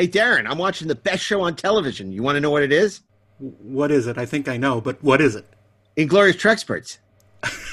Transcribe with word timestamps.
Hey, 0.00 0.08
Daren, 0.08 0.50
I'm 0.50 0.56
watching 0.56 0.88
the 0.88 0.94
best 0.94 1.22
show 1.22 1.42
on 1.42 1.54
television. 1.54 2.10
You 2.10 2.22
want 2.22 2.36
to 2.36 2.40
know 2.40 2.50
what 2.50 2.62
it 2.62 2.72
is? 2.72 3.02
What 3.38 3.90
is 3.90 4.06
it? 4.06 4.16
I 4.16 4.24
think 4.24 4.48
I 4.48 4.56
know, 4.56 4.80
but 4.80 4.96
what 5.04 5.20
is 5.20 5.36
it? 5.36 5.46
Inglorious 5.96 6.36
Treksperts. 6.36 6.96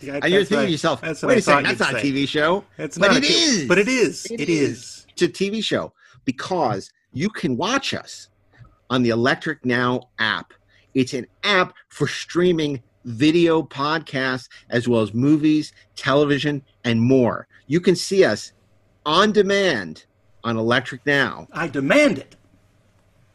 Yeah, 0.00 0.20
And 0.22 0.30
you're 0.32 0.44
thinking 0.44 0.66
to 0.66 0.72
yourself, 0.72 1.02
wait 1.02 1.12
a 1.38 1.40
second, 1.40 1.64
that's 1.64 1.80
not 1.80 2.04
you'd 2.04 2.14
a 2.14 2.24
TV 2.24 2.28
show. 2.28 2.64
It's 2.76 2.98
but 2.98 3.08
not 3.08 3.16
it 3.16 3.24
a 3.24 3.32
is. 3.32 3.66
But 3.66 3.78
it 3.78 3.88
is. 3.88 4.26
It 4.26 4.42
it 4.42 4.48
is. 4.50 4.70
is. 4.70 5.06
It's 5.10 5.22
a 5.22 5.28
TV 5.28 5.64
show 5.64 5.94
because 6.26 6.92
you 7.14 7.30
can 7.30 7.56
watch 7.56 7.94
us 7.94 8.28
on 8.90 9.02
the 9.02 9.08
Electric 9.08 9.64
Now 9.64 10.02
app. 10.18 10.52
It's 10.92 11.14
an 11.14 11.26
app 11.44 11.72
for 11.88 12.06
streaming 12.06 12.82
video 13.04 13.62
podcasts 13.62 14.48
as 14.68 14.86
well 14.86 15.00
as 15.00 15.14
movies, 15.14 15.72
television, 15.94 16.62
and 16.84 17.00
more. 17.00 17.48
You 17.66 17.80
can 17.80 17.96
see 17.96 18.22
us 18.22 18.52
on 19.06 19.32
demand 19.32 20.04
on 20.46 20.56
Electric 20.56 21.04
Now. 21.04 21.48
I 21.52 21.66
demand 21.68 22.18
it. 22.18 22.36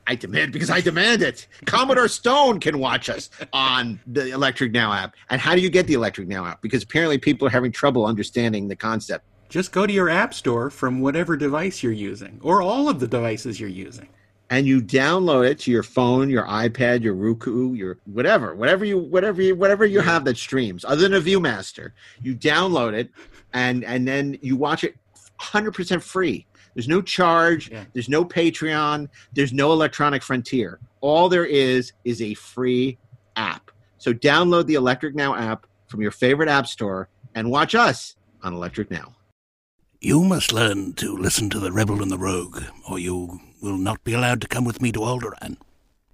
I 0.08 0.16
demand 0.16 0.52
because 0.52 0.70
I 0.70 0.82
demand 0.82 1.22
it. 1.22 1.46
Commodore 1.66 2.08
Stone 2.08 2.60
can 2.60 2.80
watch 2.80 3.10
us 3.10 3.30
on 3.54 4.00
the 4.08 4.32
Electric 4.32 4.72
Now 4.72 4.92
app. 4.94 5.16
And 5.30 5.40
how 5.40 5.54
do 5.54 5.62
you 5.62 5.70
get 5.70 5.88
the 5.88 5.94
Electric 5.94 6.28
Now 6.28 6.46
app? 6.46 6.62
Because 6.62 6.84
apparently 6.84 7.18
people 7.18 7.48
are 7.48 7.52
having 7.52 7.72
trouble 7.72 8.06
understanding 8.06 8.68
the 8.68 8.76
concept. 8.76 9.26
Just 9.50 9.72
go 9.74 9.86
to 9.86 9.94
your 9.94 10.10
app 10.10 10.34
store 10.34 10.70
from 10.70 11.02
whatever 11.02 11.36
device 11.38 11.84
you're 11.84 11.92
using, 11.92 12.40
or 12.42 12.62
all 12.62 12.88
of 12.90 13.00
the 13.00 13.08
devices 13.08 13.60
you're 13.60 13.70
using. 13.70 14.08
and 14.50 14.66
you 14.68 14.82
download 14.82 15.50
it 15.50 15.58
to 15.60 15.72
your 15.72 15.84
phone, 15.84 16.30
your 16.30 16.46
iPad, 16.46 17.02
your 17.02 17.14
Roku, 17.14 17.74
your 17.74 18.00
whatever, 18.06 18.54
whatever 18.56 18.84
you 18.84 18.98
whatever 18.98 19.42
you 19.42 19.56
whatever 19.56 19.86
you 19.86 20.02
have 20.02 20.26
that 20.26 20.38
streams, 20.38 20.84
other 20.86 21.08
than 21.08 21.14
a 21.14 21.22
ViewMaster. 21.22 21.92
You 22.22 22.36
download 22.36 22.94
it 22.94 23.12
and 23.54 23.84
and 23.86 24.08
then 24.08 24.38
you 24.42 24.56
watch 24.58 24.84
it 24.84 24.96
100% 25.40 26.02
free. 26.04 26.46
There's 26.74 26.88
no 26.88 27.02
charge, 27.02 27.70
Yeah. 27.72 27.84
there's 27.94 28.10
no 28.10 28.24
Patreon, 28.24 29.10
there's 29.34 29.54
no 29.54 29.72
electronic 29.74 30.24
frontier. 30.24 30.80
All 31.02 31.30
there 31.30 31.46
is 31.46 31.94
is 32.06 32.22
a 32.22 32.34
free 32.36 32.98
app. 33.36 33.72
So 33.98 34.14
download 34.14 34.66
the 34.68 34.76
Electric 34.76 35.16
Now 35.16 35.36
app 35.36 35.66
from 35.88 36.02
your 36.02 36.12
favorite 36.12 36.50
app 36.50 36.68
store 36.68 37.10
and 37.36 37.50
watch 37.52 37.76
us 37.76 38.16
on 38.44 38.54
Electric 38.54 38.90
Now. 38.90 39.16
You 40.00 40.24
must 40.24 40.52
learn 40.52 40.94
to 40.94 41.16
listen 41.16 41.50
to 41.52 41.60
the 41.60 41.72
rebel 41.72 42.02
and 42.02 42.10
the 42.10 42.18
rogue, 42.18 42.64
or 42.90 42.98
you 42.98 43.40
will 43.62 43.78
not 43.78 44.04
be 44.04 44.14
allowed 44.14 44.42
to 44.42 44.48
come 44.48 44.66
with 44.66 44.82
me 44.82 44.92
to 44.94 45.00
Alderaan. 45.00 45.58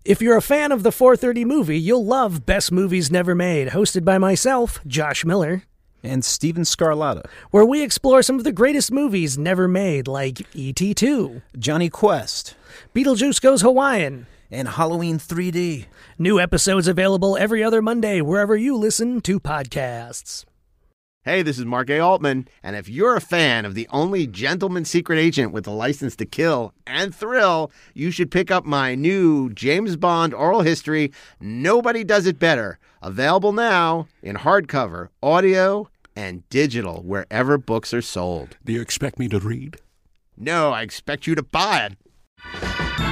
If 0.04 0.22
you're 0.22 0.38
a 0.38 0.42
fan 0.42 0.72
of 0.72 0.84
the 0.84 0.92
430 0.92 1.46
movie, 1.46 1.80
you'll 1.80 2.06
love 2.06 2.46
Best 2.46 2.72
Movies 2.72 3.12
Never 3.12 3.36
Made, 3.36 3.70
hosted 3.70 4.04
by 4.04 4.18
myself, 4.18 4.80
Josh 4.88 5.24
Miller, 5.26 5.64
and 6.04 6.24
Steven 6.24 6.64
Scarlatta, 6.64 7.26
where 7.52 7.66
we 7.66 7.82
explore 7.82 8.22
some 8.22 8.38
of 8.38 8.44
the 8.44 8.52
greatest 8.52 8.92
movies 8.92 9.38
never 9.38 9.68
made, 9.68 10.08
like 10.08 10.46
E.T. 10.56 10.94
2, 10.94 11.42
Jonny 11.58 11.90
Quest, 11.90 12.56
Beetlejuice 12.96 13.42
Goes 13.42 13.62
Hawaiian, 13.62 14.28
and 14.50 14.68
Halloween 14.70 15.20
3D. 15.20 15.86
New 16.18 16.40
episodes 16.40 16.88
available 16.88 17.38
every 17.38 17.64
other 17.64 17.82
Monday 17.82 18.22
wherever 18.22 18.56
you 18.56 18.76
listen 18.76 19.22
to 19.22 19.40
podcasts. 19.40 20.46
Hey, 21.28 21.42
this 21.42 21.60
is 21.60 21.66
Mark 21.66 21.90
A. 21.90 22.00
Altman, 22.00 22.48
and 22.64 22.78
if 22.78 22.88
you're 22.88 23.18
a 23.18 23.20
fan 23.20 23.66
of 23.66 23.76
the 23.76 23.86
only 23.92 24.28
gentleman 24.28 24.86
secret 24.86 25.20
agent 25.20 25.52
with 25.52 25.68
a 25.68 25.72
license 25.72 26.16
to 26.16 26.26
kill 26.26 26.74
and 26.86 27.14
thrill, 27.14 27.70
you 27.94 28.12
should 28.12 28.32
pick 28.32 28.50
up 28.50 28.64
my 28.64 28.96
new 28.96 29.50
James 29.50 29.98
Bond 29.98 30.34
oral 30.34 30.62
history, 30.62 31.12
Nobody 31.42 32.06
Does 32.06 32.28
It 32.28 32.40
Better, 32.40 32.80
available 33.02 33.54
now 33.54 34.08
in 34.22 34.38
hardcover, 34.38 35.10
audio, 35.22 35.90
and 36.16 36.48
digital 36.50 37.04
wherever 37.04 37.58
books 37.58 37.94
are 37.94 38.02
sold. 38.02 38.58
Do 38.66 38.74
you 38.74 38.82
expect 38.82 39.20
me 39.20 39.28
to 39.30 39.40
read? 39.40 39.78
No, 40.36 40.72
I 40.72 40.82
expect 40.82 41.28
you 41.28 41.36
to 41.36 41.44
buy 41.44 41.92
it. 41.92 43.07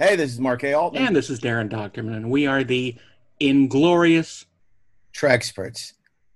Hey, 0.00 0.14
this 0.14 0.30
is 0.30 0.38
Mark 0.38 0.62
A. 0.62 0.74
Altman. 0.74 1.08
And 1.08 1.16
this 1.16 1.28
is 1.28 1.40
Daren 1.40 1.68
Dochterman, 1.68 2.14
and 2.14 2.30
we 2.30 2.46
are 2.46 2.62
the 2.62 2.94
Inglorious. 3.40 4.46
Treksperts. 5.12 5.94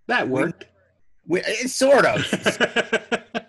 That 0.08 0.28
worked. 0.28 0.64
We, 1.28 1.42
it's 1.46 1.72
sort 1.72 2.04
of. 2.04 2.24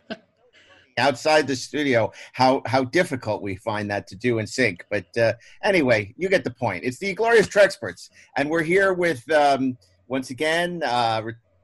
outside 1.00 1.48
the 1.48 1.56
studio 1.56 2.12
how 2.34 2.62
how 2.68 2.84
difficult 2.84 3.42
we 3.42 3.56
find 3.56 3.90
that 3.90 4.06
to 4.06 4.16
do 4.16 4.38
in 4.38 4.46
sync 4.46 4.86
but 4.92 5.06
uh, 5.18 5.34
anyway 5.64 6.14
you 6.18 6.30
get 6.30 6.44
the 6.44 6.52
point 6.52 6.84
it's 6.84 7.00
the 7.00 7.16
glorious 7.16 7.48
treksperts 7.48 8.12
and 8.38 8.48
we're 8.48 8.62
here 8.62 8.94
with 8.94 9.28
um, 9.32 9.76
once 10.08 10.30
again 10.30 10.84
uh, 10.86 11.20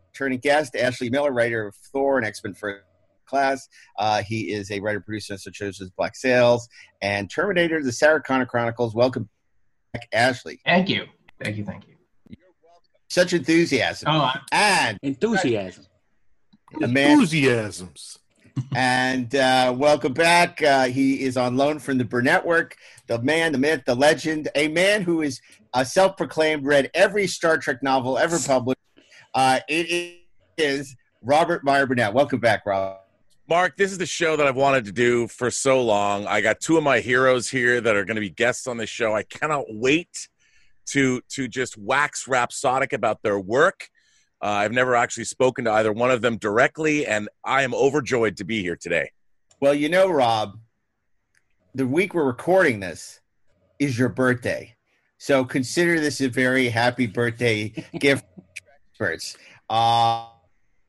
returning 0.09 0.39
guest 0.39 0.75
ashley 0.75 1.11
miller 1.11 1.31
writer 1.31 1.67
of 1.67 1.75
thor 1.75 2.17
and 2.17 2.25
x-men 2.25 2.55
first 2.55 2.81
class 3.29 3.67
uh, 3.99 4.21
he 4.23 4.51
is 4.51 4.71
a 4.71 4.79
writer 4.79 4.99
producer 4.99 5.37
such 5.37 5.61
as 5.61 5.79
black 5.97 6.15
sails 6.15 6.67
and 7.01 7.29
terminator 7.29 7.81
the 7.83 7.91
sarah 7.91 8.21
connor 8.21 8.45
chronicles 8.45 8.93
welcome 8.95 9.29
back 9.93 10.07
ashley 10.13 10.59
Thank 10.65 10.89
you. 10.89 11.05
Thank 11.43 11.57
you. 11.57 11.63
Thank 11.65 11.87
you. 11.87 11.95
such 13.09 13.31
enthusiasm 13.33 14.07
Oh, 14.11 14.19
I- 14.33 14.39
and 14.51 14.99
Enthusiasm. 15.03 15.85
Enthusiasms. 16.81 18.17
and 18.75 19.33
uh, 19.35 19.73
welcome 19.75 20.13
back. 20.13 20.61
Uh, 20.61 20.85
he 20.85 21.23
is 21.23 21.37
on 21.37 21.55
loan 21.57 21.79
from 21.79 21.97
the 21.97 22.03
Burnettwork, 22.03 22.73
the 23.07 23.19
man, 23.21 23.51
the 23.53 23.57
myth, 23.57 23.81
the 23.85 23.95
legend, 23.95 24.49
a 24.55 24.67
man 24.67 25.01
who 25.01 25.21
is 25.21 25.39
a 25.73 25.85
self-proclaimed, 25.85 26.65
read 26.65 26.91
every 26.93 27.25
Star 27.25 27.57
Trek 27.57 27.81
novel 27.81 28.17
ever 28.17 28.37
published. 28.45 28.79
Uh, 29.33 29.59
it 29.69 30.19
is 30.57 30.95
Robert 31.21 31.63
Meyer 31.63 31.85
Burnett. 31.87 32.13
Welcome 32.13 32.39
back, 32.39 32.65
Rob. 32.65 32.97
Mark, 33.49 33.77
this 33.77 33.91
is 33.91 33.97
the 33.97 34.05
show 34.05 34.35
that 34.35 34.45
I've 34.45 34.55
wanted 34.55 34.85
to 34.85 34.91
do 34.91 35.27
for 35.27 35.49
so 35.49 35.81
long. 35.81 36.27
I 36.27 36.39
got 36.39 36.59
two 36.59 36.77
of 36.77 36.83
my 36.83 36.99
heroes 36.99 37.49
here 37.49 37.81
that 37.81 37.95
are 37.95 38.05
going 38.05 38.13
to 38.13 38.21
be 38.21 38.29
guests 38.29 38.67
on 38.67 38.77
this 38.77 38.91
show. 38.91 39.15
I 39.15 39.23
cannot 39.23 39.65
wait 39.69 40.29
to 40.89 41.21
to 41.29 41.47
just 41.47 41.75
wax 41.75 42.27
rhapsodic 42.27 42.93
about 42.93 43.23
their 43.23 43.39
work. 43.39 43.89
Uh, 44.39 44.49
I've 44.49 44.71
never 44.71 44.95
actually 44.95 45.23
spoken 45.23 45.65
to 45.65 45.71
either 45.71 45.91
one 45.91 46.11
of 46.11 46.21
them 46.21 46.37
directly, 46.37 47.07
and 47.07 47.27
I 47.43 47.63
am 47.63 47.73
overjoyed 47.73 48.37
to 48.37 48.43
be 48.43 48.61
here 48.61 48.75
today. 48.75 49.09
Well, 49.59 49.73
you 49.73 49.89
know, 49.89 50.11
Rob, 50.11 50.59
the 51.73 51.87
week 51.87 52.13
we're 52.13 52.25
recording 52.25 52.79
this 52.79 53.19
is 53.79 53.97
your 53.97 54.09
birthday. 54.09 54.75
So 55.17 55.43
consider 55.43 55.99
this 55.99 56.21
a 56.21 56.29
very 56.29 56.69
happy 56.69 57.07
birthday 57.07 57.69
gift 57.97 58.25
for 58.95 59.07
experts. 59.09 59.37
Uh, 59.67 60.27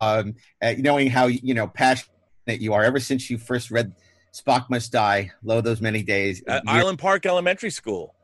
um, 0.02 0.34
uh, 0.60 0.74
knowing 0.76 1.08
how 1.08 1.26
you 1.28 1.54
know 1.54 1.66
passionate 1.66 2.19
you 2.46 2.72
are 2.72 2.82
ever 2.82 3.00
since 3.00 3.30
you 3.30 3.38
first 3.38 3.70
read 3.70 3.94
Spock 4.32 4.70
Must 4.70 4.90
Die, 4.90 5.30
lo 5.42 5.60
those 5.60 5.80
many 5.80 6.02
days. 6.02 6.42
At 6.46 6.64
You're- 6.64 6.80
Island 6.80 6.98
Park 6.98 7.26
Elementary 7.26 7.70
School. 7.70 8.14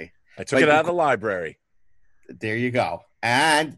I 0.00 0.44
took 0.44 0.50
But 0.60 0.62
it 0.62 0.68
out 0.68 0.80
of 0.80 0.86
the 0.86 0.92
library. 0.92 1.58
There 2.28 2.56
you 2.56 2.70
go. 2.70 3.02
And 3.22 3.76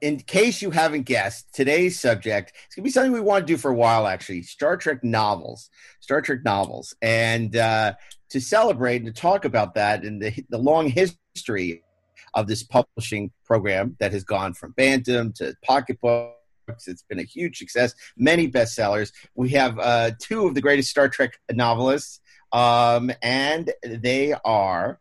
in 0.00 0.18
case 0.18 0.62
you 0.62 0.70
haven't 0.70 1.02
guessed, 1.02 1.52
today's 1.52 2.00
subject 2.00 2.52
is 2.70 2.74
going 2.74 2.82
to 2.84 2.88
be 2.88 2.90
something 2.90 3.12
we 3.12 3.20
want 3.20 3.46
to 3.46 3.52
do 3.52 3.58
for 3.58 3.70
a 3.70 3.74
while, 3.74 4.06
actually 4.06 4.42
Star 4.42 4.76
Trek 4.78 5.04
novels. 5.04 5.68
Star 6.00 6.22
Trek 6.22 6.40
novels. 6.44 6.94
And 7.02 7.54
uh, 7.56 7.94
to 8.30 8.40
celebrate 8.40 9.02
and 9.02 9.06
to 9.06 9.12
talk 9.12 9.44
about 9.44 9.74
that 9.74 10.04
and 10.04 10.22
the, 10.22 10.32
the 10.48 10.58
long 10.58 10.88
history 10.88 11.82
of 12.32 12.46
this 12.46 12.62
publishing 12.62 13.30
program 13.44 13.96
that 14.00 14.12
has 14.12 14.24
gone 14.24 14.54
from 14.54 14.72
Bantam 14.72 15.32
to 15.34 15.54
Pocketbooks. 16.64 16.88
It's 16.88 17.02
been 17.02 17.18
a 17.18 17.24
huge 17.24 17.58
success, 17.58 17.94
many 18.16 18.50
bestsellers. 18.50 19.12
We 19.34 19.50
have 19.50 19.78
uh, 19.78 20.12
two 20.18 20.46
of 20.46 20.54
the 20.54 20.60
greatest 20.60 20.90
Star 20.90 21.08
Trek 21.08 21.38
novelists, 21.50 22.20
um, 22.52 23.10
and 23.22 23.72
they 23.82 24.34
are 24.44 25.00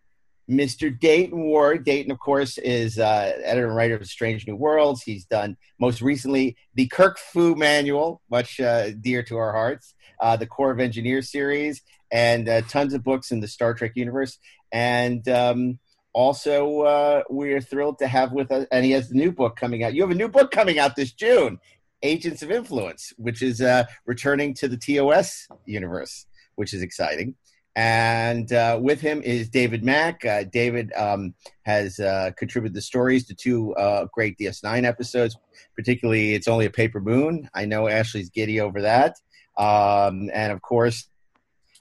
Mr. 0.49 0.97
Dayton 0.97 1.39
Ward. 1.39 1.85
Dayton, 1.85 2.11
of 2.11 2.19
course, 2.19 2.57
is 2.57 2.99
uh, 2.99 3.33
editor 3.43 3.67
and 3.67 3.75
writer 3.75 3.95
of 3.95 4.05
Strange 4.07 4.45
New 4.47 4.55
Worlds. 4.55 5.03
He's 5.03 5.25
done 5.25 5.57
most 5.79 6.01
recently 6.01 6.57
the 6.75 6.87
Kirk 6.87 7.17
Fu 7.17 7.55
Manual, 7.55 8.21
much 8.29 8.59
uh, 8.59 8.91
dear 8.91 9.23
to 9.23 9.37
our 9.37 9.53
hearts, 9.53 9.93
uh, 10.19 10.35
the 10.35 10.47
Corps 10.47 10.71
of 10.71 10.79
Engineers 10.79 11.31
series, 11.31 11.81
and 12.11 12.49
uh, 12.49 12.61
tons 12.63 12.93
of 12.93 13.03
books 13.03 13.31
in 13.31 13.39
the 13.39 13.47
Star 13.47 13.73
Trek 13.73 13.93
universe. 13.95 14.37
And 14.71 15.27
um, 15.29 15.79
also, 16.13 16.81
uh, 16.81 17.23
we're 17.29 17.61
thrilled 17.61 17.99
to 17.99 18.07
have 18.07 18.31
with 18.31 18.51
us, 18.51 18.67
and 18.71 18.85
he 18.85 18.91
has 18.91 19.11
a 19.11 19.15
new 19.15 19.31
book 19.31 19.55
coming 19.55 19.83
out. 19.83 19.93
You 19.93 20.01
have 20.01 20.11
a 20.11 20.15
new 20.15 20.29
book 20.29 20.51
coming 20.51 20.79
out 20.79 20.95
this 20.95 21.11
June, 21.11 21.59
Agents 22.03 22.43
of 22.43 22.51
Influence, 22.51 23.13
which 23.17 23.41
is 23.41 23.61
uh, 23.61 23.85
returning 24.05 24.53
to 24.55 24.67
the 24.67 24.77
TOS 24.77 25.47
universe, 25.65 26.25
which 26.55 26.73
is 26.73 26.81
exciting. 26.81 27.35
And 27.75 28.53
uh, 28.53 28.77
with 28.79 29.01
him 29.01 29.23
is 29.23 29.49
David 29.49 29.83
Mack. 29.83 30.23
Uh, 30.23 30.43
David 30.43 30.93
um, 30.93 31.33
has 31.63 31.99
uh, 31.99 32.29
contributed 32.37 32.75
the 32.75 32.81
stories 32.81 33.25
to 33.27 33.33
two 33.33 33.73
uh, 33.75 34.05
great 34.13 34.37
DS9 34.37 34.83
episodes, 34.85 35.35
particularly 35.75 36.35
It's 36.35 36.47
Only 36.47 36.65
a 36.65 36.69
Paper 36.69 36.99
Moon. 36.99 37.49
I 37.55 37.65
know 37.65 37.87
Ashley's 37.87 38.29
giddy 38.29 38.59
over 38.59 38.81
that. 38.83 39.15
Um, 39.57 40.29
and 40.33 40.51
of 40.51 40.61
course, 40.61 41.07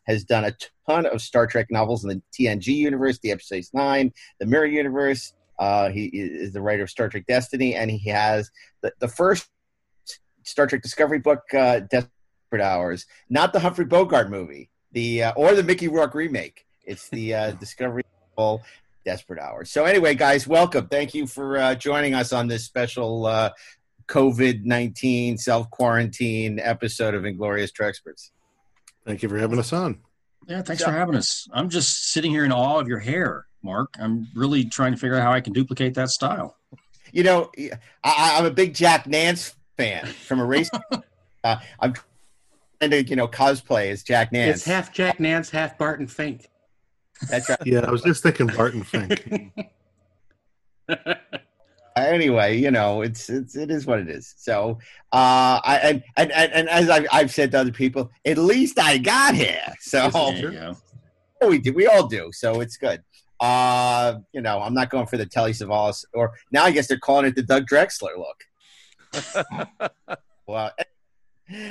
has 0.06 0.24
done 0.24 0.44
a 0.44 0.52
ton 0.88 1.06
of 1.06 1.20
Star 1.22 1.46
Trek 1.46 1.68
novels 1.70 2.04
in 2.04 2.10
the 2.10 2.22
TNG 2.32 2.68
universe, 2.68 3.18
Deep 3.18 3.40
Space 3.40 3.70
Nine, 3.72 4.12
the 4.40 4.46
Mirror 4.46 4.66
Universe. 4.66 5.34
Uh, 5.58 5.90
he 5.90 6.06
is 6.06 6.52
the 6.52 6.60
writer 6.60 6.82
of 6.82 6.90
Star 6.90 7.08
Trek 7.08 7.24
Destiny, 7.28 7.74
and 7.74 7.90
he 7.90 8.10
has 8.10 8.50
the, 8.82 8.92
the 9.00 9.08
first 9.08 9.48
Star 10.44 10.66
Trek 10.66 10.82
Discovery 10.82 11.18
book, 11.18 11.42
uh, 11.54 11.80
Desperate 11.80 12.60
Hours, 12.60 13.06
not 13.30 13.52
the 13.52 13.60
Humphrey 13.60 13.84
Bogart 13.84 14.30
movie, 14.30 14.70
the 14.92 15.24
uh, 15.24 15.32
or 15.36 15.54
the 15.54 15.62
Mickey 15.62 15.88
Rourke 15.88 16.14
remake. 16.14 16.66
It's 16.84 17.08
the 17.10 17.34
uh, 17.34 17.50
Discovery 17.60 18.02
novel, 18.36 18.62
Desperate 19.04 19.38
Hours. 19.38 19.70
So 19.70 19.84
anyway, 19.84 20.14
guys, 20.14 20.46
welcome. 20.46 20.88
Thank 20.88 21.14
you 21.14 21.26
for 21.26 21.58
uh, 21.58 21.74
joining 21.74 22.14
us 22.14 22.32
on 22.32 22.48
this 22.48 22.64
special 22.64 23.26
uh, 23.26 23.50
COVID 24.08 24.64
nineteen 24.64 25.38
self 25.38 25.70
quarantine 25.70 26.58
episode 26.58 27.14
of 27.14 27.24
Inglorious 27.24 27.70
Treksperts. 27.70 28.30
Thank 29.04 29.22
you 29.22 29.28
for 29.28 29.38
having 29.38 29.58
us 29.58 29.72
on. 29.72 29.98
Yeah, 30.46 30.62
thanks 30.62 30.82
for 30.82 30.90
having 30.90 31.14
us. 31.14 31.48
I'm 31.52 31.68
just 31.68 32.12
sitting 32.12 32.30
here 32.30 32.44
in 32.44 32.52
awe 32.52 32.80
of 32.80 32.88
your 32.88 32.98
hair, 32.98 33.46
Mark. 33.62 33.94
I'm 33.98 34.28
really 34.34 34.64
trying 34.64 34.92
to 34.92 34.98
figure 34.98 35.16
out 35.16 35.22
how 35.22 35.32
I 35.32 35.40
can 35.40 35.52
duplicate 35.52 35.94
that 35.94 36.10
style. 36.10 36.56
You 37.12 37.22
know, 37.22 37.50
I, 38.02 38.36
I'm 38.38 38.46
a 38.46 38.50
big 38.50 38.74
Jack 38.74 39.06
Nance 39.06 39.54
fan 39.76 40.06
from 40.06 40.40
a 40.40 40.44
race. 40.44 40.70
uh, 41.44 41.56
I'm 41.78 41.94
trying 42.78 42.90
to, 42.90 43.04
you 43.04 43.16
know, 43.16 43.28
cosplay 43.28 43.90
as 43.90 44.02
Jack 44.02 44.32
Nance. 44.32 44.58
It's 44.58 44.64
half 44.64 44.92
Jack 44.92 45.20
Nance, 45.20 45.50
half 45.50 45.78
Barton 45.78 46.06
Fink. 46.06 46.48
That's 47.28 47.48
right. 47.48 47.58
Yeah, 47.64 47.80
I 47.80 47.90
was 47.90 48.02
just 48.02 48.22
thinking 48.22 48.48
Barton 48.48 48.82
Fink. 48.82 49.52
anyway, 51.96 52.58
you 52.58 52.70
know, 52.70 53.02
it's 53.02 53.28
it's 53.28 53.56
it 53.56 53.70
is 53.70 53.86
what 53.86 54.00
it 54.00 54.08
is. 54.08 54.34
So, 54.36 54.78
uh, 55.12 55.60
I 55.64 55.80
and 55.82 56.02
and 56.16 56.32
and, 56.32 56.52
and 56.52 56.68
as 56.68 56.88
I've, 56.90 57.06
I've 57.12 57.30
said 57.32 57.50
to 57.52 57.60
other 57.60 57.72
people, 57.72 58.10
at 58.24 58.38
least 58.38 58.78
I 58.78 58.98
got 58.98 59.34
here. 59.34 59.60
So 59.80 60.08
There 60.10 60.50
go. 60.50 60.76
we 61.48 61.58
do, 61.58 61.72
we 61.72 61.86
all 61.86 62.06
do. 62.06 62.30
So 62.32 62.60
it's 62.60 62.76
good. 62.76 63.02
Uh, 63.40 64.18
you 64.32 64.40
know, 64.40 64.60
I'm 64.60 64.74
not 64.74 64.90
going 64.90 65.06
for 65.06 65.16
the 65.16 65.26
Telly 65.26 65.52
Savalas, 65.52 66.04
or 66.14 66.32
now 66.52 66.64
I 66.64 66.70
guess 66.70 66.86
they're 66.86 66.98
calling 66.98 67.26
it 67.26 67.34
the 67.34 67.42
Doug 67.42 67.66
Drexler 67.66 68.16
look. 68.16 69.90
well, 70.46 70.70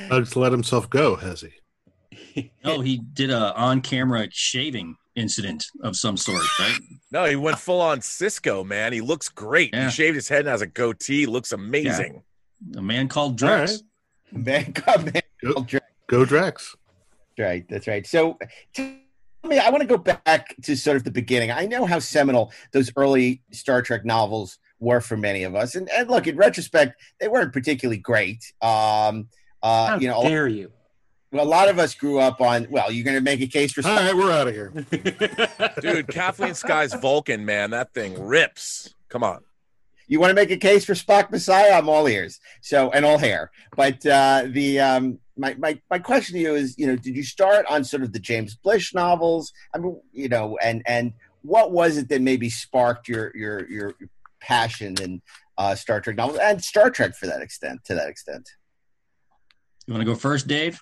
Doug's 0.09 0.35
let 0.35 0.51
himself 0.51 0.89
go, 0.89 1.15
has 1.15 1.41
he? 1.41 2.51
Oh, 2.63 2.81
he 2.81 2.97
did 2.97 3.29
a 3.31 3.56
on-camera 3.56 4.27
shaving 4.31 4.95
incident 5.15 5.65
of 5.83 5.95
some 5.95 6.17
sort, 6.17 6.43
right? 6.59 6.77
No, 7.13 7.25
he 7.25 7.35
went 7.35 7.59
full 7.59 7.81
on 7.81 7.99
Sisko, 7.99 8.65
man. 8.65 8.93
He 8.93 9.01
looks 9.01 9.27
great. 9.27 9.73
Yeah. 9.73 9.85
He 9.85 9.91
shaved 9.91 10.15
his 10.15 10.29
head 10.29 10.39
and 10.39 10.47
has 10.47 10.61
a 10.61 10.65
goatee. 10.65 11.25
Looks 11.25 11.51
amazing. 11.51 12.23
A 12.77 12.81
man 12.81 13.09
called 13.09 13.43
All 13.43 13.49
Drex. 13.49 13.81
right. 14.31 14.45
man, 14.45 14.71
God, 14.85 15.13
man, 15.13 15.21
Go, 15.43 15.53
Doug 15.55 15.67
Drexler. 15.67 15.79
go 16.07 16.25
Drex. 16.25 16.75
right. 17.37 17.65
That's 17.67 17.85
right. 17.87 18.07
So, 18.07 18.37
tell 18.73 18.85
me, 19.43 19.59
I 19.59 19.69
want 19.71 19.81
to 19.81 19.87
go 19.87 19.97
back 19.97 20.55
to 20.63 20.75
sort 20.77 20.95
of 20.95 21.03
the 21.03 21.11
beginning. 21.11 21.51
I 21.51 21.65
know 21.65 21.85
how 21.85 21.99
seminal 21.99 22.53
those 22.71 22.89
early 22.95 23.41
Star 23.51 23.81
Trek 23.81 24.05
novels 24.05 24.57
were 24.79 25.01
for 25.01 25.17
many 25.17 25.43
of 25.43 25.53
us, 25.53 25.75
and, 25.75 25.89
and 25.89 26.09
look, 26.09 26.27
in 26.27 26.37
retrospect, 26.37 26.99
they 27.19 27.27
weren't 27.27 27.51
particularly 27.51 27.97
great. 27.97 28.53
Um, 28.61 29.27
uh, 29.61 29.87
How 29.87 29.97
you 29.99 30.07
know, 30.07 30.21
a, 30.21 30.29
dare 30.29 30.47
you? 30.47 30.71
A 31.39 31.45
lot 31.45 31.69
of 31.69 31.80
us 31.80 31.95
grew 31.95 32.19
up 32.19 32.42
on. 32.42 32.68
Well, 32.69 32.92
you're 32.92 33.06
going 33.06 33.16
to 33.16 33.22
make 33.22 33.42
a 33.42 33.48
case 33.48 33.72
for 33.72 33.88
All 33.88 33.95
right, 33.95 34.16
we're 34.16 34.31
out 34.31 34.48
of 34.48 34.54
here. 34.54 34.69
Dude, 35.81 36.07
Kathleen 36.07 36.54
Sky's 36.54 36.94
Vulcan, 36.94 37.45
man, 37.45 37.72
that 37.72 37.94
thing 37.94 38.22
rips. 38.22 38.94
Come 39.10 39.24
on. 39.24 39.42
you 40.07 40.19
want 40.19 40.31
to 40.31 40.36
make 40.36 40.51
a 40.51 40.57
case 40.57 40.83
for 40.83 40.94
Spock 40.94 41.31
Messiah? 41.31 41.74
I'm 41.74 41.88
all 41.88 42.07
ears. 42.07 42.39
So 42.62 42.92
and 42.92 43.06
all 43.06 43.18
hair. 43.18 43.51
But 43.75 44.06
uh, 44.06 44.44
the 44.48 44.80
um, 44.80 45.19
my, 45.38 45.56
my 45.57 45.80
my 45.89 46.00
question 46.00 46.36
to 46.36 46.42
you 46.42 46.56
is, 46.56 46.78
you 46.78 46.88
know, 46.88 46.95
did 46.95 47.16
you 47.16 47.24
start 47.24 47.66
on 47.69 47.83
sort 47.83 48.04
of 48.04 48.12
the 48.12 48.19
James 48.19 48.56
Blish 48.56 48.94
novels? 48.94 49.54
I 49.74 49.78
mean, 49.78 50.00
you 50.12 50.28
know, 50.30 50.57
and 50.62 50.81
and 50.86 51.13
what 51.44 51.72
was 51.72 51.98
it 51.98 52.10
that 52.10 52.22
maybe 52.22 52.50
sparked 52.50 53.07
your 53.07 53.36
your 53.36 53.69
your 53.69 53.95
passion 54.42 54.95
in 55.01 55.22
uh, 55.57 55.75
Star 55.75 56.01
Trek 56.01 56.18
novels 56.18 56.39
and 56.39 56.62
Star 56.63 56.89
Trek 56.89 57.16
for 57.16 57.28
that 57.28 57.42
extent? 57.42 57.86
To 57.86 57.95
that 57.95 58.10
extent, 58.10 58.50
You 59.88 59.94
want 59.94 60.01
to 60.01 60.06
go 60.12 60.16
first, 60.16 60.48
Dave? 60.48 60.81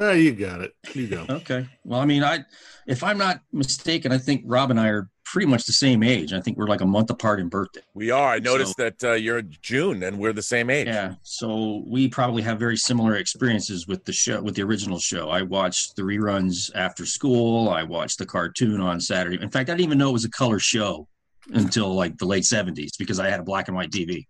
Ah, 0.00 0.12
you 0.12 0.32
got 0.32 0.60
it. 0.60 0.74
You 0.94 1.08
go. 1.08 1.26
Okay. 1.28 1.66
Well, 1.84 2.00
I 2.00 2.04
mean, 2.04 2.22
I, 2.22 2.44
if 2.86 3.02
I'm 3.02 3.18
not 3.18 3.40
mistaken, 3.52 4.12
I 4.12 4.18
think 4.18 4.42
Rob 4.46 4.70
and 4.70 4.78
I 4.78 4.88
are 4.88 5.10
pretty 5.24 5.46
much 5.46 5.64
the 5.64 5.72
same 5.72 6.02
age. 6.02 6.32
I 6.32 6.40
think 6.40 6.56
we're 6.56 6.68
like 6.68 6.80
a 6.80 6.86
month 6.86 7.10
apart 7.10 7.40
in 7.40 7.48
birthday. 7.48 7.80
We 7.94 8.10
are. 8.10 8.32
I 8.32 8.38
noticed 8.38 8.76
that 8.78 9.02
uh, 9.04 9.12
you're 9.12 9.42
June 9.42 10.02
and 10.02 10.18
we're 10.18 10.32
the 10.32 10.40
same 10.40 10.70
age. 10.70 10.86
Yeah. 10.86 11.14
So 11.22 11.84
we 11.86 12.08
probably 12.08 12.42
have 12.42 12.58
very 12.58 12.76
similar 12.76 13.16
experiences 13.16 13.86
with 13.86 14.04
the 14.04 14.12
show, 14.12 14.40
with 14.40 14.54
the 14.54 14.62
original 14.62 14.98
show. 14.98 15.28
I 15.28 15.42
watched 15.42 15.96
the 15.96 16.02
reruns 16.02 16.70
after 16.74 17.04
school. 17.04 17.68
I 17.68 17.82
watched 17.82 18.18
the 18.18 18.26
cartoon 18.26 18.80
on 18.80 19.00
Saturday. 19.00 19.42
In 19.42 19.50
fact, 19.50 19.68
I 19.68 19.72
didn't 19.72 19.84
even 19.84 19.98
know 19.98 20.10
it 20.10 20.14
was 20.14 20.24
a 20.24 20.30
color 20.30 20.58
show 20.58 21.08
until 21.50 21.94
like 21.94 22.16
the 22.18 22.26
late 22.26 22.44
70s 22.44 22.90
because 22.98 23.18
I 23.18 23.30
had 23.30 23.40
a 23.40 23.44
black 23.44 23.68
and 23.68 23.76
white 23.76 23.90
TV. 23.90 24.26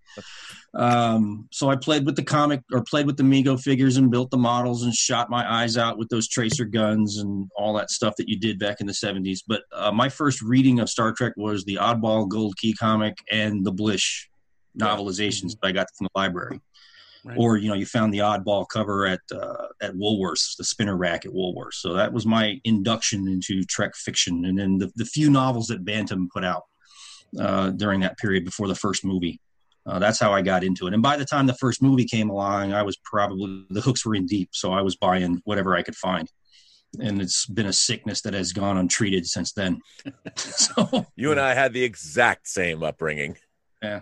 Um, 0.74 1.48
so 1.50 1.70
I 1.70 1.76
played 1.76 2.06
with 2.06 2.16
the 2.16 2.22
comic 2.22 2.60
or 2.72 2.82
played 2.82 3.06
with 3.06 3.16
the 3.16 3.22
Mego 3.22 3.60
figures 3.60 3.96
and 3.96 4.10
built 4.10 4.30
the 4.30 4.36
models 4.36 4.82
and 4.84 4.94
shot 4.94 5.30
my 5.30 5.50
eyes 5.50 5.76
out 5.76 5.98
with 5.98 6.08
those 6.08 6.28
tracer 6.28 6.64
guns 6.64 7.18
and 7.18 7.48
all 7.56 7.74
that 7.74 7.90
stuff 7.90 8.14
that 8.16 8.28
you 8.28 8.38
did 8.38 8.58
back 8.58 8.80
in 8.80 8.86
the 8.86 8.92
70s. 8.92 9.40
But 9.46 9.62
uh, 9.72 9.92
my 9.92 10.08
first 10.08 10.42
reading 10.42 10.80
of 10.80 10.88
Star 10.88 11.12
Trek 11.12 11.32
was 11.36 11.64
the 11.64 11.76
Oddball 11.76 12.28
Gold 12.28 12.56
Key 12.56 12.74
comic 12.74 13.18
and 13.30 13.64
the 13.64 13.72
Blish 13.72 14.28
novelizations 14.78 15.58
that 15.60 15.66
I 15.66 15.72
got 15.72 15.88
from 15.96 16.06
the 16.06 16.18
library. 16.18 16.60
Right. 17.24 17.36
Or 17.36 17.56
you 17.56 17.68
know, 17.68 17.74
you 17.74 17.84
found 17.84 18.14
the 18.14 18.18
oddball 18.18 18.66
cover 18.68 19.04
at 19.04 19.20
uh, 19.34 19.66
at 19.82 19.94
Woolworths, 19.94 20.56
the 20.56 20.62
spinner 20.62 20.96
rack 20.96 21.26
at 21.26 21.32
Woolworths. 21.32 21.74
So 21.74 21.94
that 21.94 22.12
was 22.12 22.24
my 22.24 22.60
induction 22.62 23.26
into 23.26 23.64
Trek 23.64 23.96
fiction, 23.96 24.44
and 24.44 24.56
then 24.56 24.78
the, 24.78 24.90
the 24.94 25.04
few 25.04 25.28
novels 25.28 25.66
that 25.66 25.84
Bantam 25.84 26.28
put 26.32 26.44
out 26.44 26.62
uh, 27.38 27.70
during 27.70 28.00
that 28.00 28.18
period 28.18 28.44
before 28.44 28.68
the 28.68 28.74
first 28.74 29.04
movie. 29.04 29.40
Uh, 29.86 29.98
that's 29.98 30.20
how 30.20 30.32
I 30.32 30.42
got 30.42 30.64
into 30.64 30.86
it. 30.86 30.92
And 30.92 31.02
by 31.02 31.16
the 31.16 31.24
time 31.24 31.46
the 31.46 31.54
first 31.54 31.82
movie 31.82 32.04
came 32.04 32.28
along, 32.28 32.74
I 32.74 32.82
was 32.82 32.96
probably 32.98 33.64
the 33.70 33.80
hooks 33.80 34.04
were 34.04 34.14
in 34.14 34.26
deep, 34.26 34.50
so 34.52 34.72
I 34.72 34.82
was 34.82 34.96
buying 34.96 35.40
whatever 35.44 35.74
I 35.74 35.82
could 35.82 35.96
find. 35.96 36.30
And 37.00 37.20
it's 37.22 37.46
been 37.46 37.66
a 37.66 37.72
sickness 37.72 38.22
that 38.22 38.34
has 38.34 38.52
gone 38.52 38.76
untreated 38.76 39.26
since 39.26 39.52
then. 39.52 39.80
so 40.36 41.06
You 41.16 41.30
and 41.30 41.40
I 41.40 41.54
had 41.54 41.72
the 41.72 41.84
exact 41.84 42.48
same 42.48 42.82
upbringing. 42.82 43.36
Yeah. 43.82 44.00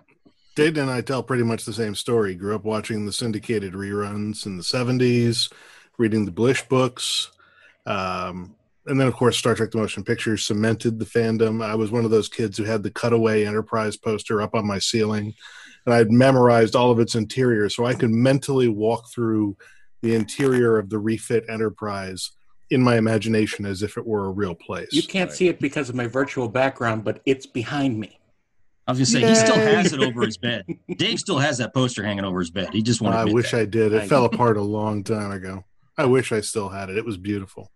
Dayton 0.57 0.83
and 0.83 0.91
I 0.91 1.03
tell 1.03 1.23
pretty 1.23 1.43
much 1.45 1.65
the 1.65 1.73
same 1.73 1.95
story. 1.95 2.35
Grew 2.35 2.55
up 2.55 2.65
watching 2.65 3.07
the 3.07 3.13
syndicated 3.13 3.75
reruns 3.75 4.47
in 4.47 4.57
the 4.57 4.63
70s, 4.63 5.53
reading 5.99 6.25
the 6.25 6.33
Blish 6.33 6.67
books. 6.67 7.31
Um, 7.85 8.56
and 8.87 9.01
then, 9.01 9.07
of 9.07 9.15
course, 9.15 9.37
Star 9.37 9.55
Trek 9.55 9.71
The 9.71 9.79
Motion 9.79 10.05
Picture 10.05 10.37
cemented 10.37 10.99
the 10.99 11.05
fandom. 11.05 11.65
I 11.65 11.75
was 11.75 11.91
one 11.91 12.05
of 12.05 12.11
those 12.11 12.29
kids 12.29 12.57
who 12.57 12.65
had 12.65 12.83
the 12.83 12.91
cutaway 12.91 13.45
Enterprise 13.45 13.97
poster 13.97 14.41
up 14.43 14.55
on 14.55 14.67
my 14.67 14.79
ceiling, 14.79 15.35
and 15.85 15.95
I'd 15.95 16.11
memorized 16.11 16.77
all 16.77 16.91
of 16.91 17.01
its 17.01 17.15
interior 17.15 17.69
so 17.69 17.85
I 17.87 17.95
could 17.95 18.11
mentally 18.11 18.69
walk 18.69 19.11
through 19.13 19.57
the 20.03 20.15
interior 20.15 20.79
of 20.79 20.91
the 20.91 20.99
refit 20.99 21.45
Enterprise 21.49 22.33
in 22.71 22.83
my 22.83 22.97
imagination 22.97 23.65
as 23.65 23.83
if 23.83 23.97
it 23.97 24.07
were 24.07 24.27
a 24.27 24.31
real 24.31 24.55
place. 24.55 24.89
You 24.93 25.03
can't 25.03 25.31
Right. 25.31 25.37
see 25.37 25.49
it 25.49 25.61
because 25.61 25.89
of 25.89 25.95
my 25.95 26.07
virtual 26.07 26.49
background, 26.49 27.05
but 27.05 27.21
it's 27.25 27.47
behind 27.47 27.99
me. 27.99 28.19
I 28.89 28.93
was 28.93 28.99
gonna 28.99 29.07
say 29.07 29.29
he 29.29 29.35
still 29.35 29.57
has 29.57 29.93
it 29.93 30.01
over 30.01 30.23
his 30.25 30.37
bed. 30.37 30.65
Dave 30.97 31.19
still 31.19 31.39
has 31.39 31.59
that 31.59 31.75
poster 31.75 32.05
hanging 32.05 32.25
over 32.25 32.39
his 32.41 32.51
bed. 32.51 32.69
He 32.73 32.83
just 32.83 33.01
wanted. 33.01 33.17
I 33.19 33.25
to 33.27 33.33
wish 33.33 33.53
I 33.55 33.65
did. 33.65 33.93
It 33.93 34.03
I- 34.03 34.07
fell 34.09 34.25
apart 34.25 34.57
a 34.57 34.63
long 34.63 35.03
time 35.03 35.33
ago. 35.33 35.65
I 35.99 36.05
wish 36.05 36.31
I 36.31 36.41
still 36.41 36.69
had 36.69 36.91
it. 36.91 36.97
It 36.97 37.05
was 37.05 37.17
beautiful. 37.17 37.73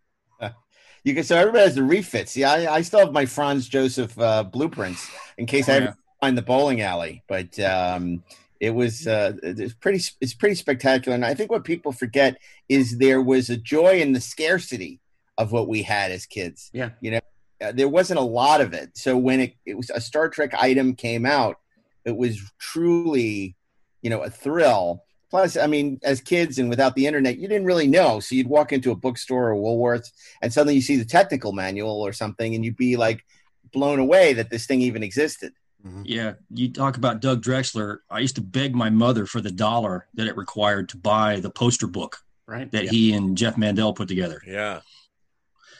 You 1.04 1.14
can 1.14 1.24
so 1.24 1.36
everybody 1.36 1.64
has 1.64 1.74
the 1.74 1.82
refits. 1.82 2.36
Yeah, 2.36 2.52
I, 2.52 2.74
I 2.76 2.82
still 2.82 3.00
have 3.00 3.12
my 3.12 3.26
Franz 3.26 3.68
Joseph 3.68 4.18
uh, 4.18 4.44
blueprints 4.44 5.08
in 5.38 5.46
case 5.46 5.68
I 5.68 5.72
Oh, 5.72 5.76
ever 5.76 5.84
yeah. 5.86 5.92
find 6.20 6.36
the 6.38 6.42
bowling 6.42 6.80
alley. 6.82 7.22
But 7.28 7.58
um, 7.60 8.22
it 8.60 8.70
was 8.70 9.06
uh, 9.06 9.32
it's 9.42 9.74
pretty 9.74 10.02
it's 10.20 10.34
pretty 10.34 10.54
spectacular. 10.54 11.14
And 11.14 11.24
I 11.24 11.34
think 11.34 11.50
what 11.50 11.64
people 11.64 11.92
forget 11.92 12.36
is 12.68 12.98
there 12.98 13.22
was 13.22 13.48
a 13.50 13.56
joy 13.56 14.00
in 14.00 14.12
the 14.12 14.20
scarcity 14.20 15.00
of 15.38 15.52
what 15.52 15.68
we 15.68 15.82
had 15.82 16.10
as 16.12 16.26
kids. 16.26 16.70
Yeah. 16.74 16.90
you 17.00 17.12
know, 17.12 17.20
uh, 17.64 17.72
there 17.72 17.88
wasn't 17.88 18.18
a 18.20 18.22
lot 18.22 18.60
of 18.60 18.74
it. 18.74 18.90
So 18.96 19.16
when 19.16 19.40
it, 19.40 19.54
it 19.64 19.74
was 19.76 19.88
a 19.90 20.00
Star 20.00 20.28
Trek 20.28 20.52
item 20.54 20.94
came 20.94 21.24
out, 21.24 21.56
it 22.04 22.14
was 22.16 22.38
truly, 22.58 23.56
you 24.02 24.10
know, 24.10 24.20
a 24.22 24.30
thrill. 24.30 25.04
Plus, 25.30 25.56
I 25.56 25.66
mean, 25.68 26.00
as 26.02 26.20
kids 26.20 26.58
and 26.58 26.68
without 26.68 26.94
the 26.96 27.06
internet, 27.06 27.38
you 27.38 27.46
didn't 27.46 27.66
really 27.66 27.86
know. 27.86 28.18
So 28.18 28.34
you'd 28.34 28.48
walk 28.48 28.72
into 28.72 28.90
a 28.90 28.96
bookstore 28.96 29.52
or 29.52 29.54
Woolworths, 29.54 30.10
and 30.42 30.52
suddenly 30.52 30.74
you 30.74 30.80
see 30.82 30.96
the 30.96 31.04
technical 31.04 31.52
manual 31.52 32.00
or 32.00 32.12
something, 32.12 32.54
and 32.54 32.64
you'd 32.64 32.76
be 32.76 32.96
like 32.96 33.24
blown 33.72 34.00
away 34.00 34.32
that 34.32 34.50
this 34.50 34.66
thing 34.66 34.80
even 34.80 35.02
existed. 35.04 35.52
Mm-hmm. 35.86 36.02
Yeah, 36.04 36.32
you 36.52 36.72
talk 36.72 36.96
about 36.96 37.20
Doug 37.20 37.42
Drexler. 37.42 37.98
I 38.10 38.18
used 38.18 38.34
to 38.34 38.42
beg 38.42 38.74
my 38.74 38.90
mother 38.90 39.24
for 39.24 39.40
the 39.40 39.52
dollar 39.52 40.08
that 40.14 40.26
it 40.26 40.36
required 40.36 40.88
to 40.90 40.96
buy 40.96 41.40
the 41.40 41.50
poster 41.50 41.86
book 41.86 42.18
Right? 42.46 42.70
that 42.72 42.88
he 42.88 43.12
and 43.12 43.36
Jeff 43.36 43.56
Mandel 43.56 43.94
put 43.94 44.08
together. 44.08 44.42
Yeah. 44.46 44.80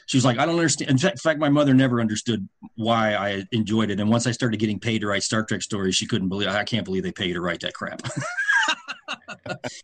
She 0.05 0.17
was 0.17 0.25
like, 0.25 0.39
I 0.39 0.45
don't 0.45 0.55
understand. 0.55 0.89
In 0.89 0.97
fact, 0.97 1.13
in 1.15 1.19
fact, 1.19 1.39
my 1.39 1.49
mother 1.49 1.73
never 1.73 2.01
understood 2.01 2.47
why 2.75 3.13
I 3.13 3.43
enjoyed 3.51 3.91
it. 3.91 3.99
And 3.99 4.09
once 4.09 4.25
I 4.25 4.31
started 4.31 4.59
getting 4.59 4.79
paid 4.79 4.99
to 4.99 5.07
write 5.07 5.23
Star 5.23 5.43
Trek 5.43 5.61
stories, 5.61 5.95
she 5.95 6.07
couldn't 6.07 6.29
believe. 6.29 6.47
I 6.49 6.63
can't 6.63 6.85
believe 6.85 7.03
they 7.03 7.11
pay 7.11 7.27
you 7.27 7.33
to 7.33 7.41
write 7.41 7.59
that 7.61 7.73
crap. 7.73 8.01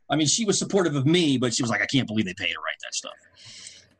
I 0.09 0.15
mean, 0.15 0.27
she 0.27 0.45
was 0.45 0.57
supportive 0.57 0.95
of 0.95 1.05
me, 1.05 1.37
but 1.37 1.53
she 1.53 1.63
was 1.63 1.69
like, 1.69 1.81
I 1.81 1.85
can't 1.85 2.07
believe 2.07 2.25
they 2.25 2.33
pay 2.33 2.47
you 2.47 2.53
to 2.53 2.59
write 2.59 2.77
that 2.83 2.95
stuff. 2.95 3.13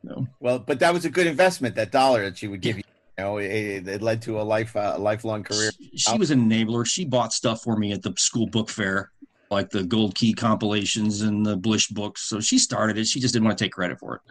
No. 0.02 0.26
Well, 0.40 0.58
but 0.58 0.80
that 0.80 0.92
was 0.92 1.04
a 1.04 1.10
good 1.10 1.26
investment. 1.26 1.74
That 1.74 1.90
dollar 1.90 2.22
that 2.24 2.38
she 2.38 2.48
would 2.48 2.60
give 2.60 2.76
you. 2.76 2.84
You 3.18 3.24
know, 3.24 3.38
it, 3.38 3.88
it 3.88 4.00
led 4.00 4.22
to 4.22 4.40
a 4.40 4.42
life 4.42 4.76
uh, 4.76 4.96
lifelong 4.96 5.42
career. 5.42 5.72
She, 5.72 5.90
she 5.96 6.18
was 6.18 6.30
an 6.30 6.48
enabler. 6.48 6.86
She 6.86 7.04
bought 7.04 7.32
stuff 7.32 7.62
for 7.62 7.76
me 7.76 7.92
at 7.92 8.02
the 8.02 8.14
school 8.16 8.46
book 8.46 8.70
fair, 8.70 9.10
like 9.50 9.70
the 9.70 9.82
Gold 9.82 10.14
Key 10.14 10.32
compilations 10.32 11.22
and 11.22 11.44
the 11.44 11.56
Blish 11.56 11.88
books. 11.88 12.22
So 12.22 12.38
she 12.38 12.58
started 12.58 12.96
it. 12.96 13.08
She 13.08 13.18
just 13.18 13.34
didn't 13.34 13.46
want 13.46 13.58
to 13.58 13.64
take 13.64 13.72
credit 13.72 13.98
for 13.98 14.16
it. 14.16 14.22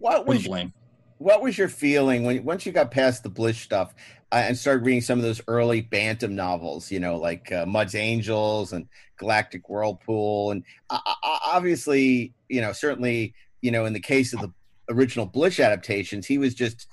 What 0.00 0.26
was 0.26 0.44
blame. 0.44 0.72
What 1.20 1.42
was 1.42 1.58
your 1.58 1.68
feeling 1.68 2.24
when 2.24 2.42
once 2.44 2.64
you 2.64 2.72
got 2.72 2.90
past 2.90 3.22
the 3.22 3.28
Blish 3.28 3.60
stuff 3.60 3.94
uh, 4.32 4.36
and 4.36 4.56
started 4.56 4.86
reading 4.86 5.02
some 5.02 5.18
of 5.18 5.22
those 5.22 5.42
early 5.48 5.82
Bantam 5.82 6.34
novels? 6.34 6.90
You 6.90 6.98
know, 6.98 7.18
like 7.18 7.52
uh, 7.52 7.66
Mud's 7.66 7.94
Angels 7.94 8.72
and 8.72 8.88
Galactic 9.18 9.68
Whirlpool, 9.68 10.50
and 10.50 10.64
uh, 10.88 10.98
uh, 11.04 11.14
obviously, 11.22 12.32
you 12.48 12.62
know, 12.62 12.72
certainly, 12.72 13.34
you 13.60 13.70
know, 13.70 13.84
in 13.84 13.92
the 13.92 14.00
case 14.00 14.32
of 14.32 14.40
the 14.40 14.50
original 14.88 15.26
Blish 15.26 15.60
adaptations, 15.60 16.26
he 16.26 16.38
was 16.38 16.54
just 16.54 16.86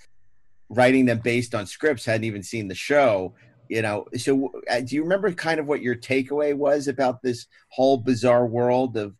writing 0.68 1.06
them 1.06 1.20
based 1.20 1.56
on 1.56 1.66
scripts, 1.66 2.04
hadn't 2.04 2.26
even 2.26 2.44
seen 2.44 2.68
the 2.68 2.76
show. 2.76 3.34
You 3.70 3.82
know, 3.82 4.08
so 4.18 4.52
uh, 4.70 4.82
do 4.82 4.94
you 4.94 5.04
remember 5.04 5.32
kind 5.32 5.62
of 5.62 5.68
what 5.68 5.82
your 5.82 5.96
takeaway 5.96 6.54
was 6.54 6.90
about 6.90 7.22
this 7.22 7.48
whole 7.70 7.96
bizarre 7.96 8.46
world 8.46 8.98
of 8.98 9.16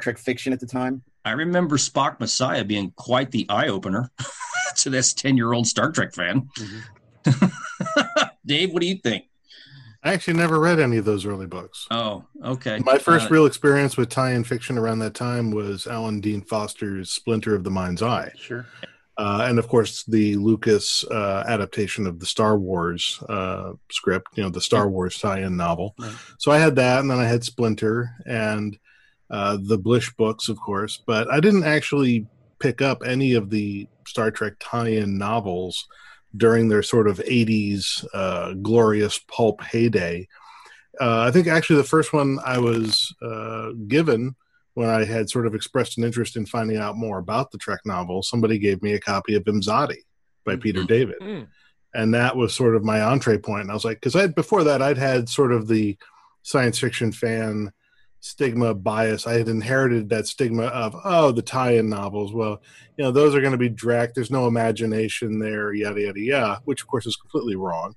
Trek 0.00 0.18
fiction 0.18 0.52
at 0.52 0.58
the 0.58 0.66
time? 0.66 1.04
I 1.26 1.32
remember 1.32 1.76
Spock 1.76 2.20
Messiah 2.20 2.64
being 2.64 2.92
quite 2.96 3.32
the 3.32 3.46
eye 3.50 3.66
opener 3.66 4.10
to 4.76 4.90
this 4.90 5.12
10 5.12 5.36
year 5.36 5.52
old 5.52 5.66
Star 5.66 5.90
Trek 5.90 6.14
fan. 6.14 6.48
Dave, 8.46 8.72
what 8.72 8.80
do 8.80 8.86
you 8.86 8.96
think? 8.96 9.24
I 10.04 10.12
actually 10.12 10.34
never 10.34 10.60
read 10.60 10.78
any 10.78 10.98
of 10.98 11.04
those 11.04 11.26
early 11.26 11.46
books. 11.46 11.88
Oh, 11.90 12.24
okay. 12.44 12.78
My 12.78 12.96
first 12.98 13.26
Uh, 13.26 13.30
real 13.30 13.46
experience 13.46 13.96
with 13.96 14.08
tie-in 14.08 14.44
fiction 14.44 14.78
around 14.78 15.00
that 15.00 15.14
time 15.14 15.50
was 15.50 15.88
Alan 15.88 16.20
Dean 16.20 16.42
Foster's 16.42 17.10
Splinter 17.10 17.56
of 17.56 17.64
the 17.64 17.72
Mind's 17.72 18.02
Eye. 18.02 18.30
Sure. 18.38 18.64
uh, 19.18 19.46
and 19.48 19.58
of 19.58 19.66
course 19.66 20.04
the 20.04 20.36
Lucas 20.36 21.02
uh, 21.10 21.42
adaptation 21.48 22.06
of 22.06 22.20
the 22.20 22.26
Star 22.26 22.56
Wars 22.56 23.18
uh, 23.28 23.72
script, 23.90 24.28
you 24.36 24.44
know, 24.44 24.48
the 24.50 24.60
Star 24.60 24.88
Wars 24.88 25.18
tie-in 25.18 25.56
novel. 25.56 25.96
Right. 25.98 26.14
So 26.38 26.52
I 26.52 26.58
had 26.58 26.76
that, 26.76 27.00
and 27.00 27.10
then 27.10 27.18
I 27.18 27.24
had 27.24 27.42
Splinter 27.42 28.10
and 28.24 28.78
uh, 29.30 29.58
the 29.60 29.78
Blish 29.78 30.12
books, 30.14 30.48
of 30.48 30.60
course. 30.60 31.02
But 31.06 31.30
I 31.30 31.40
didn't 31.40 31.64
actually 31.64 32.26
pick 32.58 32.80
up 32.80 33.02
any 33.04 33.34
of 33.34 33.50
the 33.50 33.88
Star 34.06 34.30
Trek 34.30 34.54
tie-in 34.60 35.18
novels 35.18 35.86
during 36.36 36.68
their 36.68 36.82
sort 36.82 37.08
of 37.08 37.18
'80s 37.18 38.06
uh, 38.14 38.54
glorious 38.54 39.18
pulp 39.18 39.62
heyday. 39.62 40.28
Uh, 41.00 41.20
I 41.20 41.30
think 41.30 41.46
actually 41.46 41.76
the 41.76 41.84
first 41.84 42.12
one 42.12 42.38
I 42.44 42.58
was 42.58 43.14
uh, 43.22 43.70
given 43.86 44.34
when 44.74 44.90
I 44.90 45.04
had 45.04 45.30
sort 45.30 45.46
of 45.46 45.54
expressed 45.54 45.96
an 45.96 46.04
interest 46.04 46.36
in 46.36 46.44
finding 46.44 46.76
out 46.76 46.98
more 46.98 47.18
about 47.18 47.50
the 47.50 47.56
Trek 47.56 47.80
novel, 47.86 48.22
somebody 48.22 48.58
gave 48.58 48.82
me 48.82 48.92
a 48.92 49.00
copy 49.00 49.34
of 49.34 49.44
Imzadi 49.44 50.02
by 50.44 50.56
Peter 50.56 50.84
David. 50.84 51.16
Mm. 51.20 51.48
And 51.94 52.12
that 52.12 52.36
was 52.36 52.54
sort 52.54 52.76
of 52.76 52.84
my 52.84 53.00
entree 53.00 53.38
point. 53.38 53.62
And 53.62 53.70
I 53.70 53.74
was 53.74 53.86
like, 53.86 54.02
because 54.02 54.30
before 54.32 54.64
that 54.64 54.82
I'd 54.82 54.98
had 54.98 55.30
sort 55.30 55.52
of 55.52 55.66
the 55.66 55.96
science 56.42 56.78
fiction 56.78 57.10
fan 57.10 57.72
stigma 58.26 58.74
bias. 58.74 59.26
I 59.26 59.34
had 59.34 59.48
inherited 59.48 60.08
that 60.08 60.26
stigma 60.26 60.64
of 60.64 60.96
oh 61.04 61.32
the 61.32 61.42
tie-in 61.42 61.88
novels. 61.88 62.32
Well, 62.32 62.60
you 62.96 63.04
know 63.04 63.10
those 63.10 63.34
are 63.34 63.40
going 63.40 63.52
to 63.52 63.58
be 63.58 63.68
direct. 63.68 64.14
There's 64.14 64.30
no 64.30 64.46
imagination 64.46 65.38
there. 65.38 65.72
Yada 65.72 66.00
yada 66.00 66.20
yada. 66.20 66.60
Which 66.64 66.82
of 66.82 66.88
course 66.88 67.06
is 67.06 67.16
completely 67.16 67.56
wrong. 67.56 67.94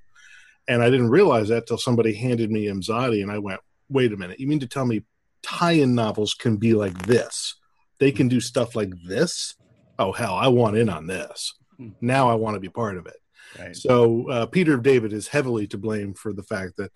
And 0.67 0.83
I 0.83 0.89
didn't 0.89 1.09
realize 1.09 1.47
that 1.49 1.65
till 1.65 1.79
somebody 1.79 2.13
handed 2.13 2.51
me 2.51 2.65
Imzadi, 2.65 3.23
and 3.23 3.31
I 3.31 3.39
went, 3.39 3.59
wait 3.89 4.13
a 4.13 4.17
minute. 4.17 4.39
You 4.39 4.47
mean 4.47 4.59
to 4.59 4.67
tell 4.67 4.85
me 4.85 5.03
tie-in 5.41 5.95
novels 5.95 6.35
can 6.35 6.57
be 6.57 6.73
like 6.73 7.07
this? 7.07 7.55
They 7.99 8.11
can 8.11 8.27
do 8.27 8.39
stuff 8.39 8.75
like 8.75 8.91
this? 9.07 9.55
Oh 9.97 10.11
hell, 10.11 10.35
I 10.35 10.47
want 10.47 10.77
in 10.77 10.89
on 10.89 11.07
this. 11.07 11.55
Now 12.01 12.29
I 12.29 12.35
want 12.35 12.55
to 12.55 12.59
be 12.59 12.69
part 12.69 12.97
of 12.97 13.07
it. 13.07 13.17
Right. 13.57 13.75
So 13.75 14.29
uh, 14.29 14.45
Peter 14.45 14.77
David 14.77 15.11
is 15.11 15.27
heavily 15.27 15.65
to 15.67 15.77
blame 15.77 16.13
for 16.13 16.33
the 16.33 16.43
fact 16.43 16.77
that 16.77 16.91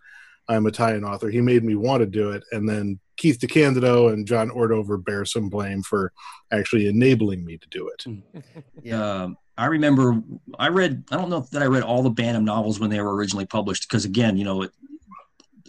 I'm 0.48 0.66
a 0.66 0.72
tie-in 0.72 1.04
author. 1.04 1.30
He 1.30 1.42
made 1.42 1.64
me 1.64 1.76
want 1.76 2.02
to 2.02 2.06
do 2.06 2.32
it, 2.32 2.44
and 2.52 2.68
then 2.68 3.00
Keith 3.18 3.40
DeCandido 3.40 4.12
and 4.12 4.28
John 4.28 4.50
Ordover 4.50 5.04
bear 5.04 5.26
some 5.26 5.50
blame 5.50 5.84
for 5.84 6.12
actually 6.52 6.88
enabling 6.88 7.46
me 7.46 7.58
to 7.58 7.68
do 7.70 7.90
it. 7.90 8.06
Um, 8.94 9.38
I 9.58 9.68
remember 9.68 10.22
I 10.60 10.68
read, 10.68 11.06
I 11.10 11.16
don't 11.16 11.30
know 11.30 11.48
that 11.52 11.62
I 11.62 11.68
read 11.68 11.84
all 11.84 12.04
the 12.04 12.10
Bantam 12.10 12.44
novels 12.44 12.80
when 12.80 12.90
they 12.90 13.00
were 13.00 13.16
originally 13.16 13.46
published 13.46 13.88
because, 13.88 14.04
again, 14.04 14.36
you 14.36 14.44
know, 14.44 14.64
it, 14.64 14.72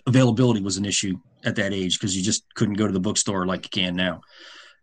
availability 0.06 0.60
was 0.60 0.78
an 0.78 0.84
issue 0.84 1.16
at 1.44 1.54
that 1.56 1.72
age 1.72 1.98
because 1.98 2.16
you 2.16 2.22
just 2.22 2.52
couldn't 2.54 2.74
go 2.74 2.86
to 2.86 2.92
the 2.92 3.00
bookstore 3.00 3.46
like 3.46 3.64
you 3.64 3.70
can 3.70 3.94
now. 3.94 4.20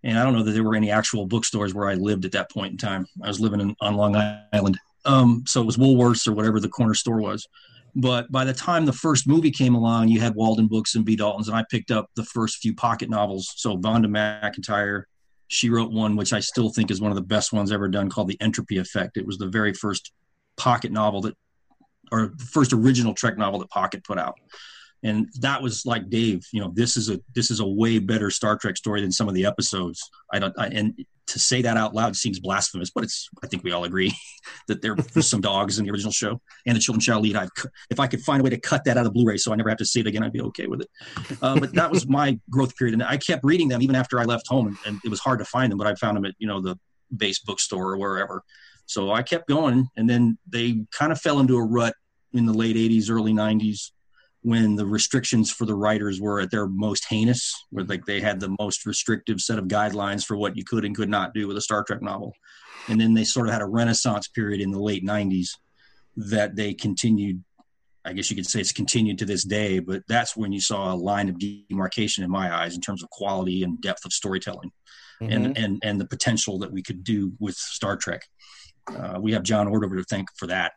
And 0.04 0.18
I 0.18 0.24
don't 0.24 0.34
know 0.34 0.44
that 0.44 0.52
there 0.52 0.64
were 0.64 0.76
any 0.76 0.92
actual 0.92 1.26
bookstores 1.26 1.74
where 1.74 1.90
I 1.90 1.96
lived 1.96 2.26
at 2.26 2.32
that 2.32 2.52
point 2.52 2.72
in 2.72 2.78
time. 2.78 3.06
I 3.24 3.28
was 3.28 3.40
living 3.40 3.60
in, 3.60 3.76
on 3.82 3.96
Long 3.96 4.16
Island. 4.54 4.80
Um, 5.06 5.44
so 5.48 5.62
it 5.62 5.66
was 5.66 5.78
Woolworths 5.78 6.28
or 6.28 6.34
whatever 6.34 6.60
the 6.60 6.70
corner 6.70 6.94
store 6.94 7.20
was. 7.20 7.48
But 7.96 8.32
by 8.32 8.46
the 8.46 8.54
time 8.54 8.86
the 8.86 8.94
first 8.94 9.28
movie 9.28 9.52
came 9.52 9.76
along, 9.76 10.08
you 10.08 10.20
had 10.20 10.36
Walden 10.36 10.68
Books 10.68 10.96
and 10.96 11.04
B. 11.04 11.16
Dalton's, 11.16 11.48
and 11.48 11.58
I 11.58 11.66
picked 11.70 11.92
up 11.92 12.10
the 12.16 12.24
first 12.24 12.58
few 12.58 12.74
pocket 12.74 13.10
novels. 13.10 13.54
So 13.58 13.78
Vonda 13.78 14.06
McIntyre, 14.08 15.04
she 15.48 15.70
wrote 15.70 15.92
one 15.92 16.16
which 16.16 16.32
I 16.32 16.40
still 16.40 16.70
think 16.70 16.90
is 16.90 17.02
one 17.02 17.12
of 17.12 17.16
the 17.16 17.22
best 17.22 17.52
ones 17.52 17.72
ever 17.72 17.90
done 17.90 18.10
called 18.10 18.30
The 18.30 18.40
Entropy 18.40 18.78
Effect. 18.78 19.18
It 19.18 19.26
was 19.26 19.38
the 19.38 19.48
very 19.48 19.74
first 19.74 20.14
pocket 20.56 20.92
novel 20.92 21.22
that, 21.22 21.36
or 22.12 22.34
the 22.38 22.46
first 22.46 22.72
original 22.72 23.14
Trek 23.14 23.38
novel 23.38 23.60
that 23.60 23.70
Pocket 23.70 24.04
put 24.04 24.18
out. 24.18 24.36
And 25.04 25.28
that 25.40 25.62
was 25.62 25.86
like 25.86 26.10
Dave, 26.10 26.46
you 26.54 26.62
know, 26.62 26.72
this 26.76 26.96
is 26.96 27.10
a 27.10 27.20
this 27.34 27.50
is 27.50 27.60
a 27.60 27.68
way 27.68 27.98
better 27.98 28.30
Star 28.30 28.56
Trek 28.56 28.78
story 28.78 29.02
than 29.02 29.12
some 29.12 29.28
of 29.28 29.34
the 29.34 29.46
episodes. 29.46 30.08
I 30.32 30.40
don't, 30.40 30.54
I, 30.60 30.68
and 30.68 30.94
to 31.32 31.40
say 31.40 31.62
that 31.62 31.78
out 31.78 31.94
loud 31.94 32.16
seems 32.16 32.40
blasphemous, 32.40 32.92
but 32.92 33.04
it's 33.04 33.30
I 33.44 33.48
think 33.48 33.64
we 33.64 33.72
all 33.72 33.84
agree 33.84 34.14
that 34.68 34.82
there 34.82 34.96
were 34.96 35.22
some 35.22 35.42
dogs 35.42 35.80
in 35.80 35.86
the 35.86 35.92
original 35.92 36.12
show 36.12 36.42
and 36.66 36.76
the 36.76 36.80
children 36.80 37.00
shall 37.02 37.20
lead. 37.20 37.36
I'd, 37.36 37.54
cu- 37.56 37.70
if 37.90 38.00
I 38.00 38.08
could 38.08 38.22
find 38.22 38.42
a 38.42 38.44
way 38.44 38.50
to 38.50 38.60
cut 38.60 38.84
that 38.86 38.98
out 38.98 39.06
of 39.06 39.14
Blu-ray 39.14 39.38
so 39.38 39.52
I 39.52 39.56
never 39.56 39.70
have 39.70 39.78
to 39.80 39.86
see 39.86 40.02
it 40.02 40.08
again, 40.08 40.24
I'd 40.24 40.34
be 40.34 40.42
okay 40.42 40.68
with 40.68 40.82
it. 40.82 40.90
Uh, 41.42 41.60
but 41.60 41.74
that 41.74 41.92
was 41.92 42.08
my 42.08 42.40
growth 42.50 42.76
period, 42.76 42.94
and 42.94 43.04
I 43.04 43.18
kept 43.18 43.44
reading 43.44 43.68
them 43.68 43.82
even 43.82 43.96
after 43.96 44.20
I 44.20 44.24
left 44.24 44.48
home, 44.48 44.68
and, 44.68 44.78
and 44.86 45.00
it 45.04 45.10
was 45.10 45.20
hard 45.20 45.40
to 45.40 45.46
find 45.46 45.72
them, 45.72 45.78
but 45.78 45.88
I 45.88 45.96
found 45.96 46.18
them 46.18 46.26
at 46.26 46.36
you 46.38 46.48
know 46.48 46.62
the 46.62 46.78
base 47.16 47.40
bookstore 47.40 47.92
or 47.92 47.98
wherever. 47.98 48.44
So 48.86 49.12
I 49.12 49.24
kept 49.24 49.48
going, 49.48 49.88
and 49.96 50.10
then 50.10 50.38
they 50.48 50.86
kind 50.92 51.12
of 51.12 51.20
fell 51.20 51.40
into 51.40 51.58
a 51.58 51.64
rut 51.64 51.94
in 52.34 52.46
the 52.46 52.54
late 52.54 52.76
'80s, 52.76 53.10
early 53.10 53.34
'90s 53.34 53.92
when 54.44 54.76
the 54.76 54.86
restrictions 54.86 55.52
for 55.52 55.66
the 55.66 55.76
writers 55.76 56.20
were 56.20 56.40
at 56.42 56.50
their 56.50 56.68
most 56.68 57.06
heinous, 57.08 57.54
where 57.70 57.86
like 57.86 58.06
they 58.06 58.20
had 58.20 58.40
the 58.40 58.56
most 58.60 58.86
restrictive 58.86 59.40
set 59.40 59.60
of 59.60 59.66
guidelines 59.66 60.26
for 60.26 60.36
what 60.36 60.58
you 60.58 60.64
could 60.64 60.84
and 60.84 60.96
could 60.96 61.10
not 61.10 61.34
do 61.34 61.48
with 61.48 61.58
a 61.58 61.62
Star 61.62 61.84
Trek 61.84 62.02
novel. 62.02 62.34
And 62.88 63.00
then 63.00 63.14
they 63.14 63.24
sort 63.24 63.48
of 63.48 63.54
had 63.54 63.62
a 63.62 63.68
renaissance 63.68 64.28
period 64.28 64.62
in 64.62 64.72
the 64.72 64.82
late 64.82 65.06
90s 65.06 65.50
that 66.16 66.56
they 66.56 66.74
continued. 66.74 67.44
I 68.04 68.14
guess 68.14 68.32
you 68.32 68.36
could 68.36 68.48
say 68.48 68.60
it's 68.60 68.72
continued 68.72 69.20
to 69.20 69.26
this 69.26 69.44
day, 69.44 69.78
but 69.78 70.02
that's 70.08 70.36
when 70.36 70.52
you 70.52 70.60
saw 70.60 70.92
a 70.92 70.96
line 70.96 71.30
of 71.30 71.38
demarcation 71.38 72.24
in 72.24 72.32
my 72.32 72.52
eyes 72.52 72.74
in 72.74 72.82
terms 72.82 73.04
of 73.04 73.10
quality 73.12 73.62
and 73.62 73.80
depth 73.80 74.06
of 74.06 74.12
storytelling 74.12 74.72
and, 75.22 75.58
and, 75.58 75.80
and 75.84 76.02
the 76.02 76.08
potential 76.08 76.58
that 76.60 76.72
we 76.72 76.82
could 76.82 77.04
do 77.04 77.34
with 77.40 77.56
Star 77.56 77.96
Trek. 77.96 78.24
Uh, 78.88 79.20
we 79.22 79.34
have 79.34 79.44
John 79.44 79.68
Ordover 79.68 79.98
to 79.98 80.04
thank 80.04 80.30
for 80.36 80.48
that. 80.48 80.74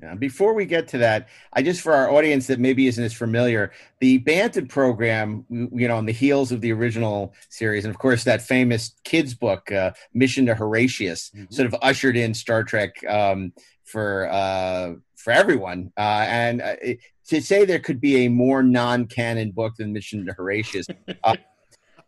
Yeah, 0.00 0.14
before 0.14 0.54
we 0.54 0.64
get 0.64 0.86
to 0.88 0.98
that, 0.98 1.28
I 1.52 1.62
just 1.62 1.80
for 1.80 1.92
our 1.92 2.08
audience 2.12 2.46
that 2.46 2.60
maybe 2.60 2.86
isn't 2.86 3.02
as 3.02 3.12
familiar, 3.12 3.72
the 3.98 4.18
Bantam 4.18 4.68
program, 4.68 5.44
you 5.50 5.88
know, 5.88 5.96
on 5.96 6.06
the 6.06 6.12
heels 6.12 6.52
of 6.52 6.60
the 6.60 6.72
original 6.72 7.34
series, 7.48 7.84
and 7.84 7.92
of 7.92 7.98
course 7.98 8.22
that 8.22 8.40
famous 8.40 8.94
kids 9.02 9.34
book, 9.34 9.72
uh, 9.72 9.90
Mission 10.14 10.46
to 10.46 10.54
Horatius, 10.54 11.32
sort 11.50 11.66
of 11.66 11.74
ushered 11.82 12.16
in 12.16 12.32
Star 12.32 12.62
Trek 12.62 12.92
um, 13.08 13.52
for 13.84 14.28
uh, 14.30 14.92
for 15.16 15.32
everyone. 15.32 15.92
Uh, 15.96 16.24
and 16.28 16.62
uh, 16.62 16.76
it- 16.80 17.00
to 17.26 17.42
say 17.42 17.66
there 17.66 17.78
could 17.78 18.00
be 18.00 18.24
a 18.24 18.28
more 18.28 18.62
non-canon 18.62 19.50
book 19.50 19.74
than 19.76 19.92
Mission 19.92 20.24
to 20.24 20.32
Horatius, 20.32 20.86
uh, 21.24 21.36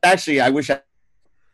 actually, 0.03 0.41
I 0.41 0.49
wish 0.51 0.71
I. 0.71 0.81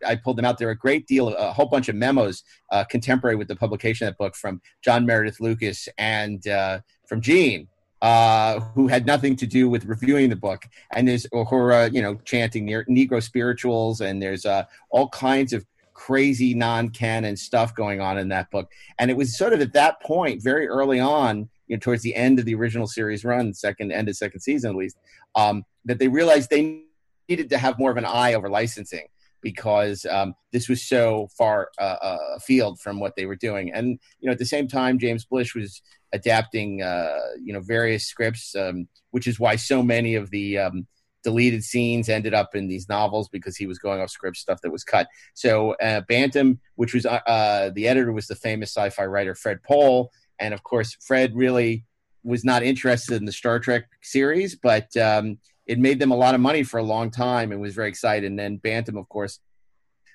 I 0.07 0.17
pulled 0.17 0.37
them 0.37 0.45
out. 0.45 0.59
There 0.59 0.69
are 0.69 0.73
a 0.73 0.79
great 0.79 1.07
deal, 1.07 1.29
a 1.29 1.53
whole 1.53 1.67
bunch 1.67 1.89
of 1.89 1.97
memos 1.97 2.43
uh, 2.73 2.85
contemporary 2.85 3.37
with 3.37 3.49
the 3.49 3.57
publication 3.57 4.07
of 4.07 4.13
that 4.13 4.19
book 4.19 4.37
from 4.37 4.61
John 4.83 5.05
Meredith 5.05 5.41
Lucas 5.41 5.89
and 5.99 6.47
uh, 6.49 6.81
from 7.07 7.21
Gene, 7.21 7.69
uh, 8.03 8.61
who 8.61 8.89
had 8.89 9.07
nothing 9.07 9.37
to 9.37 9.47
do 9.47 9.69
with 9.69 9.85
reviewing 9.85 10.31
the 10.31 10.37
book. 10.37 10.67
And 10.95 11.09
there's 11.09 11.27
Uhura, 11.33 11.93
you 11.93 12.03
know, 12.03 12.17
chanting 12.25 12.67
Negro 12.67 13.23
spirituals, 13.23 14.01
and 14.01 14.23
there's 14.23 14.47
uh, 14.47 14.65
all 14.91 15.09
kinds 15.09 15.53
of 15.53 15.65
crazy 15.95 16.53
non-canon 16.53 17.37
stuff 17.37 17.75
going 17.75 18.01
on 18.01 18.19
in 18.19 18.29
that 18.29 18.51
book. 18.51 18.71
And 18.99 19.11
it 19.11 19.17
was 19.17 19.37
sort 19.37 19.55
of 19.55 19.61
at 19.61 19.73
that 19.73 20.01
point, 20.03 20.43
very 20.43 20.69
early 20.69 21.01
on, 21.01 21.49
you 21.69 21.77
know, 21.77 21.81
towards 21.81 22.03
the 22.03 22.15
end 22.15 22.39
of 22.39 22.45
the 22.45 22.55
original 22.55 22.87
series 22.87 23.25
run, 23.25 23.55
second 23.55 23.93
end 23.93 24.09
of 24.09 24.17
second 24.17 24.41
season 24.41 24.71
at 24.71 24.77
least, 24.77 24.99
um, 25.35 25.65
that 25.87 25.99
they 25.99 26.09
realized 26.09 26.51
they 26.51 26.83
needed 27.29 27.49
to 27.51 27.59
have 27.59 27.79
more 27.79 27.91
of 27.91 27.97
an 27.97 28.05
eye 28.05 28.35
over 28.35 28.49
licensing 28.49 29.07
because 29.47 30.05
um, 30.07 30.35
this 30.51 30.69
was 30.69 30.83
so 30.89 31.29
far 31.39 31.69
uh, 31.79 31.99
uh, 32.03 32.19
afield 32.37 32.81
from 32.81 32.99
what 32.99 33.15
they 33.15 33.27
were 33.27 33.37
doing. 33.37 33.73
And 33.73 34.01
you 34.19 34.27
know, 34.27 34.33
at 34.33 34.41
the 34.41 34.45
same 34.45 34.67
time, 34.67 34.99
James 34.99 35.25
Blish 35.25 35.55
was 35.55 35.83
adapting 36.13 36.83
uh, 36.83 37.29
you 37.41 37.53
know 37.53 37.61
various 37.61 38.07
scripts, 38.07 38.57
um, 38.57 38.89
which 39.13 39.29
is 39.29 39.39
why 39.39 39.55
so 39.55 39.85
many 39.85 40.17
of 40.17 40.31
the 40.31 40.59
um, 40.59 40.89
deleted 41.23 41.63
scenes 41.63 42.09
ended 42.09 42.35
up 42.35 42.57
in 42.57 42.67
these 42.67 42.89
novels 42.89 43.29
because 43.29 43.57
he 43.57 43.69
was 43.69 43.79
going 43.79 44.01
off 44.01 44.11
script 44.11 44.37
stuff 44.37 44.61
that 44.63 44.73
was 44.73 44.83
cut. 44.83 45.07
So 45.35 45.75
uh, 45.75 46.01
Bantam, 46.09 46.59
which 46.75 46.93
was 46.93 47.07
uh, 47.07 47.21
uh, 47.25 47.71
the 47.73 47.87
editor, 47.87 48.13
was 48.13 48.27
the 48.27 48.35
famous 48.35 48.71
sci-fi 48.75 49.07
writer 49.07 49.37
Fred 49.37 49.63
Pohl, 49.63 50.11
and 50.41 50.53
of 50.55 50.65
course 50.65 50.97
Fred 51.01 51.37
really 51.37 51.85
was 52.25 52.45
not 52.45 52.65
interested 52.65 53.15
in 53.15 53.27
the 53.27 53.33
Star 53.41 53.61
Trek 53.61 53.85
series, 54.03 54.57
but 54.57 54.97
um, 54.97 55.39
it 55.67 55.79
made 55.79 55.99
them 55.99 56.13
a 56.13 56.17
lot 56.17 56.35
of 56.35 56.41
money 56.41 56.63
for 56.63 56.79
a 56.79 56.83
long 56.83 57.11
time 57.11 57.53
and 57.53 57.61
was 57.61 57.75
very 57.75 57.89
excited. 57.89 58.31
And 58.31 58.39
then 58.39 58.57
Bantam, 58.57 58.97
of 58.97 59.09
course, 59.09 59.41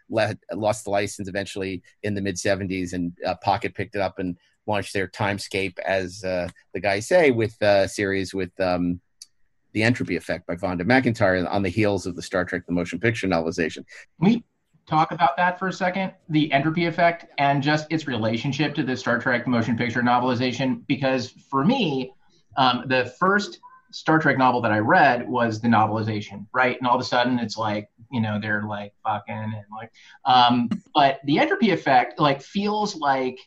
let, 0.09 0.37
lost 0.53 0.83
the 0.85 0.89
license 0.89 1.27
eventually 1.27 1.81
in 2.03 2.13
the 2.13 2.21
mid 2.21 2.35
70s, 2.35 2.93
and 2.93 3.13
uh, 3.25 3.35
Pocket 3.35 3.75
picked 3.75 3.95
it 3.95 4.01
up 4.01 4.19
and 4.19 4.37
launched 4.67 4.93
their 4.93 5.07
Timescape, 5.07 5.79
as 5.79 6.23
uh, 6.23 6.47
the 6.73 6.79
guys 6.79 7.07
say, 7.07 7.31
with 7.31 7.61
uh, 7.61 7.87
series 7.87 8.33
with 8.33 8.51
um, 8.59 9.01
the 9.73 9.83
Entropy 9.83 10.15
Effect 10.15 10.45
by 10.45 10.55
Vonda 10.55 10.81
McIntyre 10.81 11.49
on 11.49 11.63
the 11.63 11.69
heels 11.69 12.05
of 12.05 12.15
the 12.15 12.21
Star 12.21 12.45
Trek 12.45 12.65
the 12.65 12.73
Motion 12.73 12.99
Picture 12.99 13.27
novelization. 13.27 13.85
Can 13.85 13.85
we 14.19 14.43
talk 14.87 15.11
about 15.11 15.37
that 15.37 15.57
for 15.57 15.67
a 15.67 15.73
second, 15.73 16.11
the 16.29 16.51
Entropy 16.51 16.85
Effect, 16.85 17.25
and 17.37 17.63
just 17.63 17.87
its 17.89 18.07
relationship 18.07 18.75
to 18.75 18.83
the 18.83 18.95
Star 18.95 19.19
Trek 19.19 19.45
the 19.45 19.49
Motion 19.49 19.77
Picture 19.77 20.01
novelization. 20.01 20.85
Because 20.87 21.31
for 21.49 21.63
me, 21.63 22.11
um, 22.57 22.83
the 22.87 23.13
first 23.19 23.59
Star 23.91 24.19
Trek 24.19 24.37
novel 24.37 24.61
that 24.61 24.71
I 24.71 24.79
read 24.79 25.27
was 25.27 25.61
the 25.61 25.67
novelization, 25.67 26.45
right? 26.53 26.77
And 26.77 26.87
all 26.87 26.95
of 26.95 27.01
a 27.01 27.05
sudden 27.05 27.39
it's 27.39 27.57
like, 27.57 27.89
you 28.11 28.21
know, 28.21 28.39
they're 28.39 28.63
like 28.63 28.93
fucking 29.03 29.33
and 29.35 29.65
like, 29.71 29.91
um, 30.25 30.69
but 30.93 31.19
the 31.25 31.39
entropy 31.39 31.71
effect 31.71 32.19
like 32.19 32.41
feels 32.41 32.95
like 32.95 33.39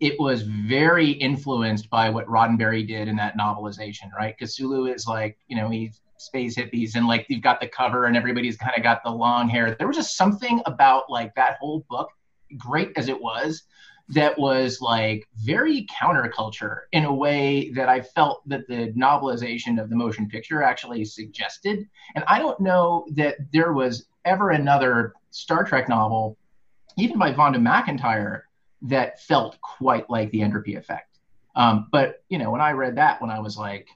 it 0.00 0.18
was 0.18 0.42
very 0.42 1.10
influenced 1.10 1.88
by 1.88 2.10
what 2.10 2.26
Roddenberry 2.26 2.86
did 2.86 3.06
in 3.06 3.16
that 3.16 3.38
novelization, 3.38 4.12
right? 4.16 4.34
Because 4.36 4.56
Sulu 4.56 4.86
is 4.86 5.06
like, 5.06 5.38
you 5.46 5.56
know, 5.56 5.68
he's 5.68 6.00
space 6.18 6.56
hippies 6.56 6.94
and 6.94 7.06
like 7.06 7.26
you've 7.28 7.42
got 7.42 7.60
the 7.60 7.68
cover 7.68 8.06
and 8.06 8.16
everybody's 8.16 8.56
kind 8.56 8.72
of 8.76 8.82
got 8.82 9.02
the 9.04 9.10
long 9.10 9.48
hair. 9.48 9.74
There 9.74 9.86
was 9.86 9.96
just 9.96 10.16
something 10.16 10.60
about 10.66 11.10
like 11.10 11.34
that 11.34 11.56
whole 11.60 11.84
book, 11.88 12.08
great 12.56 12.92
as 12.96 13.08
it 13.08 13.20
was, 13.20 13.62
that 14.08 14.38
was 14.38 14.80
like 14.80 15.26
very 15.36 15.86
counterculture 15.86 16.80
in 16.92 17.04
a 17.04 17.12
way 17.12 17.70
that 17.70 17.88
I 17.88 18.00
felt 18.00 18.46
that 18.48 18.66
the 18.68 18.92
novelization 18.92 19.80
of 19.80 19.88
the 19.88 19.96
motion 19.96 20.28
picture 20.28 20.62
actually 20.62 21.04
suggested. 21.04 21.88
And 22.14 22.24
I 22.26 22.38
don't 22.38 22.60
know 22.60 23.06
that 23.12 23.36
there 23.52 23.72
was 23.72 24.06
ever 24.24 24.50
another 24.50 25.14
Star 25.30 25.64
Trek 25.64 25.88
novel, 25.88 26.36
even 26.98 27.18
by 27.18 27.32
Vonda 27.32 27.56
McIntyre, 27.56 28.42
that 28.82 29.20
felt 29.22 29.60
quite 29.60 30.10
like 30.10 30.30
the 30.30 30.42
entropy 30.42 30.74
effect. 30.74 31.18
Um, 31.54 31.88
but 31.92 32.22
you 32.28 32.38
know, 32.38 32.50
when 32.50 32.60
I 32.60 32.72
read 32.72 32.96
that 32.96 33.20
when 33.20 33.30
I 33.30 33.40
was 33.40 33.56
like 33.56 33.88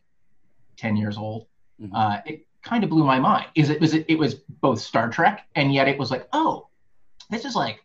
10 0.77 0.97
years 0.97 1.17
old, 1.17 1.47
mm-hmm. 1.81 1.95
uh, 1.95 2.19
it 2.25 2.47
kind 2.63 2.85
of 2.85 2.91
blew 2.91 3.05
my 3.05 3.19
mind. 3.19 3.47
Is 3.55 3.71
it 3.71 3.81
was 3.81 3.95
it, 3.95 4.07
it 4.09 4.19
was 4.19 4.35
both 4.35 4.81
Star 4.81 5.11
Trek 5.11 5.47
and 5.55 5.75
yet 5.75 5.89
it 5.89 5.99
was 5.99 6.11
like, 6.11 6.29
oh, 6.33 6.69
this 7.31 7.45
is 7.45 7.55
like 7.55 7.83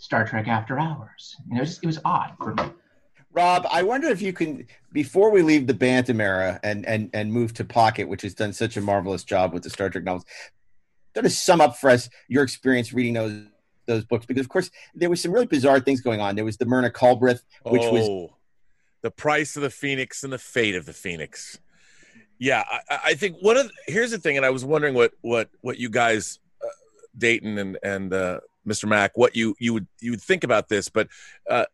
Star 0.00 0.26
Trek 0.26 0.48
After 0.48 0.78
Hours. 0.78 1.36
You 1.46 1.54
know, 1.54 1.60
it 1.60 1.64
was, 1.64 1.78
it 1.82 1.86
was 1.86 1.98
odd 2.04 2.32
for 2.38 2.54
me. 2.54 2.64
Rob, 3.32 3.66
I 3.70 3.82
wonder 3.82 4.08
if 4.08 4.20
you 4.20 4.32
can, 4.32 4.66
before 4.92 5.30
we 5.30 5.42
leave 5.42 5.66
the 5.68 5.74
Bantam 5.74 6.20
era 6.20 6.58
and 6.64 6.84
and 6.86 7.10
and 7.14 7.32
move 7.32 7.54
to 7.54 7.64
Pocket, 7.64 8.08
which 8.08 8.22
has 8.22 8.34
done 8.34 8.52
such 8.52 8.76
a 8.76 8.80
marvelous 8.80 9.22
job 9.22 9.52
with 9.52 9.62
the 9.62 9.70
Star 9.70 9.88
Trek 9.88 10.02
novels, 10.02 10.24
sort 11.14 11.26
of 11.26 11.32
sum 11.32 11.60
up 11.60 11.76
for 11.76 11.90
us 11.90 12.08
your 12.28 12.42
experience 12.42 12.92
reading 12.92 13.12
those 13.12 13.44
those 13.86 14.04
books 14.04 14.26
because, 14.26 14.44
of 14.44 14.48
course, 14.48 14.70
there 14.94 15.10
was 15.10 15.20
some 15.20 15.32
really 15.32 15.46
bizarre 15.46 15.80
things 15.80 16.00
going 16.00 16.20
on. 16.20 16.34
There 16.34 16.44
was 16.44 16.56
the 16.56 16.64
Myrna 16.64 16.90
Culbreth, 16.90 17.42
which 17.64 17.82
oh, 17.84 17.92
was 17.92 18.30
the 19.02 19.10
price 19.10 19.54
of 19.54 19.62
the 19.62 19.70
Phoenix 19.70 20.24
and 20.24 20.32
the 20.32 20.38
fate 20.38 20.74
of 20.74 20.86
the 20.86 20.92
Phoenix. 20.92 21.58
Yeah, 22.38 22.64
I, 22.88 22.98
I 23.04 23.14
think 23.14 23.36
one 23.40 23.58
of 23.58 23.66
the, 23.66 23.72
here's 23.92 24.10
the 24.10 24.18
thing, 24.18 24.38
and 24.38 24.46
I 24.46 24.50
was 24.50 24.64
wondering 24.64 24.94
what 24.94 25.12
what 25.20 25.50
what 25.60 25.78
you 25.78 25.90
guys, 25.90 26.40
uh, 26.64 26.68
Dayton 27.16 27.58
and 27.58 27.78
and 27.82 28.12
uh, 28.12 28.40
Mr. 28.66 28.88
Mack, 28.88 29.12
what 29.16 29.36
you 29.36 29.54
you 29.58 29.72
would 29.72 29.86
you 30.00 30.12
would 30.12 30.22
think 30.22 30.44
about 30.44 30.68
this, 30.68 30.88
but 30.88 31.08
uh, 31.48 31.64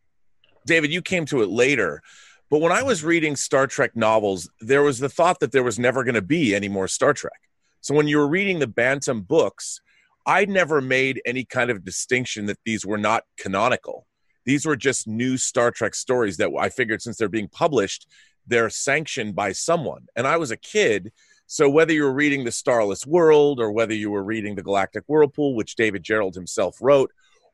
David, 0.65 0.91
you 0.91 1.01
came 1.01 1.25
to 1.25 1.41
it 1.41 1.49
later. 1.49 2.01
But 2.49 2.61
when 2.61 2.71
I 2.71 2.81
was 2.81 3.03
reading 3.03 3.35
Star 3.35 3.67
Trek 3.67 3.95
novels, 3.95 4.49
there 4.61 4.81
was 4.81 4.99
the 4.99 5.09
thought 5.09 5.41
that 5.41 5.51
there 5.51 5.63
was 5.63 5.77
never 5.77 6.03
going 6.03 6.15
to 6.15 6.21
be 6.21 6.55
any 6.55 6.69
more 6.69 6.87
Star 6.87 7.13
Trek. 7.13 7.41
So 7.81 7.93
when 7.93 8.07
you 8.07 8.17
were 8.17 8.27
reading 8.27 8.59
the 8.59 8.67
Bantam 8.67 9.21
books, 9.21 9.81
I 10.25 10.45
never 10.45 10.81
made 10.81 11.21
any 11.25 11.43
kind 11.43 11.69
of 11.69 11.83
distinction 11.83 12.45
that 12.45 12.59
these 12.65 12.85
were 12.85 12.97
not 12.97 13.23
canonical. 13.37 14.07
These 14.45 14.65
were 14.65 14.77
just 14.77 15.07
new 15.07 15.37
Star 15.37 15.71
Trek 15.71 15.93
stories 15.93 16.37
that 16.37 16.51
I 16.57 16.69
figured 16.69 17.01
since 17.01 17.17
they're 17.17 17.27
being 17.27 17.49
published, 17.49 18.07
they're 18.45 18.69
sanctioned 18.69 19.35
by 19.35 19.51
someone. 19.51 20.07
And 20.15 20.25
I 20.25 20.37
was 20.37 20.51
a 20.51 20.57
kid 20.57 21.11
so 21.47 21.69
whether 21.69 21.93
you 21.93 22.03
were 22.03 22.13
reading 22.13 22.43
The 22.43 22.51
Starless 22.51 23.07
World 23.07 23.59
or 23.59 23.71
whether 23.71 23.93
you 23.93 24.11
were 24.11 24.23
reading 24.23 24.55
The 24.55 24.63
Galactic 24.63 25.05
Whirlpool, 25.07 25.55
which 25.55 25.75
David 25.75 26.03
Gerrold 26.03 26.35
himself 26.35 26.77
wrote, 26.81 27.11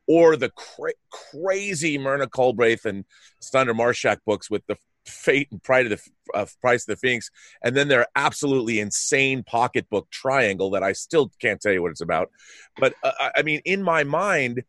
or 0.08 0.36
the 0.36 0.50
cra- 0.50 0.94
crazy 1.12 1.98
Myrna 1.98 2.28
Culbreth 2.28 2.86
and 2.86 3.06
Sondra 3.42 3.76
Marshak 3.76 4.18
books 4.26 4.50
with 4.50 4.66
the 4.68 4.78
fate 5.06 5.48
and 5.52 5.62
pride 5.62 5.92
of 5.92 6.02
the 6.02 6.48
price 6.62 6.84
of 6.84 6.88
the 6.88 6.96
phoenix 6.96 7.30
and 7.62 7.76
then 7.76 7.88
their 7.88 8.08
absolutely 8.16 8.80
insane 8.80 9.44
pocketbook 9.44 10.10
triangle 10.10 10.70
that 10.70 10.82
i 10.82 10.94
still 10.94 11.30
can't 11.42 11.60
tell 11.60 11.74
you 11.74 11.82
what 11.82 11.92
it's 11.92 12.00
about. 12.00 12.32
But 12.80 12.94
uh, 13.04 13.12
i 13.36 13.42
mean 13.42 13.62
in 13.66 13.84
my 13.84 14.06
mind 14.06 14.64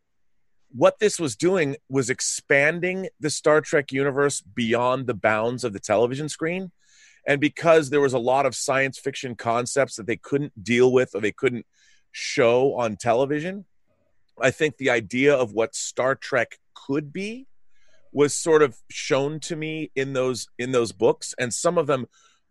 what 0.73 0.99
this 0.99 1.19
was 1.19 1.37
doing 1.37 1.77
was 1.87 2.09
expanding 2.09 3.07
the 3.21 3.29
star 3.29 3.61
trek 3.61 3.93
universe 3.93 4.41
beyond 4.41 5.07
the 5.07 5.13
bounds 5.13 5.63
of 5.63 5.71
the 5.71 5.79
television 5.79 6.27
screen 6.27 6.71
and 7.27 7.41
because 7.41 7.89
there 7.89 8.01
was 8.01 8.13
a 8.13 8.19
lot 8.19 8.45
of 8.45 8.55
science 8.55 8.99
fiction 8.99 9.35
concepts 9.35 9.95
that 9.95 10.07
they 10.07 10.17
couldn't 10.17 10.63
deal 10.63 10.91
with 10.91 11.15
or 11.15 11.21
they 11.21 11.31
couldn't 11.31 11.65
show 12.11 12.75
on 12.75 12.95
television 12.95 13.65
i 14.41 14.51
think 14.51 14.77
the 14.77 14.89
idea 14.89 15.35
of 15.35 15.53
what 15.53 15.75
star 15.75 16.15
trek 16.15 16.59
could 16.73 17.11
be 17.11 17.47
was 18.15 18.33
sort 18.33 18.61
of 18.61 18.77
shown 18.89 19.41
to 19.41 19.57
me 19.57 19.91
in 19.93 20.13
those 20.13 20.47
in 20.57 20.71
those 20.71 20.93
books. 20.93 21.35
And 21.37 21.53
some 21.53 21.77
of 21.77 21.85
them 21.85 22.07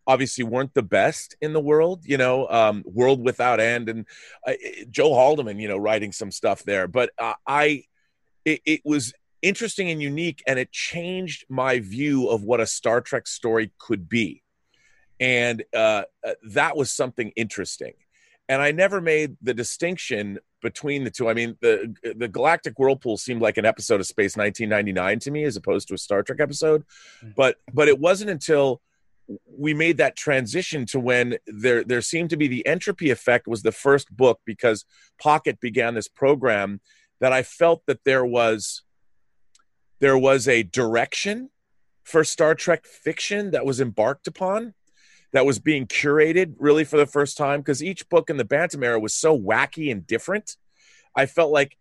obviously 0.06 0.44
weren't 0.44 0.74
the 0.74 0.82
best 0.82 1.34
in 1.40 1.54
the 1.54 1.60
world 1.60 2.02
you 2.04 2.18
know 2.18 2.46
um, 2.48 2.84
world 2.84 3.24
without 3.24 3.58
end 3.58 3.88
and 3.88 4.04
uh, 4.46 4.52
joe 4.90 5.14
haldeman 5.14 5.58
you 5.58 5.66
know 5.66 5.78
writing 5.78 6.12
some 6.12 6.30
stuff 6.30 6.62
there. 6.64 6.87
But 6.87 7.10
uh, 7.18 7.32
i 7.46 7.84
it, 8.44 8.60
it 8.66 8.80
was 8.84 9.14
interesting 9.40 9.90
and 9.90 10.02
unique 10.02 10.42
and 10.46 10.58
it 10.58 10.70
changed 10.70 11.46
my 11.48 11.80
view 11.80 12.28
of 12.28 12.42
what 12.42 12.60
a 12.60 12.66
star 12.66 13.00
trek 13.00 13.26
story 13.26 13.72
could 13.78 14.06
be 14.06 14.42
and 15.20 15.64
uh, 15.74 16.03
uh, 16.27 16.33
that 16.50 16.77
was 16.77 16.90
something 16.90 17.33
interesting. 17.37 17.94
And 18.48 18.61
I 18.61 18.72
never 18.72 19.00
made 19.00 19.37
the 19.40 19.55
distinction 19.55 20.38
between 20.61 21.05
the 21.05 21.11
two. 21.11 21.29
I 21.29 21.35
mean, 21.35 21.57
the 21.61 21.94
the 22.16 22.29
Galactic 22.29 22.79
Whirlpool 22.79 23.16
seemed 23.16 23.40
like 23.40 23.57
an 23.57 23.64
episode 23.64 24.00
of 24.00 24.07
Space 24.07 24.37
1999 24.37 25.20
to 25.20 25.31
me, 25.31 25.44
as 25.44 25.57
opposed 25.57 25.88
to 25.88 25.94
a 25.94 25.98
Star 25.98 26.22
Trek 26.22 26.40
episode. 26.40 26.85
Mm. 27.24 27.35
But 27.35 27.57
but 27.72 27.88
it 27.88 27.98
wasn't 27.98 28.31
until 28.31 28.83
we 29.46 29.72
made 29.72 29.96
that 29.96 30.16
transition 30.16 30.85
to 30.87 31.00
when 31.00 31.38
there 31.46 31.85
there 31.85 32.03
seemed 32.03 32.31
to 32.31 32.37
be 32.37 32.48
the 32.48 32.66
entropy 32.66 33.11
effect 33.11 33.46
was 33.46 33.62
the 33.62 33.72
first 33.72 34.14
book 34.14 34.40
because 34.44 34.85
Pocket 35.20 35.61
began 35.61 35.94
this 35.94 36.09
program 36.09 36.81
that 37.20 37.33
I 37.33 37.42
felt 37.42 37.83
that 37.87 38.05
there 38.05 38.24
was 38.24 38.83
there 40.00 40.18
was 40.18 40.46
a 40.48 40.62
direction 40.62 41.50
for 42.03 42.24
Star 42.24 42.55
Trek 42.55 42.85
fiction 42.85 43.53
that 43.53 43.64
was 43.64 43.81
embarked 43.81 44.27
upon 44.27 44.74
that 45.35 45.44
was 45.44 45.59
being 45.59 45.87
curated 45.87 46.55
really 46.59 46.85
for 46.85 46.97
the 46.97 47.07
first 47.07 47.37
time 47.37 47.61
because 47.61 47.83
each 47.83 48.09
book 48.09 48.31
in 48.31 48.37
the 48.37 48.44
Bantam 48.44 48.85
era 48.85 49.01
was 49.01 49.12
so 49.12 49.38
wacky 49.38 49.90
and 49.90 50.07
different. 50.07 50.57
I 51.14 51.27
felt 51.27 51.51
like 51.51 51.77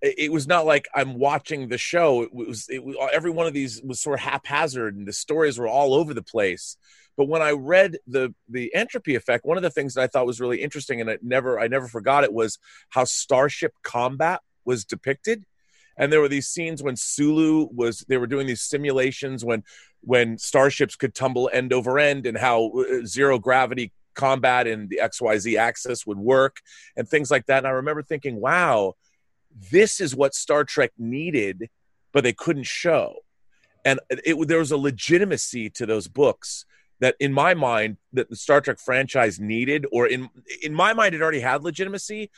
it 0.00 0.32
was 0.32 0.48
not 0.48 0.64
like 0.64 0.88
I'm 0.94 1.18
watching 1.18 1.68
the 1.68 1.76
show. 1.76 2.22
It 2.22 2.34
was, 2.34 2.66
it 2.70 2.82
was 2.82 2.96
every 3.12 3.30
one 3.30 3.46
of 3.46 3.52
these 3.52 3.82
was 3.82 4.00
sort 4.00 4.18
of 4.18 4.20
haphazard 4.20 4.96
and 4.96 5.06
the 5.06 5.12
stories 5.12 5.58
were 5.58 5.68
all 5.68 5.92
over 5.92 6.14
the 6.14 6.22
place. 6.22 6.78
But 7.18 7.28
when 7.28 7.42
I 7.42 7.50
read 7.50 7.98
the 8.06 8.34
the 8.48 8.74
entropy 8.74 9.14
effect, 9.14 9.44
one 9.44 9.58
of 9.58 9.62
the 9.62 9.70
things 9.70 9.94
that 9.94 10.02
I 10.02 10.06
thought 10.06 10.26
was 10.26 10.40
really 10.40 10.62
interesting 10.62 11.00
and 11.00 11.10
I 11.10 11.18
never 11.22 11.60
I 11.60 11.68
never 11.68 11.88
forgot 11.88 12.24
it 12.24 12.32
was 12.32 12.58
how 12.88 13.04
starship 13.04 13.74
combat 13.82 14.40
was 14.64 14.86
depicted 14.86 15.44
and 15.96 16.12
there 16.12 16.20
were 16.20 16.28
these 16.28 16.48
scenes 16.48 16.82
when 16.82 16.96
Sulu 16.96 17.68
was 17.72 18.04
they 18.08 18.18
were 18.18 18.26
doing 18.26 18.46
these 18.46 18.62
simulations 18.62 19.44
when 19.44 19.64
when 20.06 20.38
starships 20.38 20.96
could 20.96 21.14
tumble 21.14 21.50
end 21.52 21.72
over 21.72 21.98
end 21.98 22.26
and 22.26 22.38
how 22.38 22.70
uh, 22.70 23.04
zero 23.04 23.38
gravity 23.38 23.92
combat 24.14 24.66
in 24.66 24.88
the 24.88 25.00
XYZ 25.02 25.58
axis 25.58 26.06
would 26.06 26.16
work 26.16 26.60
and 26.96 27.06
things 27.06 27.30
like 27.30 27.44
that. 27.46 27.58
And 27.58 27.66
I 27.66 27.70
remember 27.70 28.02
thinking 28.02 28.40
wow 28.40 28.94
this 29.70 30.00
is 30.00 30.16
what 30.16 30.34
Star 30.34 30.64
Trek 30.64 30.92
needed 30.96 31.68
but 32.16 32.24
they 32.24 32.32
couldn't 32.32 32.64
show. 32.64 33.16
And 33.84 34.00
it, 34.08 34.48
there 34.48 34.58
was 34.58 34.70
a 34.70 34.78
legitimacy 34.78 35.68
to 35.70 35.84
those 35.84 36.08
books 36.08 36.64
that 37.00 37.14
in 37.20 37.30
my 37.30 37.52
mind 37.52 37.98
that 38.14 38.30
the 38.30 38.36
Star 38.36 38.62
Trek 38.62 38.78
franchise 38.82 39.38
needed 39.38 39.84
or 39.92 40.06
in 40.06 40.30
in 40.62 40.72
my 40.72 40.94
mind 40.94 41.14
it 41.14 41.20
already 41.20 41.40
had 41.40 41.62
legitimacy 41.62 42.30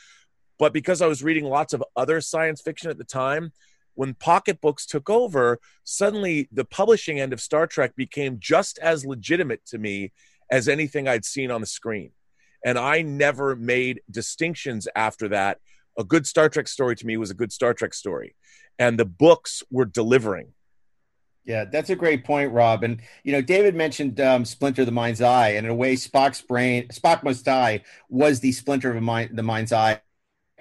But 0.57 0.73
because 0.73 1.01
I 1.01 1.07
was 1.07 1.23
reading 1.23 1.45
lots 1.45 1.73
of 1.73 1.81
other 1.95 2.19
science 2.19 2.59
fiction 2.59 2.89
at 2.89 2.97
the 2.97 3.05
time, 3.05 3.53
when 3.99 4.13
pocketbooks 4.13 4.85
took 4.85 5.09
over, 5.09 5.59
suddenly 5.83 6.47
the 6.53 6.63
publishing 6.63 7.19
end 7.19 7.33
of 7.33 7.41
Star 7.41 7.67
Trek 7.67 7.97
became 7.97 8.37
just 8.39 8.79
as 8.79 9.05
legitimate 9.05 9.65
to 9.65 9.77
me 9.77 10.13
as 10.49 10.69
anything 10.69 11.05
I'd 11.05 11.25
seen 11.25 11.51
on 11.51 11.59
the 11.59 11.67
screen. 11.67 12.11
And 12.63 12.79
I 12.79 13.01
never 13.01 13.57
made 13.57 13.99
distinctions 14.09 14.87
after 14.95 15.27
that. 15.27 15.57
A 15.97 16.05
good 16.05 16.25
Star 16.25 16.47
Trek 16.47 16.69
story 16.69 16.95
to 16.95 17.05
me 17.05 17.17
was 17.17 17.29
a 17.29 17.33
good 17.33 17.51
Star 17.51 17.73
Trek 17.73 17.93
story. 17.93 18.37
And 18.79 18.97
the 18.97 19.03
books 19.03 19.63
were 19.69 19.83
delivering. 19.83 20.53
Yeah, 21.43 21.65
that's 21.65 21.89
a 21.89 21.95
great 21.97 22.23
point, 22.23 22.53
Rob. 22.53 22.85
And 22.85 23.01
you 23.25 23.33
know, 23.33 23.41
David 23.41 23.75
mentioned 23.75 24.21
um, 24.21 24.45
Splinter 24.45 24.83
of 24.83 24.85
the 24.85 24.93
Mind's 24.93 25.19
Eye, 25.19 25.49
and 25.49 25.65
in 25.65 25.73
a 25.73 25.75
way, 25.75 25.95
Spock's 25.95 26.41
brain, 26.41 26.87
Spock 26.87 27.21
Must 27.23 27.43
Die, 27.43 27.83
was 28.07 28.39
the 28.39 28.53
Splinter 28.53 28.95
of 28.95 29.03
mind, 29.03 29.31
the 29.33 29.43
Mind's 29.43 29.73
Eye 29.73 29.99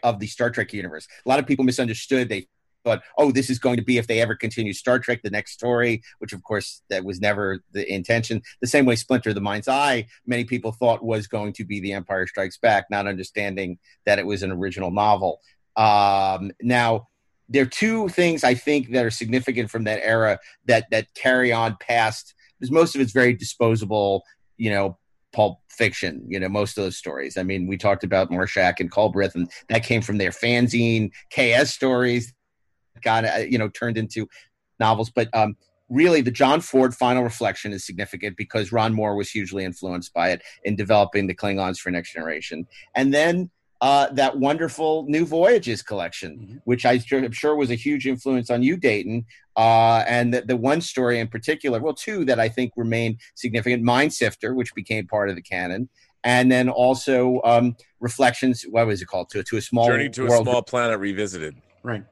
of 0.02 0.18
the 0.18 0.26
Star 0.26 0.50
Trek 0.50 0.72
universe. 0.72 1.06
A 1.24 1.28
lot 1.28 1.38
of 1.38 1.46
people 1.46 1.64
misunderstood. 1.64 2.28
They 2.28 2.48
thought, 2.88 3.02
oh, 3.18 3.30
this 3.30 3.50
is 3.50 3.58
going 3.58 3.76
to 3.76 3.82
be 3.82 3.98
if 3.98 4.06
they 4.06 4.20
ever 4.20 4.34
continue 4.34 4.72
Star 4.72 4.98
Trek, 4.98 5.20
the 5.22 5.30
next 5.30 5.52
story, 5.52 6.02
which 6.18 6.32
of 6.32 6.42
course 6.42 6.82
that 6.90 7.04
was 7.04 7.20
never 7.20 7.60
the 7.72 7.90
intention. 7.92 8.42
The 8.60 8.66
same 8.66 8.86
way 8.86 8.96
Splinter 8.96 9.32
the 9.32 9.40
Mind's 9.40 9.68
Eye, 9.68 10.06
many 10.26 10.44
people 10.44 10.72
thought 10.72 11.04
was 11.04 11.26
going 11.26 11.52
to 11.54 11.64
be 11.64 11.80
The 11.80 11.92
Empire 11.92 12.26
Strikes 12.26 12.58
Back, 12.58 12.86
not 12.90 13.06
understanding 13.06 13.78
that 14.06 14.18
it 14.18 14.26
was 14.26 14.42
an 14.42 14.52
original 14.52 14.90
novel. 14.90 15.40
Um, 15.76 16.50
now, 16.62 17.08
there 17.48 17.62
are 17.62 17.66
two 17.66 18.08
things 18.08 18.44
I 18.44 18.54
think 18.54 18.92
that 18.92 19.04
are 19.04 19.10
significant 19.10 19.70
from 19.70 19.84
that 19.84 20.00
era 20.02 20.38
that 20.66 20.86
that 20.90 21.14
carry 21.14 21.52
on 21.52 21.76
past 21.80 22.34
because 22.58 22.70
most 22.70 22.94
of 22.94 23.00
it's 23.00 23.12
very 23.12 23.32
disposable, 23.32 24.22
you 24.56 24.70
know, 24.70 24.98
pulp 25.32 25.60
fiction, 25.70 26.24
you 26.28 26.40
know, 26.40 26.48
most 26.48 26.76
of 26.76 26.84
those 26.84 26.96
stories. 26.96 27.36
I 27.36 27.42
mean, 27.42 27.66
we 27.66 27.76
talked 27.76 28.04
about 28.04 28.30
Marshak 28.30 28.80
and 28.80 28.90
Culbreth, 28.90 29.34
and 29.34 29.50
that 29.68 29.84
came 29.84 30.02
from 30.02 30.18
their 30.18 30.30
fanzine 30.30 31.10
KS 31.32 31.70
stories, 31.70 32.32
got, 33.02 33.24
uh, 33.24 33.38
you 33.38 33.58
know, 33.58 33.68
turned 33.68 33.98
into 33.98 34.28
novels. 34.80 35.10
But 35.10 35.28
um, 35.34 35.56
really, 35.88 36.20
the 36.20 36.30
John 36.30 36.60
Ford 36.60 36.94
Final 36.94 37.22
Reflection 37.22 37.72
is 37.72 37.84
significant 37.84 38.36
because 38.36 38.72
Ron 38.72 38.94
Moore 38.94 39.16
was 39.16 39.30
hugely 39.30 39.64
influenced 39.64 40.12
by 40.12 40.30
it 40.30 40.42
in 40.64 40.76
developing 40.76 41.26
the 41.26 41.34
Klingons 41.34 41.78
for 41.78 41.90
Next 41.90 42.12
Generation. 42.12 42.66
And 42.94 43.12
then 43.12 43.50
uh, 43.80 44.08
that 44.12 44.38
wonderful 44.38 45.04
New 45.08 45.24
Voyages 45.24 45.82
collection, 45.82 46.38
mm-hmm. 46.38 46.56
which 46.64 46.84
I 46.84 47.00
am 47.12 47.32
sure 47.32 47.54
was 47.54 47.70
a 47.70 47.76
huge 47.76 48.06
influence 48.06 48.50
on 48.50 48.62
you, 48.62 48.76
Dayton. 48.76 49.24
Uh, 49.56 50.04
and 50.08 50.34
the, 50.34 50.42
the, 50.42 50.56
one 50.56 50.80
story 50.80 51.20
in 51.20 51.28
particular, 51.28 51.80
well, 51.80 51.94
two 51.94 52.24
that 52.24 52.40
I 52.40 52.48
think 52.48 52.72
remain 52.76 53.18
significant 53.34 53.82
Mind 53.82 54.12
Sifter, 54.12 54.54
which 54.54 54.74
became 54.74 55.06
part 55.06 55.30
of 55.30 55.36
the 55.36 55.42
canon. 55.42 55.88
And 56.24 56.50
then 56.50 56.68
also 56.68 57.40
um, 57.44 57.76
Reflections, 58.00 58.62
what 58.62 58.86
was 58.86 59.00
it 59.00 59.06
called? 59.06 59.30
To, 59.30 59.42
to 59.44 59.56
a 59.56 59.62
small 59.62 59.86
Journey 59.86 60.08
to 60.10 60.26
world. 60.26 60.46
a 60.46 60.50
Small 60.50 60.62
Planet 60.62 60.98
Revisited. 60.98 61.56
Right. 61.82 62.04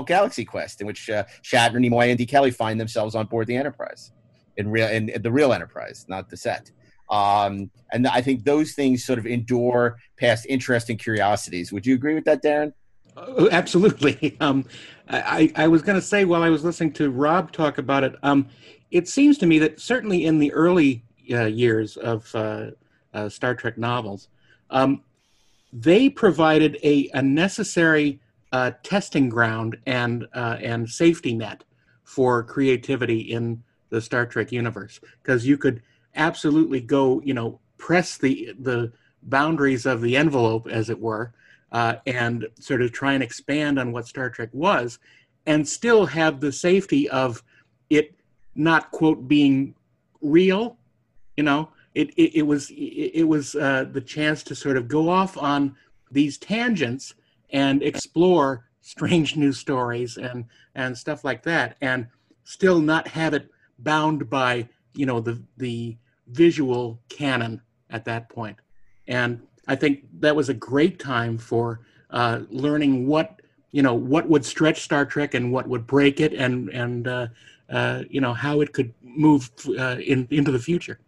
Galaxy 0.00 0.46
Quest, 0.46 0.80
in 0.80 0.86
which 0.86 1.10
uh, 1.10 1.24
Shatner, 1.42 1.74
Nimoy, 1.74 2.08
and 2.08 2.16
D. 2.16 2.24
Kelly 2.24 2.50
find 2.50 2.80
themselves 2.80 3.14
on 3.14 3.26
board 3.26 3.46
the 3.46 3.56
Enterprise, 3.56 4.12
in 4.56 4.70
real 4.70 4.88
in, 4.88 5.10
in 5.10 5.20
the 5.20 5.30
real 5.30 5.52
Enterprise, 5.52 6.06
not 6.08 6.30
the 6.30 6.36
set. 6.38 6.70
Um, 7.10 7.70
and 7.92 8.06
I 8.06 8.22
think 8.22 8.44
those 8.44 8.72
things 8.72 9.04
sort 9.04 9.18
of 9.18 9.26
endure 9.26 9.98
past 10.16 10.46
interest 10.48 10.88
and 10.88 10.98
curiosities. 10.98 11.70
Would 11.70 11.84
you 11.84 11.94
agree 11.94 12.14
with 12.14 12.24
that, 12.24 12.42
Daren? 12.42 12.72
Uh, 13.16 13.48
absolutely. 13.52 14.36
Um, 14.40 14.64
I, 15.08 15.52
I, 15.56 15.68
was 15.68 15.82
going 15.82 15.96
to 15.96 16.04
say 16.04 16.24
while 16.24 16.42
I 16.42 16.48
was 16.48 16.64
listening 16.64 16.92
to 16.94 17.10
Rob 17.10 17.52
talk 17.52 17.76
about 17.76 18.02
it, 18.02 18.14
um, 18.22 18.48
it 18.90 19.08
seems 19.08 19.36
to 19.38 19.46
me 19.46 19.58
that 19.58 19.78
certainly 19.78 20.24
in 20.24 20.38
the 20.38 20.52
early 20.52 21.04
uh, 21.30 21.44
years 21.44 21.96
of 21.98 22.34
uh, 22.34 22.70
uh, 23.12 23.28
Star 23.28 23.54
Trek 23.54 23.76
novels, 23.76 24.28
um, 24.70 25.02
they 25.72 26.08
provided 26.08 26.78
a, 26.82 27.10
a 27.14 27.22
necessary 27.22 28.20
uh, 28.52 28.72
testing 28.82 29.28
ground 29.28 29.78
and 29.86 30.26
uh, 30.34 30.58
and 30.60 30.88
safety 30.88 31.34
net 31.34 31.64
for 32.04 32.42
creativity 32.42 33.20
in 33.20 33.62
the 33.88 34.00
Star 34.00 34.26
Trek 34.26 34.52
universe 34.52 35.00
because 35.22 35.46
you 35.46 35.56
could 35.56 35.82
absolutely 36.14 36.80
go, 36.80 37.20
you 37.22 37.34
know, 37.34 37.58
press 37.78 38.18
the 38.18 38.54
the 38.58 38.92
boundaries 39.22 39.86
of 39.86 40.02
the 40.02 40.16
envelope, 40.16 40.66
as 40.68 40.90
it 40.90 41.00
were, 41.00 41.32
uh, 41.70 41.96
and 42.06 42.46
sort 42.58 42.82
of 42.82 42.92
try 42.92 43.14
and 43.14 43.22
expand 43.22 43.78
on 43.78 43.92
what 43.92 44.06
Star 44.06 44.28
Trek 44.28 44.50
was, 44.52 44.98
and 45.46 45.66
still 45.66 46.06
have 46.06 46.40
the 46.40 46.52
safety 46.52 47.08
of 47.08 47.42
it 47.88 48.14
not 48.54 48.90
quote 48.90 49.26
being 49.26 49.74
real. 50.20 50.76
You 51.36 51.44
know, 51.44 51.70
it 51.94 52.10
it, 52.10 52.36
it 52.36 52.42
was 52.42 52.70
it, 52.70 53.12
it 53.14 53.28
was 53.28 53.54
uh, 53.54 53.86
the 53.90 54.00
chance 54.00 54.42
to 54.44 54.54
sort 54.54 54.76
of 54.76 54.88
go 54.88 55.08
off 55.08 55.38
on 55.38 55.74
these 56.10 56.36
tangents 56.36 57.14
and 57.52 57.82
explore 57.82 58.64
strange 58.80 59.36
new 59.36 59.52
stories 59.52 60.16
and 60.16 60.44
and 60.74 60.96
stuff 60.96 61.24
like 61.24 61.42
that, 61.44 61.76
and 61.80 62.06
still 62.44 62.80
not 62.80 63.06
have 63.08 63.34
it 63.34 63.48
bound 63.78 64.28
by 64.28 64.68
you 64.94 65.06
know 65.06 65.20
the 65.20 65.42
the 65.56 65.96
visual 66.28 67.00
canon 67.08 67.60
at 67.90 68.04
that 68.04 68.28
point. 68.28 68.58
And 69.06 69.42
I 69.68 69.76
think 69.76 70.04
that 70.20 70.34
was 70.34 70.48
a 70.48 70.54
great 70.54 70.98
time 70.98 71.38
for 71.38 71.80
uh, 72.10 72.40
learning 72.50 73.06
what 73.06 73.40
you 73.70 73.82
know 73.82 73.94
what 73.94 74.28
would 74.28 74.44
stretch 74.44 74.82
Star 74.82 75.04
Trek 75.04 75.34
and 75.34 75.52
what 75.52 75.68
would 75.68 75.86
break 75.86 76.20
it, 76.20 76.32
and 76.32 76.68
and 76.70 77.08
uh, 77.08 77.26
uh, 77.70 78.02
you 78.08 78.20
know 78.20 78.34
how 78.34 78.60
it 78.60 78.72
could 78.72 78.92
move 79.02 79.50
uh, 79.78 79.96
in 79.98 80.26
into 80.30 80.50
the 80.50 80.58
future. 80.58 80.98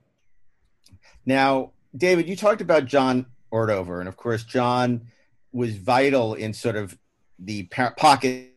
Now, 1.27 1.73
David, 1.97 2.29
you 2.29 2.37
talked 2.37 2.61
about 2.61 2.87
John 2.87 3.27
Ordover, 3.53 4.01
and 4.01 4.09
of 4.09 4.17
course, 4.17 4.45
John 4.45 5.07
was 5.55 5.77
vital 5.77 6.35
in 6.35 6.53
sort 6.53 6.77
of 6.77 6.99
the 7.39 7.63
pocket, 7.97 8.55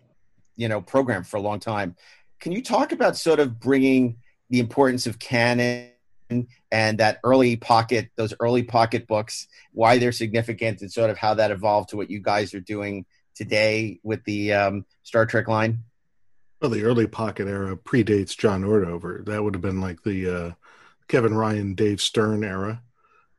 you 0.55 0.67
know, 0.67 0.81
program 0.81 1.23
for 1.23 1.37
a 1.37 1.41
long 1.41 1.59
time. 1.59 1.95
Can 2.39 2.51
you 2.51 2.61
talk 2.61 2.91
about 2.91 3.15
sort 3.15 3.39
of 3.39 3.59
bringing 3.59 4.17
the 4.49 4.59
importance 4.59 5.05
of 5.05 5.19
canon 5.19 5.91
and 6.71 6.97
that 6.97 7.19
early 7.23 7.55
pocket, 7.55 8.09
those 8.15 8.33
early 8.39 8.63
pocket 8.63 9.07
books, 9.07 9.47
why 9.71 9.97
they're 9.97 10.11
significant, 10.11 10.81
and 10.81 10.91
sort 10.91 11.09
of 11.09 11.17
how 11.17 11.35
that 11.35 11.51
evolved 11.51 11.89
to 11.89 11.97
what 11.97 12.09
you 12.09 12.19
guys 12.19 12.53
are 12.53 12.59
doing 12.59 13.05
today 13.35 13.99
with 14.03 14.23
the 14.25 14.53
um, 14.53 14.85
Star 15.03 15.25
Trek 15.25 15.47
line? 15.47 15.83
Well, 16.61 16.71
the 16.71 16.83
early 16.83 17.05
pocket 17.05 17.47
era 17.47 17.77
predates 17.77 18.35
John 18.35 18.63
Ordover. 18.63 19.23
That 19.25 19.43
would 19.43 19.53
have 19.53 19.61
been 19.61 19.79
like 19.79 20.01
the 20.01 20.35
uh, 20.35 20.51
Kevin 21.07 21.35
Ryan, 21.35 21.75
Dave 21.75 22.01
Stern 22.01 22.43
era. 22.43 22.81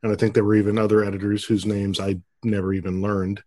And 0.01 0.13
I 0.13 0.15
think 0.15 0.33
there 0.33 0.45
were 0.45 0.55
even 0.55 0.77
other 0.77 1.03
editors 1.03 1.43
whose 1.43 1.65
names 1.65 1.99
I 1.99 2.21
never 2.43 2.73
even 2.73 3.01
learned. 3.01 3.43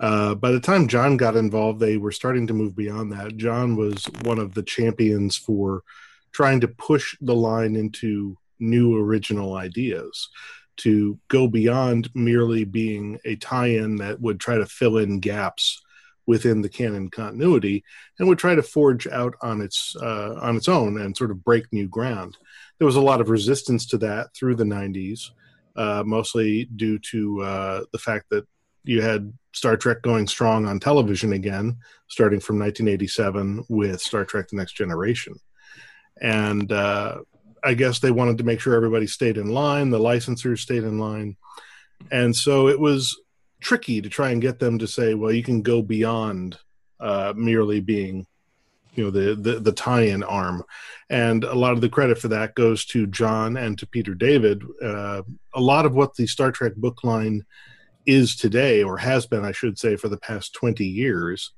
Uh, 0.00 0.34
by 0.34 0.52
the 0.52 0.60
time 0.60 0.88
John 0.88 1.16
got 1.16 1.36
involved, 1.36 1.80
they 1.80 1.96
were 1.96 2.12
starting 2.12 2.46
to 2.46 2.54
move 2.54 2.76
beyond 2.76 3.12
that. 3.12 3.36
John 3.36 3.76
was 3.76 4.04
one 4.22 4.38
of 4.38 4.54
the 4.54 4.62
champions 4.62 5.36
for 5.36 5.82
trying 6.32 6.60
to 6.60 6.68
push 6.68 7.16
the 7.20 7.34
line 7.34 7.74
into 7.74 8.36
new 8.60 8.96
original 8.96 9.54
ideas 9.54 10.28
to 10.78 11.18
go 11.28 11.48
beyond 11.48 12.08
merely 12.14 12.64
being 12.64 13.18
a 13.24 13.36
tie-in 13.36 13.96
that 13.96 14.20
would 14.20 14.38
try 14.38 14.56
to 14.56 14.66
fill 14.66 14.98
in 14.98 15.18
gaps 15.18 15.82
within 16.26 16.60
the 16.60 16.68
canon 16.68 17.08
continuity 17.08 17.82
and 18.18 18.28
would 18.28 18.38
try 18.38 18.54
to 18.54 18.62
forge 18.62 19.06
out 19.08 19.34
on 19.40 19.60
its 19.60 19.96
uh, 19.96 20.38
on 20.40 20.56
its 20.56 20.68
own 20.68 21.00
and 21.00 21.16
sort 21.16 21.30
of 21.30 21.42
break 21.42 21.72
new 21.72 21.88
ground. 21.88 22.36
There 22.78 22.86
was 22.86 22.96
a 22.96 23.00
lot 23.00 23.20
of 23.20 23.30
resistance 23.30 23.86
to 23.86 23.98
that 23.98 24.34
through 24.34 24.56
the 24.56 24.64
90s, 24.64 25.30
uh, 25.78 26.02
mostly 26.04 26.66
due 26.76 26.98
to 26.98 27.42
uh, 27.42 27.84
the 27.92 27.98
fact 27.98 28.26
that 28.30 28.46
you 28.84 29.00
had 29.00 29.32
Star 29.52 29.76
Trek 29.76 30.02
going 30.02 30.26
strong 30.26 30.66
on 30.66 30.80
television 30.80 31.32
again, 31.32 31.76
starting 32.08 32.40
from 32.40 32.58
1987 32.58 33.64
with 33.68 34.00
Star 34.00 34.24
Trek: 34.24 34.48
The 34.48 34.56
Next 34.56 34.76
Generation, 34.76 35.34
and 36.20 36.70
uh, 36.70 37.18
I 37.64 37.74
guess 37.74 37.98
they 37.98 38.10
wanted 38.10 38.38
to 38.38 38.44
make 38.44 38.60
sure 38.60 38.74
everybody 38.74 39.06
stayed 39.06 39.36
in 39.36 39.48
line, 39.48 39.90
the 39.90 39.98
licensors 39.98 40.58
stayed 40.58 40.84
in 40.84 40.98
line. 40.98 41.36
And 42.10 42.34
so 42.34 42.68
it 42.68 42.78
was 42.78 43.20
tricky 43.60 44.00
to 44.00 44.08
try 44.08 44.30
and 44.30 44.42
get 44.42 44.58
them 44.58 44.78
to 44.78 44.86
say, 44.86 45.14
well, 45.14 45.32
you 45.32 45.42
can 45.42 45.62
go 45.62 45.82
beyond 45.82 46.58
uh, 47.00 47.32
merely 47.36 47.80
being, 47.80 48.26
you 48.98 49.04
know, 49.04 49.10
the, 49.12 49.36
the, 49.36 49.60
the 49.60 49.72
tie-in 49.72 50.24
arm. 50.24 50.64
And 51.08 51.44
a 51.44 51.54
lot 51.54 51.72
of 51.72 51.80
the 51.80 51.88
credit 51.88 52.18
for 52.18 52.26
that 52.28 52.56
goes 52.56 52.84
to 52.86 53.06
John 53.06 53.56
and 53.56 53.78
to 53.78 53.86
Peter 53.86 54.12
David. 54.12 54.64
Uh, 54.82 55.22
a 55.54 55.60
lot 55.60 55.86
of 55.86 55.94
what 55.94 56.16
the 56.16 56.26
Star 56.26 56.50
Trek 56.50 56.74
book 56.74 57.04
line 57.04 57.46
is 58.06 58.34
today, 58.34 58.82
or 58.82 58.98
has 58.98 59.24
been, 59.24 59.44
I 59.44 59.52
should 59.52 59.78
say, 59.78 59.94
for 59.94 60.08
the 60.08 60.18
past 60.18 60.52
20 60.54 60.84
years, 60.84 61.52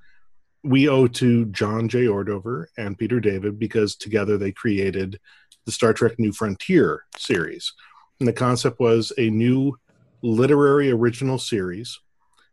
we 0.62 0.86
owe 0.86 1.06
to 1.06 1.46
John 1.46 1.88
J. 1.88 2.04
Ordover 2.04 2.66
and 2.76 2.98
Peter 2.98 3.20
David 3.20 3.58
because 3.58 3.96
together 3.96 4.36
they 4.36 4.52
created 4.52 5.18
the 5.64 5.72
Star 5.72 5.94
Trek 5.94 6.18
New 6.18 6.32
Frontier 6.32 7.06
series. 7.16 7.72
And 8.18 8.28
the 8.28 8.34
concept 8.34 8.80
was 8.80 9.14
a 9.16 9.30
new 9.30 9.78
literary 10.20 10.90
original 10.90 11.38
series 11.38 11.98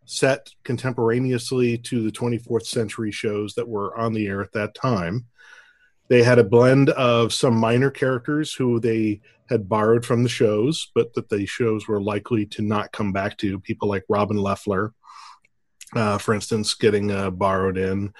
set 0.07 0.49
contemporaneously 0.63 1.77
to 1.77 2.01
the 2.01 2.11
24th 2.11 2.65
century 2.65 3.11
shows 3.11 3.53
that 3.53 3.67
were 3.67 3.95
on 3.97 4.13
the 4.13 4.25
air 4.25 4.41
at 4.41 4.53
that 4.53 4.73
time. 4.73 5.25
They 6.07 6.23
had 6.23 6.39
a 6.39 6.43
blend 6.43 6.89
of 6.91 7.33
some 7.33 7.55
minor 7.55 7.91
characters 7.91 8.53
who 8.53 8.79
they 8.79 9.21
had 9.49 9.67
borrowed 9.67 10.05
from 10.05 10.23
the 10.23 10.29
shows, 10.29 10.89
but 10.95 11.13
that 11.13 11.29
the 11.29 11.45
shows 11.45 11.87
were 11.87 12.01
likely 12.01 12.45
to 12.47 12.61
not 12.61 12.91
come 12.93 13.11
back 13.11 13.37
to. 13.37 13.59
People 13.59 13.89
like 13.89 14.05
Robin 14.07 14.37
Lefler, 14.37 14.91
uh, 15.93 16.17
for 16.17 16.33
instance, 16.33 16.73
getting 16.73 17.11
uh, 17.11 17.29
borrowed 17.29 17.77
in. 17.77 18.13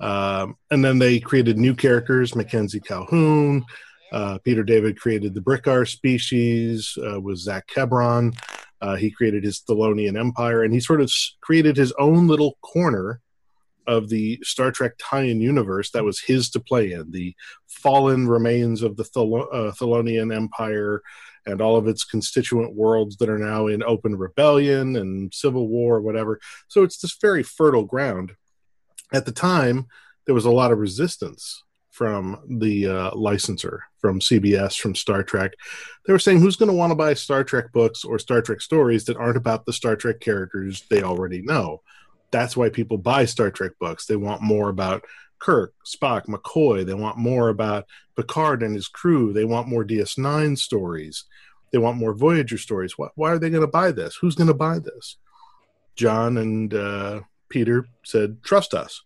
Um, 0.00 0.56
and 0.70 0.84
then 0.84 0.98
they 0.98 1.20
created 1.20 1.58
new 1.58 1.74
characters, 1.74 2.34
Mackenzie 2.34 2.80
Calhoun. 2.80 3.64
Uh, 4.12 4.38
Peter 4.38 4.62
David 4.62 4.98
created 4.98 5.34
the 5.34 5.40
Brikar 5.40 5.86
species 5.86 6.96
uh, 7.06 7.20
with 7.20 7.38
Zak 7.38 7.66
Kebron. 7.66 8.34
Uh, 8.84 8.96
he 8.96 9.10
created 9.10 9.42
his 9.42 9.60
Thallonian 9.60 10.18
Empire, 10.18 10.62
and 10.62 10.74
he 10.74 10.78
sort 10.78 11.00
of 11.00 11.10
created 11.40 11.74
his 11.74 11.90
own 11.98 12.26
little 12.26 12.58
corner 12.60 13.22
of 13.86 14.10
the 14.10 14.38
Star 14.42 14.70
Trek 14.70 14.92
tie-in 14.98 15.40
universe 15.40 15.90
that 15.92 16.04
was 16.04 16.20
his 16.20 16.50
to 16.50 16.60
play 16.60 16.92
in. 16.92 17.10
The 17.10 17.34
fallen 17.66 18.28
remains 18.28 18.82
of 18.82 18.98
the 18.98 19.04
Thel- 19.04 19.48
uh, 19.50 19.72
Thallonian 19.72 20.36
Empire 20.36 21.00
and 21.46 21.62
all 21.62 21.76
of 21.76 21.88
its 21.88 22.04
constituent 22.04 22.74
worlds 22.74 23.16
that 23.16 23.30
are 23.30 23.38
now 23.38 23.68
in 23.68 23.82
open 23.82 24.16
rebellion 24.16 24.96
and 24.96 25.32
civil 25.32 25.66
war, 25.66 25.96
or 25.96 26.02
whatever. 26.02 26.38
So 26.68 26.82
it's 26.82 26.98
this 26.98 27.16
very 27.18 27.42
fertile 27.42 27.86
ground. 27.86 28.32
At 29.14 29.24
the 29.24 29.32
time, 29.32 29.86
there 30.26 30.34
was 30.34 30.44
a 30.44 30.50
lot 30.50 30.72
of 30.72 30.78
resistance 30.78 31.63
from 31.94 32.40
the 32.48 32.88
uh, 32.88 33.14
licensor, 33.14 33.84
from 34.00 34.18
CBS, 34.18 34.76
from 34.76 34.96
Star 34.96 35.22
Trek. 35.22 35.52
They 36.04 36.12
were 36.12 36.18
saying, 36.18 36.40
who's 36.40 36.56
going 36.56 36.68
to 36.68 36.76
want 36.76 36.90
to 36.90 36.96
buy 36.96 37.14
Star 37.14 37.44
Trek 37.44 37.70
books 37.72 38.04
or 38.04 38.18
Star 38.18 38.42
Trek 38.42 38.60
stories 38.60 39.04
that 39.04 39.16
aren't 39.16 39.36
about 39.36 39.64
the 39.64 39.72
Star 39.72 39.94
Trek 39.94 40.18
characters 40.18 40.82
they 40.90 41.04
already 41.04 41.40
know? 41.40 41.82
That's 42.32 42.56
why 42.56 42.68
people 42.68 42.98
buy 42.98 43.26
Star 43.26 43.52
Trek 43.52 43.72
books. 43.78 44.06
They 44.06 44.16
want 44.16 44.42
more 44.42 44.70
about 44.70 45.04
Kirk, 45.38 45.72
Spock, 45.86 46.26
McCoy. 46.26 46.84
They 46.84 46.94
want 46.94 47.16
more 47.16 47.48
about 47.48 47.86
Picard 48.16 48.64
and 48.64 48.74
his 48.74 48.88
crew. 48.88 49.32
They 49.32 49.44
want 49.44 49.68
more 49.68 49.84
DS9 49.84 50.58
stories. 50.58 51.26
They 51.70 51.78
want 51.78 51.96
more 51.96 52.12
Voyager 52.12 52.58
stories. 52.58 52.98
Why, 52.98 53.06
why 53.14 53.30
are 53.30 53.38
they 53.38 53.50
going 53.50 53.60
to 53.60 53.68
buy 53.68 53.92
this? 53.92 54.16
Who's 54.16 54.34
going 54.34 54.48
to 54.48 54.54
buy 54.54 54.80
this? 54.80 55.16
John 55.94 56.38
and 56.38 56.74
uh, 56.74 57.20
Peter 57.48 57.86
said, 58.02 58.42
trust 58.42 58.74
us. 58.74 59.02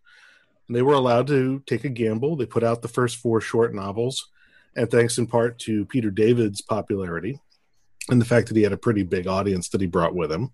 And 0.68 0.76
they 0.76 0.82
were 0.82 0.94
allowed 0.94 1.26
to 1.28 1.62
take 1.66 1.84
a 1.84 1.88
gamble. 1.88 2.36
They 2.36 2.46
put 2.46 2.62
out 2.62 2.82
the 2.82 2.88
first 2.88 3.16
four 3.16 3.40
short 3.40 3.74
novels. 3.74 4.28
And 4.76 4.90
thanks 4.90 5.18
in 5.18 5.26
part 5.26 5.58
to 5.60 5.86
Peter 5.86 6.10
David's 6.10 6.60
popularity 6.60 7.40
and 8.10 8.20
the 8.20 8.26
fact 8.26 8.48
that 8.48 8.56
he 8.56 8.62
had 8.62 8.72
a 8.72 8.78
pretty 8.78 9.02
big 9.02 9.26
audience 9.26 9.68
that 9.70 9.80
he 9.80 9.86
brought 9.86 10.14
with 10.14 10.30
him, 10.30 10.52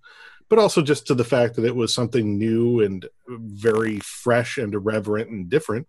but 0.49 0.59
also 0.59 0.83
just 0.83 1.07
to 1.07 1.15
the 1.15 1.25
fact 1.25 1.57
that 1.57 1.65
it 1.65 1.77
was 1.77 1.93
something 1.93 2.39
new 2.39 2.81
and 2.81 3.07
very 3.29 3.99
fresh 4.01 4.59
and 4.59 4.75
irreverent 4.75 5.31
and 5.31 5.51
different, 5.51 5.87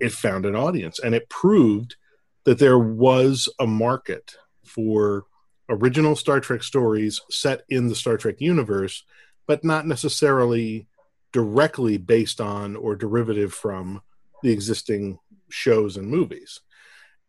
it 0.00 0.12
found 0.12 0.46
an 0.46 0.56
audience. 0.56 0.98
And 0.98 1.14
it 1.14 1.28
proved 1.28 1.96
that 2.44 2.58
there 2.58 2.78
was 2.78 3.48
a 3.58 3.66
market 3.66 4.34
for 4.64 5.26
original 5.68 6.16
Star 6.16 6.40
Trek 6.40 6.62
stories 6.62 7.20
set 7.30 7.62
in 7.68 7.88
the 7.88 7.94
Star 7.94 8.16
Trek 8.16 8.40
universe, 8.40 9.04
but 9.46 9.64
not 9.64 9.86
necessarily 9.86 10.86
directly 11.32 11.96
based 11.96 12.40
on 12.40 12.76
or 12.76 12.96
derivative 12.96 13.52
from 13.52 14.02
the 14.42 14.50
existing 14.50 15.18
shows 15.50 15.96
and 15.96 16.08
movies. 16.08 16.60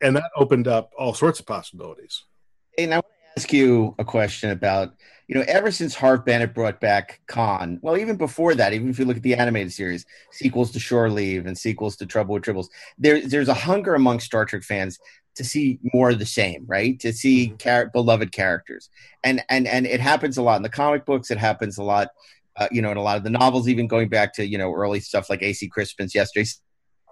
And 0.02 0.16
that 0.16 0.32
opened 0.36 0.68
up 0.68 0.92
all 0.98 1.14
sorts 1.14 1.40
of 1.40 1.46
possibilities. 1.46 2.24
And 2.78 2.94
I 2.94 2.98
want 2.98 3.06
to 3.06 3.42
ask 3.42 3.54
you 3.54 3.96
a 4.00 4.06
question 4.06 4.50
about, 4.50 4.94
you 5.28 5.36
know, 5.36 5.46
ever 5.48 5.72
since 5.72 5.94
Harve 5.94 6.26
Bennett 6.26 6.54
brought 6.54 6.82
back 6.82 7.22
Khan, 7.28 7.80
well, 7.82 7.98
even 7.98 8.18
before 8.18 8.56
that, 8.56 8.74
even 8.74 8.90
if 8.90 8.98
you 8.98 9.06
look 9.06 9.18
at 9.18 9.24
the 9.24 9.36
animated 9.36 9.72
series, 9.72 10.06
sequels 10.32 10.72
to 10.72 10.80
Shore 10.80 11.10
Leave 11.10 11.46
and 11.46 11.58
sequels 11.58 11.96
to 11.98 12.06
Trouble 12.06 12.34
with 12.34 12.44
Tribbles, 12.44 12.68
there, 12.98 13.26
there's 13.26 13.48
a 13.50 13.54
hunger 13.54 13.94
among 13.94 14.20
Star 14.20 14.46
Trek 14.46 14.64
fans 14.64 15.00
to 15.36 15.44
see 15.44 15.80
more 15.94 16.10
of 16.10 16.20
the 16.20 16.26
same, 16.26 16.66
right? 16.68 17.00
To 17.00 17.14
see 17.14 17.50
Mhm. 17.50 17.60
char- 17.62 17.90
beloved 17.94 18.34
characters, 18.34 18.90
and 19.24 19.42
and 19.48 19.66
and 19.66 19.86
it 19.86 20.02
happens 20.02 20.38
a 20.38 20.42
lot 20.42 20.58
in 20.58 20.64
the 20.64 20.70
comic 20.70 21.06
books. 21.06 21.32
It 21.32 21.38
happens 21.38 21.78
a 21.78 21.84
lot, 21.84 22.10
uh, 22.58 22.68
you 22.72 22.82
know, 22.82 22.92
in 22.92 22.98
a 22.98 23.02
lot 23.02 23.18
of 23.18 23.24
the 23.24 23.30
novels, 23.30 23.68
even 23.68 23.88
going 23.88 24.10
back 24.10 24.34
to 24.34 24.46
you 24.46 24.58
know 24.58 24.74
early 24.74 25.00
stuff 25.00 25.30
like 25.30 25.42
A.C. 25.42 25.68
Crispin's 25.70 26.14
Yesterday's 26.14 26.62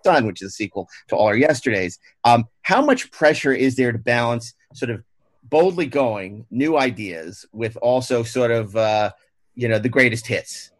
Son, 0.03 0.25
which 0.25 0.41
is 0.41 0.47
a 0.47 0.51
sequel 0.51 0.87
to 1.07 1.15
All 1.15 1.27
Our 1.27 1.37
Yesterdays. 1.37 1.99
Um, 2.23 2.45
how 2.61 2.81
much 2.81 3.11
pressure 3.11 3.53
is 3.53 3.75
there 3.75 3.91
to 3.91 3.97
balance 3.97 4.53
sort 4.73 4.91
of 4.91 5.03
boldly 5.43 5.87
going 5.87 6.45
new 6.51 6.77
ideas 6.77 7.45
with 7.51 7.75
also 7.77 8.23
sort 8.23 8.51
of 8.51 8.75
uh, 8.75 9.11
you 9.55 9.67
know 9.67 9.79
the 9.79 9.89
greatest 9.89 10.27
hits? 10.27 10.71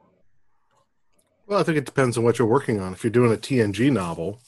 Well, 1.48 1.60
I 1.60 1.64
think 1.64 1.78
it 1.78 1.86
depends 1.86 2.18
on 2.18 2.24
what 2.24 2.38
you're 2.38 2.48
working 2.48 2.80
on. 2.80 2.94
If 2.94 3.04
you're 3.04 3.12
doing 3.12 3.34
a 3.34 3.38
TNG 3.38 3.92
novel, 3.92 4.40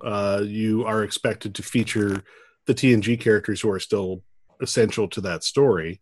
uh, 0.00 0.42
you 0.44 0.84
are 0.84 1.04
expected 1.04 1.54
to 1.54 1.62
feature 1.62 2.24
the 2.66 2.74
TNG 2.74 3.18
characters 3.20 3.60
who 3.60 3.70
are 3.70 3.78
still 3.78 4.22
essential 4.60 5.08
to 5.08 5.20
that 5.20 5.44
story. 5.44 6.00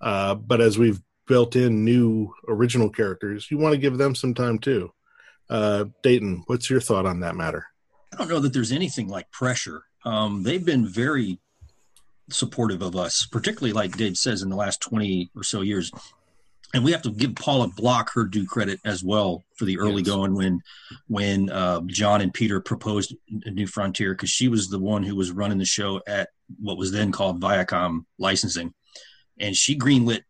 Uh, 0.00 0.34
but 0.34 0.60
as 0.60 0.78
we've 0.78 1.00
built 1.26 1.56
in 1.56 1.84
new 1.84 2.32
original 2.48 2.90
characters, 2.90 3.50
you 3.50 3.58
want 3.58 3.72
to 3.72 3.78
give 3.80 3.98
them 3.98 4.14
some 4.14 4.34
time 4.34 4.58
too. 4.58 4.92
Uh, 5.48 5.84
Dayton, 6.02 6.42
what's 6.46 6.70
your 6.70 6.80
thought 6.80 7.06
on 7.06 7.20
that 7.20 7.36
matter? 7.36 7.66
I 8.12 8.16
don't 8.16 8.28
know 8.28 8.40
that 8.40 8.52
there's 8.52 8.72
anything 8.72 9.08
like 9.08 9.30
pressure. 9.30 9.82
Um, 10.04 10.42
they've 10.42 10.64
been 10.64 10.86
very 10.86 11.38
supportive 12.30 12.82
of 12.82 12.96
us, 12.96 13.26
particularly 13.26 13.72
like 13.72 13.96
Dave 13.96 14.16
says 14.16 14.42
in 14.42 14.48
the 14.48 14.56
last 14.56 14.80
20 14.80 15.30
or 15.36 15.42
so 15.42 15.60
years. 15.60 15.90
And 16.72 16.84
we 16.84 16.90
have 16.92 17.02
to 17.02 17.10
give 17.10 17.36
Paula 17.36 17.68
Block 17.68 18.10
her 18.14 18.24
due 18.24 18.46
credit 18.46 18.80
as 18.84 19.04
well 19.04 19.44
for 19.56 19.64
the 19.64 19.78
early 19.78 20.02
Yes. 20.02 20.06
going 20.08 20.34
when 20.34 20.60
when 21.06 21.48
uh, 21.50 21.82
John 21.86 22.20
and 22.20 22.34
Peter 22.34 22.60
proposed 22.60 23.14
a 23.44 23.50
New 23.50 23.68
Frontier 23.68 24.12
because 24.12 24.30
she 24.30 24.48
was 24.48 24.68
the 24.68 24.80
one 24.80 25.04
who 25.04 25.14
was 25.14 25.30
running 25.30 25.58
the 25.58 25.64
show 25.64 26.00
at 26.08 26.30
what 26.60 26.76
was 26.76 26.90
then 26.90 27.12
called 27.12 27.40
Viacom 27.40 28.06
licensing, 28.18 28.74
and 29.38 29.54
she 29.54 29.78
greenlit 29.78 30.22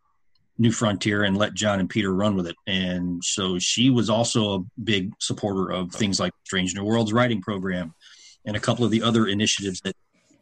New 0.58 0.70
Frontier 0.70 1.24
and 1.24 1.36
let 1.36 1.54
John 1.54 1.80
and 1.80 1.90
Peter 1.90 2.14
run 2.14 2.36
with 2.36 2.46
it. 2.46 2.56
And 2.66 3.22
so 3.24 3.58
she 3.58 3.90
was 3.90 4.08
also 4.08 4.54
a 4.54 4.64
big 4.82 5.12
supporter 5.20 5.70
of 5.72 5.92
things 5.92 6.20
like 6.20 6.32
Strange 6.44 6.74
New 6.74 6.84
Worlds 6.84 7.12
writing 7.12 7.40
program 7.40 7.94
and 8.44 8.56
a 8.56 8.60
couple 8.60 8.84
of 8.84 8.90
the 8.90 9.02
other 9.02 9.26
initiatives 9.26 9.80
that 9.80 9.96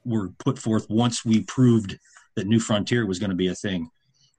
were 0.04 0.30
put 0.38 0.58
forth 0.58 0.88
once 0.90 1.24
we 1.24 1.42
proved 1.42 1.98
that 2.34 2.46
New 2.46 2.60
Frontier 2.60 3.06
was 3.06 3.18
going 3.18 3.30
to 3.30 3.36
be 3.36 3.48
a 3.48 3.54
thing. 3.54 3.90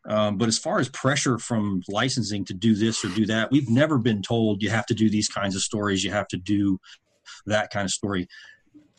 Um, 0.06 0.38
but 0.38 0.50
as 0.50 0.58
far 0.58 0.80
as 0.80 0.90
pressure 0.90 1.38
from 1.38 1.82
licensing 1.88 2.44
to 2.46 2.54
do 2.54 2.76
this 2.76 3.06
or 3.06 3.10
do 3.10 3.26
that, 3.28 3.52
we've 3.52 3.70
never 3.70 3.98
been 3.98 4.22
told 4.22 4.62
you 4.62 4.70
have 4.70 4.86
to 4.88 4.94
do 4.94 5.10
these 5.10 5.30
kinds 5.30 5.56
of 5.56 5.62
stories, 5.62 6.04
you 6.04 6.12
have 6.12 6.28
to 6.30 6.38
do 6.38 6.78
that 7.46 7.72
kind 7.72 7.86
of 7.86 7.92
story. 7.92 8.28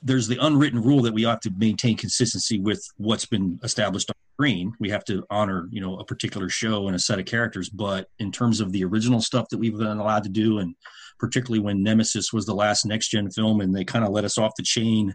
There's 0.02 0.28
the 0.28 0.38
unwritten 0.44 0.82
rule 0.82 1.02
that 1.02 1.12
we 1.12 1.22
have 1.24 1.40
to 1.40 1.50
maintain 1.56 1.96
consistency 1.96 2.58
with 2.58 2.82
what's 2.96 3.26
been 3.26 3.58
established 3.62 4.10
screen. 4.34 4.72
We 4.80 4.90
have 4.90 5.04
to 5.04 5.24
honor, 5.30 5.68
you 5.70 5.80
know, 5.80 5.96
a 5.98 6.04
particular 6.04 6.48
show 6.48 6.86
and 6.88 6.96
a 6.96 6.98
set 6.98 7.18
of 7.20 7.24
characters. 7.24 7.68
But 7.68 8.08
in 8.18 8.32
terms 8.32 8.60
of 8.60 8.72
the 8.72 8.84
original 8.84 9.20
stuff 9.20 9.48
that 9.50 9.58
we've 9.58 9.76
been 9.78 9.98
allowed 9.98 10.24
to 10.24 10.28
do, 10.28 10.58
and 10.58 10.74
particularly 11.20 11.60
when 11.60 11.82
Nemesis 11.82 12.32
was 12.32 12.44
the 12.44 12.54
last 12.54 12.84
next 12.84 13.08
gen 13.08 13.30
film, 13.30 13.60
and 13.60 13.74
they 13.74 13.84
kind 13.84 14.04
of 14.04 14.10
let 14.10 14.24
us 14.24 14.36
off 14.36 14.52
the 14.56 14.64
chain 14.64 15.14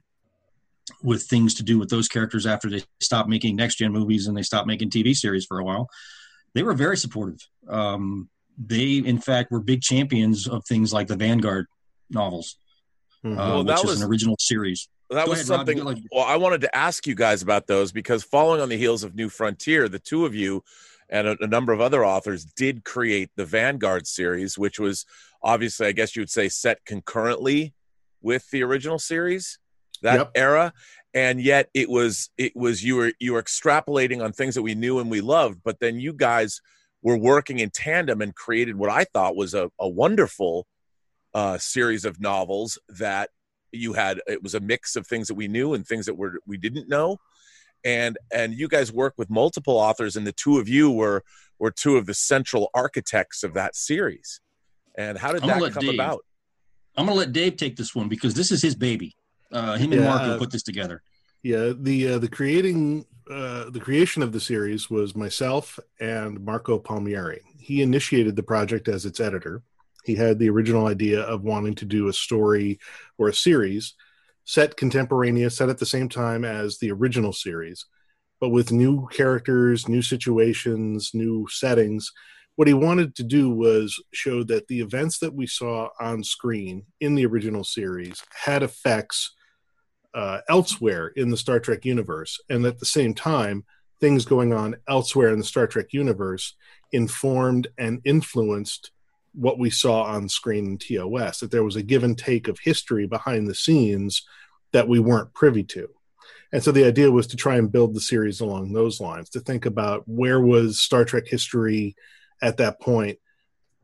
with 1.03 1.23
things 1.23 1.53
to 1.55 1.63
do 1.63 1.77
with 1.77 1.89
those 1.89 2.07
characters 2.07 2.45
after 2.47 2.69
they 2.69 2.81
stopped 3.01 3.29
making 3.29 3.55
next 3.55 3.75
gen 3.75 3.91
movies 3.91 4.25
and 4.27 4.35
they 4.35 4.41
stopped 4.41 4.67
making 4.67 4.89
TV 4.89 5.13
series 5.15 5.45
for 5.45 5.59
a 5.59 5.63
while. 5.63 5.87
They 6.55 6.63
were 6.63 6.73
very 6.73 6.97
supportive. 6.97 7.39
Um, 7.67 8.29
they, 8.57 8.97
in 8.97 9.19
fact, 9.19 9.51
were 9.51 9.59
big 9.61 9.81
champions 9.81 10.47
of 10.47 10.63
things 10.65 10.91
like 10.93 11.07
the 11.07 11.15
Vanguard 11.15 11.67
novels, 12.09 12.55
Mhm. 13.23 13.33
uh, 13.33 13.35
Well, 13.35 13.57
which 13.59 13.67
that 13.67 13.77
is 13.79 13.83
was- 13.83 13.93
Mm-hmm. 13.95 14.03
an 14.03 14.09
original 14.09 14.35
series. 14.39 14.89
That 15.09 15.25
Go 15.25 15.31
was 15.31 15.39
ahead, 15.39 15.47
something. 15.47 15.83
like- 15.83 15.97
well, 16.11 16.23
I 16.25 16.35
wanted 16.35 16.61
to 16.61 16.75
ask 16.75 17.07
you 17.07 17.15
guys 17.15 17.41
about 17.41 17.67
those 17.67 17.91
because 17.91 18.23
following 18.23 18.61
on 18.61 18.69
the 18.69 18.77
heels 18.77 19.03
of 19.03 19.15
New 19.15 19.29
Frontier, 19.29 19.89
the 19.89 19.99
two 19.99 20.25
of 20.25 20.35
you 20.35 20.63
and 21.09 21.27
a, 21.27 21.35
a 21.41 21.47
number 21.47 21.73
of 21.73 21.81
other 21.81 22.05
authors 22.05 22.45
did 22.45 22.83
create 22.83 23.31
the 23.35 23.45
Vanguard 23.45 24.05
series, 24.05 24.57
which 24.57 24.79
was 24.79 25.05
obviously, 25.41 25.87
I 25.87 25.91
guess 25.93 26.15
you 26.15 26.21
would 26.21 26.29
say, 26.29 26.47
set 26.49 26.85
concurrently 26.85 27.73
with 28.21 28.49
the 28.51 28.61
original 28.63 28.99
series 28.99 29.57
that 30.01 30.15
Yep. 30.17 30.31
era 30.35 30.73
and 31.13 31.41
yet 31.41 31.69
it 31.73 31.89
was 31.89 32.29
it 32.37 32.55
was 32.55 32.83
you 32.83 32.95
were 32.95 33.11
you 33.19 33.33
were 33.33 33.41
extrapolating 33.43 34.23
on 34.23 34.31
things 34.31 34.55
that 34.55 34.61
we 34.61 34.75
knew 34.75 34.99
and 34.99 35.09
we 35.09 35.19
loved 35.21 35.59
but 35.63 35.79
then 35.81 35.99
you 35.99 36.13
guys 36.13 36.61
were 37.01 37.17
working 37.17 37.59
in 37.59 37.69
tandem 37.69 38.21
and 38.21 38.33
created 38.35 38.77
what 38.77 38.89
i 38.89 39.03
thought 39.03 39.35
was 39.35 39.53
a, 39.53 39.69
a 39.79 39.89
wonderful 39.89 40.67
uh, 41.33 41.57
series 41.57 42.05
of 42.05 42.19
novels 42.21 42.77
that 42.87 43.29
you 43.71 43.93
had 43.93 44.21
it 44.27 44.41
was 44.41 44.55
a 44.55 44.59
mix 44.59 44.95
of 44.95 45.05
things 45.07 45.27
that 45.27 45.35
we 45.35 45.47
knew 45.47 45.73
and 45.73 45.85
things 45.85 46.05
that 46.05 46.15
were 46.15 46.39
we 46.45 46.57
didn't 46.57 46.89
know 46.89 47.17
and 47.85 48.17
and 48.33 48.53
you 48.53 48.67
guys 48.67 48.91
work 48.91 49.13
with 49.17 49.29
multiple 49.29 49.77
authors 49.77 50.15
and 50.15 50.25
the 50.25 50.33
two 50.33 50.57
of 50.57 50.67
you 50.67 50.91
were 50.91 51.23
were 51.59 51.71
two 51.71 51.97
of 51.97 52.05
the 52.05 52.13
central 52.13 52.69
architects 52.73 53.43
of 53.43 53.53
that 53.53 53.75
series 53.75 54.41
and 54.97 55.17
how 55.17 55.31
did 55.31 55.43
I'm 55.43 55.59
that 55.59 55.71
come 55.73 55.85
Dave- 55.85 55.93
about 55.93 56.23
I'm 56.99 57.05
going 57.05 57.15
to 57.15 57.19
let 57.19 57.31
Dave 57.31 57.55
take 57.55 57.77
this 57.77 57.95
one 57.95 58.09
because 58.09 58.33
this 58.33 58.51
is 58.51 58.61
his 58.61 58.75
baby. 58.75 59.15
Uh, 59.53 59.77
him 59.77 59.93
and 59.93 60.01
Yeah, 60.01 60.09
Marco 60.09 60.35
uh, 60.35 60.37
put 60.37 60.51
this 60.51 60.63
together. 60.63 61.01
Yeah, 61.43 61.71
the 61.73 62.09
uh, 62.09 62.19
the 62.19 62.27
creating 62.27 63.05
uh, 63.31 63.69
the 63.69 63.79
creation 63.79 64.21
of 64.21 64.33
the 64.33 64.39
series 64.39 64.89
was 64.89 65.15
myself 65.15 65.79
and 66.01 66.43
Marco 66.43 66.77
Palmieri. 66.77 67.41
He 67.57 67.81
initiated 67.81 68.35
the 68.35 68.43
project 68.43 68.89
as 68.89 69.05
its 69.05 69.21
editor. 69.21 69.63
He 70.05 70.15
had 70.15 70.39
the 70.39 70.49
original 70.49 70.87
idea 70.87 71.21
of 71.21 71.43
wanting 71.43 71.75
to 71.75 71.85
do 71.85 72.07
a 72.07 72.13
story 72.13 72.79
or 73.17 73.27
a 73.29 73.33
series 73.33 73.93
set 74.45 74.75
contemporaneous, 74.77 75.57
set 75.57 75.69
at 75.69 75.77
the 75.77 75.85
same 75.85 76.09
time 76.09 76.43
as 76.43 76.79
the 76.79 76.91
original 76.91 77.31
series. 77.33 77.85
but 78.39 78.49
with 78.49 78.71
new 78.71 79.07
characters, 79.09 79.87
new 79.87 80.01
situations, 80.01 81.11
new 81.13 81.45
settings. 81.49 82.11
What 82.55 82.67
he 82.67 82.73
wanted 82.73 83.15
to 83.15 83.23
do 83.23 83.49
was 83.49 84.01
show 84.13 84.43
that 84.45 84.67
the 84.67 84.81
events 84.81 85.19
that 85.19 85.33
we 85.33 85.47
saw 85.47 85.89
on 85.99 86.23
screen 86.23 86.85
in 86.99 87.15
the 87.15 87.25
original 87.25 87.63
series 87.63 88.23
had 88.33 88.63
effects 88.63 89.35
uh, 90.13 90.39
elsewhere 90.49 91.07
in 91.15 91.29
the 91.29 91.37
Star 91.37 91.59
Trek 91.59 91.85
universe, 91.85 92.39
and 92.49 92.65
at 92.65 92.79
the 92.79 92.85
same 92.85 93.13
time, 93.13 93.65
things 94.01 94.25
going 94.25 94.53
on 94.53 94.75
elsewhere 94.87 95.29
in 95.29 95.39
the 95.39 95.45
Star 95.45 95.67
Trek 95.67 95.87
universe 95.91 96.55
informed 96.91 97.67
and 97.77 98.01
influenced 98.05 98.91
what 99.33 99.59
we 99.59 99.69
saw 99.69 100.03
on 100.03 100.29
screen 100.29 100.65
in 100.65 100.77
TOS. 100.77 101.39
That 101.39 101.51
there 101.51 101.63
was 101.63 101.75
a 101.75 101.83
give 101.83 102.03
and 102.03 102.17
take 102.17 102.47
of 102.47 102.59
history 102.59 103.07
behind 103.07 103.47
the 103.47 103.55
scenes 103.55 104.23
that 104.71 104.87
we 104.87 104.99
weren't 104.99 105.33
privy 105.33 105.63
to. 105.63 105.89
And 106.51 106.63
so 106.63 106.71
the 106.71 106.85
idea 106.85 107.11
was 107.11 107.27
to 107.27 107.37
try 107.37 107.57
and 107.57 107.71
build 107.71 107.93
the 107.93 108.01
series 108.01 108.41
along 108.41 108.73
those 108.73 108.99
lines, 108.99 109.29
to 109.31 109.39
think 109.39 109.65
about 109.65 110.03
where 110.07 110.41
was 110.41 110.79
Star 110.79 111.05
Trek 111.05 111.27
history 111.27 111.95
at 112.41 112.57
that 112.57 112.79
point, 112.79 113.19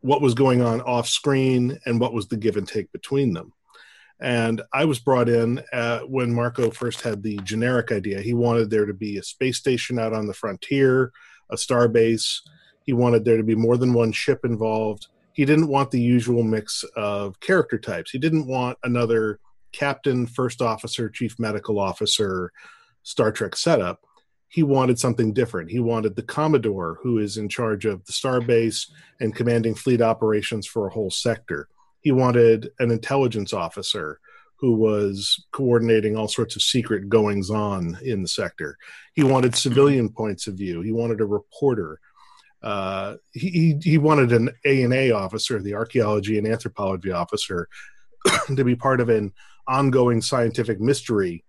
what 0.02 0.22
was 0.22 0.34
going 0.34 0.62
on 0.62 0.82
off 0.82 1.08
screen, 1.08 1.80
and 1.86 2.00
what 2.00 2.14
was 2.14 2.28
the 2.28 2.38
give 2.38 2.58
and 2.58 2.68
take 2.68 2.92
between 2.92 3.34
them. 3.34 3.54
And 4.20 4.62
I 4.74 4.86
was 4.86 5.00
brought 5.00 5.30
in 5.30 5.62
uh, 5.74 6.00
when 6.02 6.34
Marco 6.34 6.72
first 6.72 7.02
had 7.02 7.22
the 7.22 7.38
generic 7.44 7.92
idea. 7.92 8.22
He 8.22 8.34
wanted 8.34 8.70
there 8.70 8.86
to 8.86 8.94
be 8.94 9.18
a 9.18 9.24
space 9.24 9.58
station 9.58 10.00
out 10.00 10.14
on 10.14 10.26
the 10.26 10.34
frontier, 10.34 11.12
a 11.52 11.58
star 11.58 11.88
base. 11.88 12.42
He 12.86 12.94
wanted 12.94 13.26
there 13.26 13.38
to 13.38 13.44
be 13.44 13.56
more 13.56 13.78
than 13.78 13.94
one 13.94 14.12
ship 14.12 14.46
involved. 14.46 15.08
He 15.36 15.44
didn't 15.44 15.68
want 15.68 15.92
the 15.92 16.00
usual 16.00 16.44
mix 16.44 16.84
of 16.96 17.40
character 17.42 17.78
types. 17.78 18.10
He 18.10 18.18
didn't 18.18 18.48
want 18.48 18.78
another 18.84 19.40
captain, 19.74 20.26
first 20.26 20.62
officer, 20.62 21.10
chief 21.10 21.38
medical 21.38 21.78
officer 21.78 22.52
Star 23.04 23.34
Trek 23.34 23.58
setup. 23.58 24.00
He 24.48 24.64
wanted 24.64 24.98
something 24.98 25.34
different. 25.34 25.70
He 25.70 25.82
wanted 25.82 26.16
the 26.16 26.24
Commodore, 26.24 27.00
who 27.04 27.18
is 27.20 27.36
in 27.36 27.50
charge 27.50 27.86
of 27.86 28.06
the 28.06 28.14
starbase 28.14 28.90
and 29.20 29.36
commanding 29.36 29.76
fleet 29.76 30.02
operations 30.02 30.66
for 30.66 30.88
a 30.88 30.92
whole 30.92 31.12
sector. 31.12 31.68
He 32.00 32.14
wanted 32.14 32.70
an 32.80 32.90
intelligence 32.90 33.52
officer 33.52 34.22
who 34.56 34.74
was 34.74 35.44
coordinating 35.52 36.16
all 36.16 36.30
sorts 36.30 36.56
of 36.56 36.62
secret 36.62 37.10
goings 37.10 37.50
on 37.50 37.98
in 38.04 38.22
the 38.22 38.28
sector. 38.30 38.78
He 39.14 39.24
wanted 39.24 39.54
civilian 39.54 40.08
points 40.08 40.48
of 40.48 40.56
view. 40.56 40.80
He 40.80 40.94
wanted 40.94 41.20
a 41.20 41.26
reporter. 41.26 42.00
Uh, 42.66 43.18
he, 43.32 43.78
he 43.84 44.00
wanted 44.00 44.32
an 44.32 44.50
A 44.66 44.82
and 44.82 44.94
A 44.94 45.12
officer, 45.12 45.62
the 45.62 45.76
archaeology 45.76 46.40
and 46.40 46.48
anthropology 46.48 47.12
officer, 47.12 47.70
to 48.56 48.64
be 48.64 48.76
part 48.76 49.00
of 49.00 49.10
an 49.10 49.32
ongoing 49.68 50.20
scientific 50.20 50.82
mystery. 50.82 51.44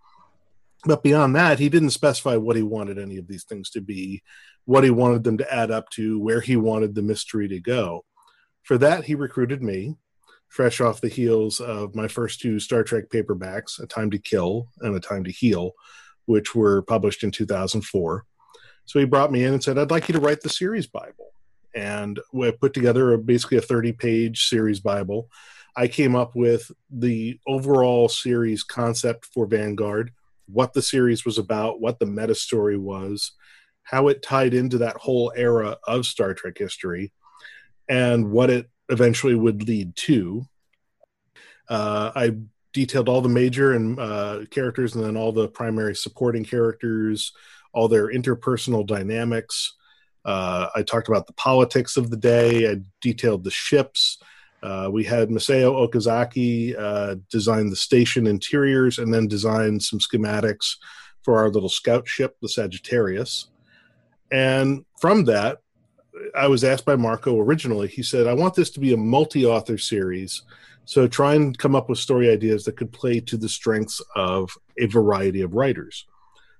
But 0.84 1.02
beyond 1.02 1.34
that, 1.34 1.58
he 1.58 1.70
didn't 1.70 1.90
specify 1.90 2.36
what 2.36 2.54
he 2.54 2.62
wanted 2.62 2.98
any 2.98 3.16
of 3.16 3.26
these 3.26 3.44
things 3.44 3.70
to 3.70 3.80
be, 3.80 4.22
what 4.66 4.84
he 4.84 4.90
wanted 4.90 5.24
them 5.24 5.38
to 5.38 5.52
add 5.52 5.70
up 5.70 5.88
to, 5.90 6.18
where 6.18 6.42
he 6.42 6.56
wanted 6.56 6.94
the 6.94 7.02
mystery 7.02 7.48
to 7.48 7.60
go. 7.60 8.04
For 8.62 8.76
that, 8.78 9.04
he 9.04 9.14
recruited 9.14 9.62
me, 9.62 9.96
fresh 10.48 10.82
off 10.82 11.00
the 11.00 11.08
heels 11.08 11.60
of 11.60 11.94
my 11.94 12.08
first 12.08 12.40
two 12.40 12.60
Star 12.60 12.84
Trek 12.84 13.04
paperbacks, 13.08 13.80
A 13.80 13.86
Time 13.86 14.10
to 14.10 14.18
Kill 14.18 14.68
and 14.80 14.94
A 14.94 15.00
Time 15.00 15.24
to 15.24 15.32
Heal, 15.32 15.72
which 16.26 16.54
were 16.54 16.82
published 16.82 17.24
in 17.24 17.30
2004. 17.30 18.24
So 18.86 18.98
he 18.98 19.04
brought 19.04 19.32
me 19.32 19.44
in 19.44 19.52
and 19.52 19.62
said, 19.62 19.78
I'd 19.78 19.90
like 19.90 20.08
you 20.08 20.14
to 20.14 20.20
write 20.20 20.40
the 20.40 20.48
series 20.48 20.86
Bible. 20.86 21.32
And 21.74 22.18
we 22.32 22.50
put 22.52 22.72
together 22.72 23.12
a, 23.12 23.18
basically 23.18 23.58
a 23.58 23.62
30 23.62 23.92
page 23.92 24.48
series 24.48 24.80
Bible 24.80 25.28
I 25.76 25.88
came 25.88 26.16
up 26.16 26.34
with 26.34 26.72
the 26.90 27.38
overall 27.46 28.08
series 28.08 28.62
concept 28.62 29.26
for 29.26 29.46
Vanguard, 29.46 30.10
what 30.46 30.72
the 30.72 30.80
series 30.80 31.26
was 31.26 31.36
about, 31.36 31.80
what 31.80 31.98
the 31.98 32.06
meta 32.06 32.34
story 32.34 32.78
was, 32.78 33.32
how 33.82 34.08
it 34.08 34.22
tied 34.22 34.54
into 34.54 34.78
that 34.78 34.96
whole 34.96 35.32
era 35.36 35.76
of 35.86 36.06
Star 36.06 36.32
Trek 36.32 36.56
history, 36.56 37.12
and 37.90 38.30
what 38.30 38.48
it 38.48 38.70
eventually 38.88 39.34
would 39.34 39.68
lead 39.68 39.94
to. 39.96 40.46
Uh, 41.68 42.10
I 42.14 42.36
detailed 42.72 43.10
all 43.10 43.20
the 43.20 43.28
major 43.28 43.74
and 43.74 44.00
uh, 44.00 44.40
characters, 44.50 44.94
and 44.94 45.04
then 45.04 45.16
all 45.16 45.32
the 45.32 45.48
primary 45.48 45.94
supporting 45.94 46.44
characters, 46.44 47.32
all 47.76 47.88
their 47.88 48.08
interpersonal 48.08 48.86
dynamics. 48.86 49.74
Uh, 50.24 50.68
I 50.74 50.82
talked 50.82 51.08
about 51.08 51.26
the 51.26 51.34
politics 51.34 51.98
of 51.98 52.10
the 52.10 52.16
day. 52.16 52.68
I 52.68 52.76
detailed 53.02 53.44
the 53.44 53.50
ships. 53.50 54.18
Uh, 54.62 54.88
we 54.90 55.04
had 55.04 55.28
Masao 55.28 55.86
Okazaki 55.86 56.74
uh, 56.76 57.16
design 57.30 57.68
the 57.68 57.76
station 57.76 58.26
interiors 58.26 58.98
and 58.98 59.12
then 59.12 59.28
design 59.28 59.78
some 59.78 59.98
schematics 59.98 60.76
for 61.22 61.36
our 61.36 61.50
little 61.50 61.68
scout 61.68 62.08
ship, 62.08 62.36
the 62.40 62.48
Sagittarius. 62.48 63.48
And 64.32 64.86
from 64.98 65.24
that, 65.26 65.58
I 66.34 66.48
was 66.48 66.64
asked 66.64 66.86
by 66.86 66.96
Marco 66.96 67.38
originally, 67.38 67.88
he 67.88 68.02
said, 68.02 68.26
I 68.26 68.32
want 68.32 68.54
this 68.54 68.70
to 68.70 68.80
be 68.80 68.94
a 68.94 68.96
multi 68.96 69.44
author 69.44 69.76
series. 69.76 70.42
So 70.86 71.06
try 71.06 71.34
and 71.34 71.56
come 71.56 71.76
up 71.76 71.90
with 71.90 71.98
story 71.98 72.30
ideas 72.30 72.64
that 72.64 72.78
could 72.78 72.92
play 72.92 73.20
to 73.20 73.36
the 73.36 73.50
strengths 73.50 74.00
of 74.14 74.50
a 74.78 74.86
variety 74.86 75.42
of 75.42 75.52
writers. 75.52 76.06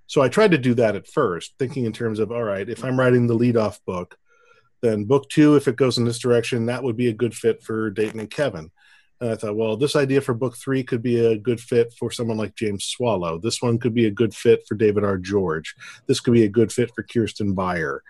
So 0.06 0.22
I 0.22 0.28
tried 0.28 0.52
to 0.52 0.58
do 0.58 0.74
that 0.74 0.96
at 0.96 1.06
first, 1.06 1.54
thinking 1.58 1.84
in 1.84 1.92
terms 1.92 2.18
of, 2.18 2.30
all 2.30 2.42
right, 2.42 2.68
if 2.68 2.84
I'm 2.84 2.98
writing 2.98 3.26
the 3.26 3.34
lead 3.34 3.56
off 3.56 3.84
book, 3.84 4.16
then 4.82 5.04
book 5.04 5.28
two, 5.28 5.56
if 5.56 5.68
it 5.68 5.76
goes 5.76 5.98
in 5.98 6.04
this 6.04 6.18
direction, 6.18 6.66
that 6.66 6.82
would 6.82 6.96
be 6.96 7.08
a 7.08 7.14
good 7.14 7.34
fit 7.34 7.62
for 7.62 7.90
Dayton 7.90 8.20
and 8.20 8.30
Kevin. 8.30 8.70
And 9.20 9.30
I 9.30 9.34
thought, 9.34 9.56
well, 9.56 9.76
this 9.76 9.96
idea 9.96 10.20
for 10.20 10.34
book 10.34 10.56
three 10.56 10.82
could 10.82 11.02
be 11.02 11.24
a 11.24 11.38
good 11.38 11.60
fit 11.60 11.92
for 11.98 12.10
someone 12.10 12.36
like 12.36 12.54
James 12.54 12.84
Swallow. 12.84 13.38
This 13.38 13.62
one 13.62 13.78
could 13.78 13.94
be 13.94 14.06
a 14.06 14.10
good 14.10 14.34
fit 14.34 14.64
for 14.68 14.74
David 14.74 15.04
R. 15.04 15.16
George. 15.16 15.74
This 16.06 16.20
could 16.20 16.34
be 16.34 16.44
a 16.44 16.48
good 16.48 16.70
fit 16.70 16.94
for 16.94 17.02
Kirsten 17.02 17.54
Beyer. 17.54 18.02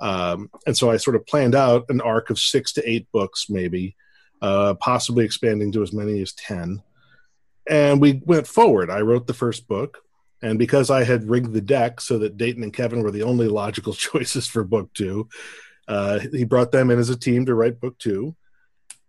Um, 0.00 0.50
and 0.66 0.76
so 0.76 0.90
I 0.90 0.98
sort 0.98 1.16
of 1.16 1.26
planned 1.26 1.54
out 1.54 1.86
an 1.88 2.00
arc 2.00 2.30
of 2.30 2.38
six 2.38 2.72
to 2.74 2.88
eight 2.88 3.10
books, 3.12 3.46
maybe, 3.48 3.96
uh, 4.42 4.74
possibly 4.74 5.24
expanding 5.24 5.72
to 5.72 5.82
as 5.82 5.92
many 5.92 6.20
as 6.20 6.32
10. 6.32 6.82
And 7.68 8.00
we 8.00 8.22
went 8.24 8.46
forward. 8.46 8.90
I 8.90 9.00
wrote 9.00 9.26
the 9.26 9.34
first 9.34 9.66
book. 9.68 9.98
And 10.42 10.58
because 10.58 10.90
I 10.90 11.04
had 11.04 11.28
rigged 11.28 11.52
the 11.52 11.60
deck 11.60 12.00
so 12.00 12.18
that 12.18 12.36
Dayton 12.36 12.62
and 12.62 12.72
Kevin 12.72 13.02
were 13.02 13.10
the 13.10 13.22
only 13.22 13.48
logical 13.48 13.92
choices 13.94 14.46
for 14.46 14.64
book 14.64 14.92
two, 14.94 15.28
uh, 15.88 16.20
he 16.32 16.44
brought 16.44 16.72
them 16.72 16.90
in 16.90 16.98
as 16.98 17.10
a 17.10 17.18
team 17.18 17.46
to 17.46 17.54
write 17.54 17.80
book 17.80 17.98
two. 17.98 18.36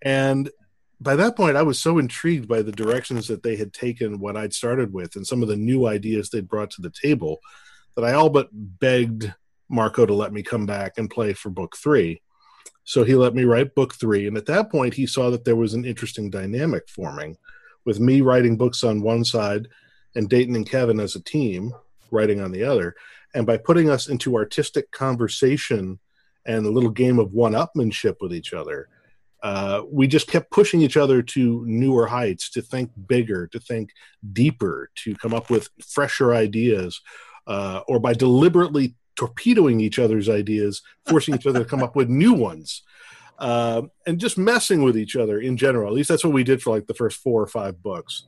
And 0.02 0.50
by 1.00 1.15
that 1.15 1.36
point, 1.36 1.58
I 1.58 1.63
was 1.63 1.80
so 1.80 1.98
intrigued 1.98 2.48
by 2.48 2.62
the 2.62 2.72
directions 2.72 3.28
that 3.28 3.44
they 3.44 3.56
had 3.56 3.74
taken 3.74 4.20
what 4.20 4.38
I'd 4.38 4.54
started 4.54 4.94
with 4.94 5.15
and 5.15 5.26
some 5.26 5.41
of 5.41 5.48
the 5.48 5.56
new 5.56 5.88
ideas 5.88 6.30
they'd 6.30 6.48
brought 6.48 6.72
to 6.72 6.82
the 6.82 6.91
table 6.91 7.39
that 7.96 8.06
I 8.06 8.13
all 8.13 8.30
but 8.30 8.50
begged 8.52 9.34
Marco 9.70 10.06
to 10.06 10.13
let 10.13 10.34
me 10.34 10.44
come 10.44 10.65
back 10.65 10.94
and 10.98 11.10
play 11.10 11.34
for 11.34 11.50
book 11.50 11.76
three. 11.76 12.22
So 12.84 13.04
he 13.04 13.15
let 13.15 13.34
me 13.34 13.44
write 13.44 13.76
book 13.76 13.96
three. 13.96 14.28
And 14.28 14.38
at 14.38 14.46
that 14.48 14.72
point, 14.72 14.94
he 14.94 15.06
saw 15.06 15.30
that 15.30 15.46
there 15.46 15.56
was 15.56 15.74
an 15.74 15.86
interesting 15.86 16.30
dynamic 16.30 16.89
forming 16.89 17.38
with 17.86 18.00
me 18.00 18.22
writing 18.22 18.58
books 18.58 18.84
on 18.84 19.02
one 19.02 19.24
side 19.24 19.67
and 20.15 20.30
Dayton 20.30 20.56
and 20.56 20.69
Kevin 20.69 21.00
as 21.00 21.15
a 21.15 21.24
team 21.24 21.74
writing 22.12 22.41
on 22.41 22.52
the 22.52 22.63
other. 22.63 22.95
And 23.34 23.45
by 23.45 23.58
putting 23.58 23.89
us 23.89 24.10
into 24.10 24.36
artistic 24.36 24.91
conversation 24.91 26.00
and 26.45 26.65
a 26.65 26.71
little 26.71 26.89
game 26.89 27.19
of 27.19 27.34
one-upmanship 27.34 28.15
with 28.19 28.34
each 28.34 28.54
other. 28.54 28.88
Uh, 29.43 29.82
we 29.91 30.06
just 30.08 30.28
kept 30.28 30.52
pushing 30.52 30.82
each 30.82 30.97
other 30.97 31.21
to 31.21 31.63
newer 31.65 32.06
heights, 32.06 32.50
to 32.52 32.62
think 32.62 32.91
bigger, 33.08 33.47
to 33.47 33.60
think 33.60 33.89
deeper, 34.34 34.91
to 34.95 35.15
come 35.15 35.34
up 35.34 35.50
with 35.50 35.69
fresher 35.84 36.34
ideas, 36.34 37.02
uh, 37.47 37.82
or 37.88 38.00
by 38.00 38.13
deliberately 38.13 38.95
torpedoing 39.15 39.80
each 39.80 39.97
other's 39.97 40.30
ideas, 40.30 40.82
forcing 41.08 41.34
each 41.34 41.47
other 41.47 41.60
to 41.60 41.65
come 41.65 41.84
up 41.84 41.95
with 41.95 42.08
new 42.08 42.34
ones. 42.34 42.84
Uh, 43.39 43.82
and 44.06 44.19
just 44.19 44.38
messing 44.38 44.84
with 44.84 44.95
each 44.95 45.15
other 45.15 45.39
in 45.39 45.58
general. 45.58 45.88
At 45.88 45.95
least 45.95 46.10
that's 46.10 46.24
what 46.24 46.34
we 46.34 46.43
did 46.43 46.62
for 46.62 46.69
like 46.69 46.86
the 46.86 46.93
first 46.93 47.17
four 47.17 47.41
or 47.41 47.47
five 47.47 47.82
books. 47.82 48.28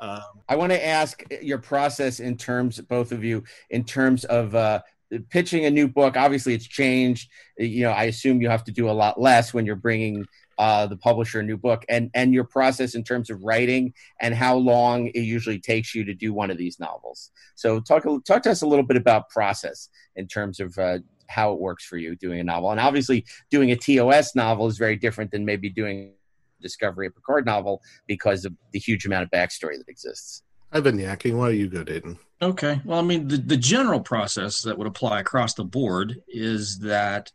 Um, 0.00 0.22
I 0.48 0.56
want 0.56 0.72
to 0.72 0.84
ask 0.84 1.22
your 1.42 1.58
process 1.58 2.20
in 2.20 2.36
terms, 2.36 2.80
both 2.80 3.12
of 3.12 3.22
you, 3.22 3.44
in 3.68 3.84
terms 3.84 4.24
of 4.24 4.54
uh, 4.54 4.80
pitching 5.28 5.66
a 5.66 5.70
new 5.70 5.88
book. 5.88 6.16
Obviously 6.16 6.54
it's 6.54 6.66
changed. 6.66 7.30
You 7.58 7.84
know 7.84 7.90
i 7.90 8.04
assume 8.04 8.40
you 8.40 8.48
have 8.48 8.64
to 8.64 8.72
do 8.72 8.88
a 8.88 8.92
lot 8.92 9.20
less 9.20 9.52
when 9.52 9.66
you're 9.66 9.76
bringing 9.76 10.24
uh, 10.58 10.86
the 10.86 10.96
publisher 10.96 11.40
a 11.40 11.42
new 11.42 11.56
book. 11.56 11.84
And 11.88 12.10
and 12.14 12.34
your 12.34 12.44
process 12.44 12.94
in 12.94 13.02
terms 13.02 13.30
of 13.30 13.42
writing 13.42 13.94
and 14.20 14.34
how 14.34 14.56
long 14.56 15.08
it 15.08 15.20
usually 15.20 15.58
takes 15.58 15.94
you 15.94 16.04
to 16.04 16.14
do 16.14 16.32
one 16.32 16.50
of 16.50 16.58
these 16.58 16.78
novels. 16.78 17.30
So 17.54 17.80
talk 17.80 18.04
talk 18.24 18.42
to 18.42 18.50
us 18.50 18.62
a 18.62 18.66
little 18.66 18.84
bit 18.84 18.96
about 18.96 19.28
process 19.30 19.88
in 20.16 20.26
terms 20.26 20.60
of 20.60 20.76
uh, 20.78 20.98
how 21.28 21.52
it 21.52 21.60
works 21.60 21.84
for 21.84 21.96
you 21.96 22.16
doing 22.16 22.40
a 22.40 22.44
novel. 22.44 22.70
And 22.70 22.80
obviously 22.80 23.24
doing 23.50 23.70
a 23.70 23.76
tos 23.76 24.34
novel 24.34 24.66
is 24.66 24.78
very 24.78 24.96
different 24.96 25.30
than 25.30 25.44
maybe 25.44 25.70
doing 25.70 26.12
discovery 26.60 27.06
of 27.06 27.14
picard 27.14 27.46
novel 27.46 27.82
because 28.06 28.44
of 28.44 28.52
the 28.72 28.78
huge 28.78 29.06
amount 29.06 29.24
of 29.24 29.30
backstory 29.30 29.76
that 29.78 29.88
exists 29.88 30.42
I've 30.72 30.84
been 30.84 30.98
yakking. 30.98 31.36
Why 31.36 31.48
don't 31.48 31.58
you 31.58 31.68
go, 31.68 31.82
Dayton? 31.82 32.18
Okay. 32.40 32.80
Well, 32.84 32.98
I 32.98 33.02
mean, 33.02 33.28
the, 33.28 33.36
the 33.36 33.56
general 33.56 34.00
process 34.00 34.62
that 34.62 34.78
would 34.78 34.86
apply 34.86 35.20
across 35.20 35.54
the 35.54 35.64
board 35.64 36.22
is 36.28 36.78
that 36.80 37.30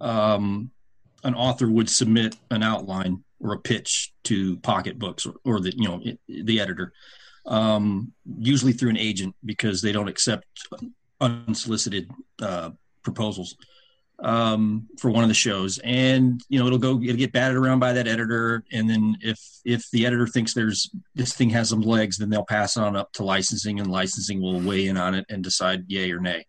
um, 0.00 0.70
an 1.24 1.34
author 1.34 1.70
would 1.70 1.88
submit 1.88 2.36
an 2.50 2.62
outline 2.62 3.22
or 3.40 3.54
a 3.54 3.58
pitch 3.58 4.12
to 4.24 4.56
Pocketbooks 4.58 5.26
or, 5.26 5.34
or 5.44 5.60
the 5.60 5.72
you 5.76 5.88
know 5.88 6.02
the 6.28 6.60
editor, 6.60 6.92
um, 7.46 8.12
usually 8.38 8.72
through 8.72 8.90
an 8.90 8.96
agent 8.96 9.34
because 9.44 9.80
they 9.80 9.92
don't 9.92 10.08
accept 10.08 10.46
unsolicited 11.20 12.10
uh, 12.40 12.70
proposals 13.02 13.56
um, 14.22 14.88
for 14.98 15.10
one 15.10 15.24
of 15.24 15.28
the 15.28 15.34
shows, 15.34 15.78
and 15.78 16.40
you 16.48 16.58
know 16.58 16.66
it'll 16.66 16.78
go 16.78 17.00
it'll 17.02 17.16
get 17.16 17.32
batted 17.32 17.56
around 17.56 17.80
by 17.80 17.92
that 17.92 18.06
editor, 18.06 18.64
and 18.72 18.88
then 18.88 19.16
if 19.20 19.40
if 19.64 19.90
the 19.90 20.06
editor 20.06 20.26
thinks 20.26 20.54
there's 20.54 20.90
this 21.14 21.34
thing 21.34 21.50
has 21.50 21.68
some 21.68 21.80
legs, 21.80 22.18
then 22.18 22.30
they'll 22.30 22.44
pass 22.44 22.76
it 22.76 22.82
on 22.82 22.96
up 22.96 23.12
to 23.14 23.24
licensing, 23.24 23.80
and 23.80 23.90
licensing 23.90 24.40
will 24.40 24.60
weigh 24.60 24.86
in 24.86 24.96
on 24.96 25.14
it 25.14 25.26
and 25.28 25.42
decide 25.42 25.84
yay 25.88 26.10
or 26.12 26.20
nay. 26.20 26.46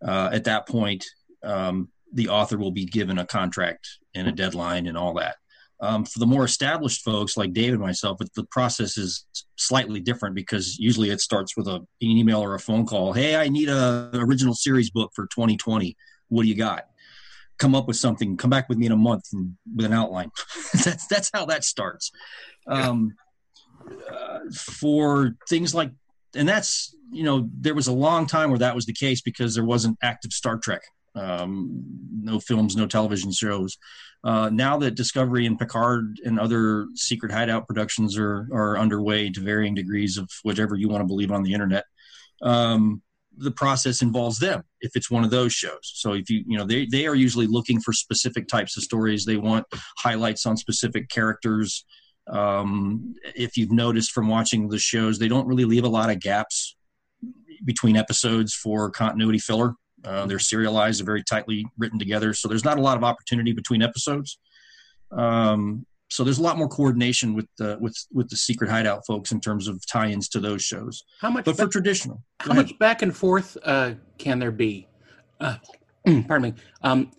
Uh, 0.00 0.30
at 0.32 0.44
that 0.44 0.68
point, 0.68 1.04
um, 1.42 1.88
the 2.12 2.28
author 2.28 2.56
will 2.56 2.70
be 2.70 2.84
given 2.84 3.18
a 3.18 3.26
contract 3.26 3.88
and 4.14 4.28
a 4.28 4.32
deadline 4.32 4.86
and 4.86 4.96
all 4.96 5.14
that. 5.14 5.36
Um, 5.80 6.04
for 6.04 6.18
the 6.18 6.26
more 6.26 6.44
established 6.44 7.04
folks 7.04 7.36
like 7.36 7.52
David 7.52 7.74
and 7.74 7.82
myself, 7.82 8.18
the 8.34 8.44
process 8.44 8.96
is 8.96 9.24
slightly 9.56 10.00
different 10.00 10.34
because 10.34 10.76
usually 10.78 11.10
it 11.10 11.20
starts 11.20 11.56
with 11.56 11.68
a, 11.68 11.76
an 11.76 11.86
email 12.00 12.42
or 12.42 12.54
a 12.54 12.60
phone 12.60 12.84
call. 12.84 13.12
Hey, 13.12 13.36
I 13.36 13.48
need 13.48 13.68
a 13.68 14.10
original 14.14 14.54
series 14.54 14.90
book 14.90 15.12
for 15.14 15.26
2020. 15.26 15.96
What 16.28 16.42
do 16.42 16.48
you 16.48 16.56
got? 16.56 16.86
Come 17.58 17.74
up 17.74 17.86
with 17.86 17.96
something. 17.96 18.36
Come 18.36 18.50
back 18.50 18.68
with 18.68 18.78
me 18.78 18.86
in 18.86 18.92
a 18.92 18.96
month 18.96 19.24
and, 19.32 19.56
with 19.74 19.86
an 19.86 19.92
outline. 19.92 20.30
that's 20.84 21.06
that's 21.06 21.30
how 21.32 21.46
that 21.46 21.64
starts. 21.64 22.10
Um, 22.66 23.14
uh, 24.10 24.40
for 24.54 25.34
things 25.48 25.74
like, 25.74 25.90
and 26.34 26.48
that's 26.48 26.94
you 27.10 27.24
know 27.24 27.48
there 27.58 27.74
was 27.74 27.86
a 27.86 27.92
long 27.92 28.26
time 28.26 28.50
where 28.50 28.58
that 28.58 28.74
was 28.74 28.86
the 28.86 28.92
case 28.92 29.20
because 29.20 29.54
there 29.54 29.64
wasn't 29.64 29.98
active 30.02 30.32
Star 30.32 30.58
Trek 30.58 30.82
um, 31.18 31.84
no 32.20 32.40
films, 32.40 32.76
no 32.76 32.86
television 32.86 33.32
shows. 33.32 33.76
Uh, 34.24 34.50
now 34.52 34.78
that 34.78 34.94
Discovery 34.94 35.46
and 35.46 35.58
Picard 35.58 36.20
and 36.24 36.40
other 36.40 36.86
secret 36.94 37.32
hideout 37.32 37.66
productions 37.66 38.18
are 38.18 38.48
are 38.52 38.78
underway 38.78 39.30
to 39.30 39.40
varying 39.40 39.74
degrees 39.74 40.16
of 40.16 40.28
whatever 40.42 40.76
you 40.76 40.88
want 40.88 41.02
to 41.02 41.06
believe 41.06 41.30
on 41.30 41.42
the 41.42 41.52
internet, 41.52 41.84
um, 42.42 43.02
the 43.38 43.50
process 43.50 44.02
involves 44.02 44.38
them 44.38 44.62
if 44.80 44.92
it's 44.94 45.10
one 45.10 45.24
of 45.24 45.30
those 45.30 45.52
shows. 45.52 45.80
So 45.82 46.14
if 46.14 46.28
you 46.30 46.44
you 46.46 46.58
know 46.58 46.64
they 46.64 46.86
they 46.86 47.06
are 47.06 47.14
usually 47.14 47.46
looking 47.46 47.80
for 47.80 47.92
specific 47.92 48.48
types 48.48 48.76
of 48.76 48.82
stories. 48.82 49.24
They 49.24 49.36
want 49.36 49.66
highlights 49.98 50.46
on 50.46 50.56
specific 50.56 51.08
characters. 51.08 51.84
Um, 52.28 53.14
if 53.34 53.56
you've 53.56 53.72
noticed 53.72 54.12
from 54.12 54.28
watching 54.28 54.68
the 54.68 54.78
shows, 54.78 55.18
they 55.18 55.28
don't 55.28 55.46
really 55.46 55.64
leave 55.64 55.84
a 55.84 55.88
lot 55.88 56.10
of 56.10 56.20
gaps 56.20 56.76
between 57.64 57.96
episodes 57.96 58.54
for 58.54 58.90
continuity 58.90 59.38
filler. 59.38 59.74
Uh, 60.04 60.26
they're 60.26 60.38
serialized, 60.38 61.04
very 61.04 61.24
tightly 61.24 61.66
written 61.76 61.98
together, 61.98 62.32
so 62.32 62.46
there's 62.48 62.64
not 62.64 62.78
a 62.78 62.82
lot 62.82 62.96
of 62.96 63.02
opportunity 63.02 63.52
between 63.52 63.82
episodes. 63.82 64.38
Um, 65.10 65.86
so 66.08 66.24
there's 66.24 66.38
a 66.38 66.42
lot 66.42 66.56
more 66.56 66.68
coordination 66.68 67.34
with 67.34 67.46
the 67.58 67.76
with 67.80 67.96
with 68.12 68.28
the 68.28 68.36
secret 68.36 68.70
hideout 68.70 69.04
folks 69.06 69.32
in 69.32 69.40
terms 69.40 69.68
of 69.68 69.84
tie-ins 69.86 70.28
to 70.30 70.40
those 70.40 70.62
shows. 70.62 71.04
How 71.20 71.30
much? 71.30 71.44
But 71.44 71.56
for 71.56 71.66
ba- 71.66 71.72
traditional, 71.72 72.22
how 72.40 72.54
much 72.54 72.78
back 72.78 73.02
and 73.02 73.14
forth 73.14 73.56
uh, 73.62 73.94
can 74.16 74.38
there 74.38 74.50
be? 74.50 74.88
Uh, 75.40 75.56
pardon 76.04 76.42
me. 76.42 76.54
Um, 76.82 77.10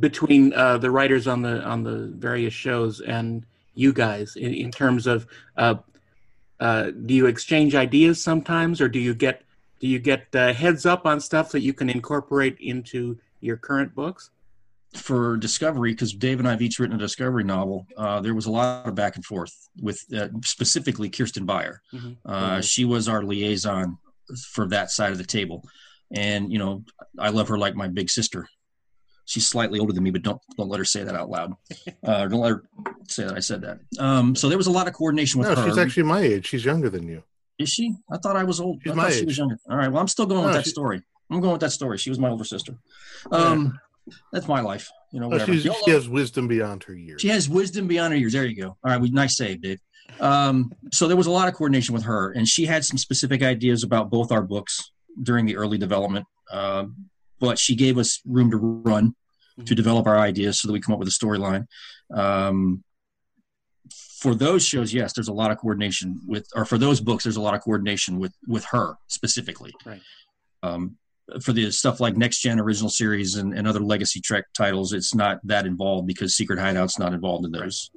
between 0.00 0.52
uh, 0.52 0.78
the 0.78 0.90
writers 0.90 1.26
on 1.26 1.42
the 1.42 1.62
on 1.62 1.82
the 1.82 2.12
various 2.16 2.54
shows 2.54 3.00
and 3.00 3.44
you 3.74 3.92
guys, 3.92 4.34
in, 4.34 4.52
in 4.52 4.70
terms 4.72 5.06
of, 5.06 5.26
uh, 5.56 5.76
uh, 6.58 6.90
do 7.06 7.14
you 7.14 7.26
exchange 7.26 7.76
ideas 7.76 8.20
sometimes, 8.20 8.80
or 8.80 8.88
do 8.88 8.98
you 8.98 9.14
get 9.14 9.42
do 9.78 9.86
you 9.86 9.98
get 9.98 10.26
uh, 10.34 10.52
heads 10.52 10.84
up 10.84 11.06
on 11.06 11.20
stuff 11.20 11.52
that 11.52 11.60
you 11.60 11.72
can 11.72 11.88
incorporate 11.88 12.58
into 12.60 13.16
your 13.40 13.56
current 13.56 13.94
books? 13.94 14.30
For 14.94 15.36
Discovery, 15.36 15.92
because 15.92 16.14
Dave 16.14 16.38
and 16.38 16.48
I 16.48 16.52
have 16.52 16.62
each 16.62 16.78
written 16.78 16.96
a 16.96 16.98
Discovery 16.98 17.44
novel, 17.44 17.86
uh, 17.96 18.20
there 18.20 18.34
was 18.34 18.46
a 18.46 18.50
lot 18.50 18.86
of 18.86 18.94
back 18.94 19.16
and 19.16 19.24
forth 19.24 19.52
with 19.82 20.02
uh, 20.16 20.28
specifically 20.44 21.08
Kirsten 21.10 21.44
Beyer. 21.44 21.82
Mhm. 21.92 22.16
Uh, 22.24 22.60
She 22.60 22.84
was 22.84 23.08
our 23.08 23.22
liaison 23.22 23.98
for 24.52 24.66
that 24.68 24.90
side 24.90 25.12
of 25.12 25.18
the 25.18 25.24
table, 25.24 25.62
and 26.10 26.50
you 26.52 26.58
know 26.58 26.84
I 27.18 27.28
love 27.30 27.48
her 27.48 27.58
like 27.58 27.74
my 27.74 27.88
big 27.88 28.08
sister. 28.10 28.48
She's 29.26 29.46
slightly 29.46 29.78
older 29.78 29.92
than 29.92 30.02
me, 30.04 30.10
but 30.10 30.22
don't 30.22 30.40
don't 30.56 30.68
let 30.70 30.78
her 30.78 30.84
say 30.86 31.04
that 31.04 31.14
out 31.14 31.28
loud. 31.28 31.52
Uh, 32.02 32.26
don't 32.28 32.40
let 32.40 32.50
her 32.52 32.64
say 33.08 33.24
that 33.24 33.34
I 33.36 33.40
said 33.40 33.60
that. 33.62 33.80
Um, 33.98 34.34
so 34.34 34.48
there 34.48 34.56
was 34.56 34.68
a 34.68 34.70
lot 34.72 34.88
of 34.88 34.94
coordination 34.94 35.38
with 35.38 35.50
No, 35.50 35.54
her. 35.54 35.68
she's 35.68 35.76
actually 35.78 36.04
my 36.04 36.20
age. 36.22 36.46
She's 36.48 36.64
younger 36.64 36.88
than 36.88 37.06
you. 37.06 37.22
Is 37.58 37.68
she? 37.68 37.94
I 38.10 38.16
thought 38.16 38.36
I 38.36 38.44
was 38.44 38.58
old. 38.60 38.80
She's 38.82 38.92
I 38.92 38.94
my 38.94 39.02
thought 39.04 39.12
she 39.12 39.18
age. 39.20 39.26
was 39.26 39.36
younger. 39.38 39.58
All 39.68 39.76
right. 39.76 39.88
Well, 39.92 40.00
I'm 40.00 40.08
still 40.08 40.24
going 40.26 40.44
with 40.46 40.54
that 40.54 40.64
she- 40.64 40.70
story. 40.70 41.02
I'm 41.30 41.40
going 41.42 41.52
with 41.52 41.60
that 41.60 41.72
story. 41.72 41.98
She 41.98 42.08
was 42.08 42.18
my 42.18 42.30
older 42.30 42.44
sister. 42.44 42.78
Um, 43.30 43.78
that's 44.32 44.48
my 44.48 44.60
life. 44.60 44.90
You 45.12 45.20
know, 45.20 45.38
she's, 45.44 45.66
she 45.84 45.90
has 45.90 46.08
wisdom 46.08 46.48
beyond 46.48 46.84
her 46.84 46.94
years. 46.94 47.22
She 47.22 47.28
has 47.28 47.48
wisdom 47.48 47.86
beyond 47.86 48.12
her 48.12 48.18
years. 48.18 48.34
There 48.34 48.44
you 48.44 48.56
go. 48.56 48.68
All 48.68 48.76
right, 48.84 49.00
we 49.00 49.10
nice 49.10 49.36
save, 49.36 49.62
Dave. 49.62 49.80
Um, 50.20 50.72
so 50.92 51.08
there 51.08 51.16
was 51.16 51.26
a 51.26 51.30
lot 51.30 51.48
of 51.48 51.54
coordination 51.54 51.94
with 51.94 52.04
her, 52.04 52.32
and 52.32 52.46
she 52.46 52.66
had 52.66 52.84
some 52.84 52.98
specific 52.98 53.42
ideas 53.42 53.84
about 53.84 54.10
both 54.10 54.32
our 54.32 54.42
books 54.42 54.92
during 55.22 55.46
the 55.46 55.56
early 55.56 55.78
development. 55.78 56.26
Um, 56.50 57.08
but 57.40 57.58
she 57.58 57.74
gave 57.74 57.98
us 57.98 58.20
room 58.26 58.50
to 58.50 58.56
run 58.56 59.14
to 59.64 59.74
develop 59.74 60.06
our 60.06 60.18
ideas 60.18 60.60
so 60.60 60.68
that 60.68 60.72
we 60.72 60.80
come 60.80 60.92
up 60.92 60.98
with 60.98 61.08
a 61.08 61.12
storyline. 61.12 61.66
Um, 62.14 62.84
for 64.18 64.34
those 64.34 64.64
shows, 64.64 64.92
yes, 64.92 65.12
there's 65.12 65.28
a 65.28 65.32
lot 65.32 65.50
of 65.50 65.58
coordination 65.58 66.20
with, 66.26 66.48
or 66.54 66.64
for 66.64 66.78
those 66.78 67.00
books, 67.00 67.24
there's 67.24 67.36
a 67.36 67.40
lot 67.40 67.54
of 67.54 67.60
coordination 67.60 68.18
with 68.18 68.34
with 68.46 68.64
her 68.66 68.96
specifically. 69.06 69.72
Right. 69.84 70.00
Um, 70.62 70.96
for 71.42 71.52
the 71.52 71.70
stuff 71.70 72.00
like 72.00 72.16
next 72.16 72.40
gen 72.40 72.58
original 72.58 72.90
series 72.90 73.36
and, 73.36 73.52
and 73.52 73.66
other 73.68 73.80
legacy 73.80 74.20
trek 74.20 74.44
titles 74.56 74.92
it's 74.92 75.14
not 75.14 75.38
that 75.44 75.66
involved 75.66 76.06
because 76.06 76.34
secret 76.34 76.58
hideout's 76.58 76.98
not 76.98 77.12
involved 77.12 77.44
in 77.44 77.52
those 77.52 77.90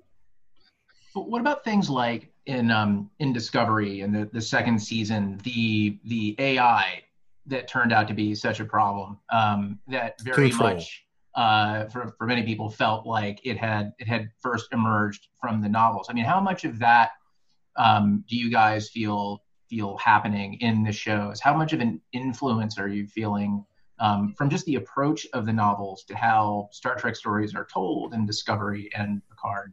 But 1.13 1.29
what 1.29 1.41
about 1.41 1.63
things 1.63 1.89
like 1.89 2.32
in 2.45 2.71
um, 2.71 3.09
in 3.19 3.34
Discovery 3.34 4.01
in 4.01 4.11
the, 4.11 4.29
the 4.32 4.41
second 4.41 4.79
season, 4.79 5.39
the 5.43 5.99
the 6.05 6.36
AI 6.39 7.03
that 7.47 7.67
turned 7.67 7.91
out 7.91 8.07
to 8.07 8.13
be 8.13 8.36
such 8.36 8.59
a 8.59 8.65
problem 8.65 9.19
um, 9.32 9.79
that 9.88 10.19
very 10.21 10.49
Control. 10.49 10.75
much 10.75 11.05
uh, 11.36 11.86
for 11.86 12.13
for 12.17 12.27
many 12.27 12.43
people 12.43 12.69
felt 12.69 13.05
like 13.05 13.39
it 13.43 13.57
had 13.57 13.93
it 13.99 14.07
had 14.07 14.29
first 14.41 14.67
emerged 14.73 15.27
from 15.39 15.61
the 15.61 15.69
novels. 15.69 16.07
I 16.09 16.13
mean, 16.13 16.25
how 16.25 16.39
much 16.39 16.65
of 16.65 16.79
that 16.79 17.11
um, 17.77 18.23
do 18.27 18.36
you 18.36 18.49
guys 18.51 18.89
feel 18.89 19.43
feel 19.72 19.97
happening 19.97 20.55
in 20.55 20.84
the 20.84 20.91
shows? 20.91 21.39
How 21.39 21.55
much 21.55 21.72
of 21.72 21.80
an 21.80 22.01
influence 22.11 22.78
are 22.78 22.89
you 22.89 23.07
feeling 23.07 23.65
um, 23.99 24.34
from 24.38 24.49
just 24.49 24.65
the 24.65 24.76
approach 24.76 25.26
of 25.34 25.45
the 25.45 25.53
novels 25.53 26.03
to 26.09 26.15
how 26.15 26.67
Star 26.72 26.95
Trek 26.95 27.15
stories 27.15 27.55
are 27.55 27.65
told 27.72 28.13
in 28.13 28.26
Discovery 28.26 28.89
and 28.93 29.22
Picard? 29.30 29.72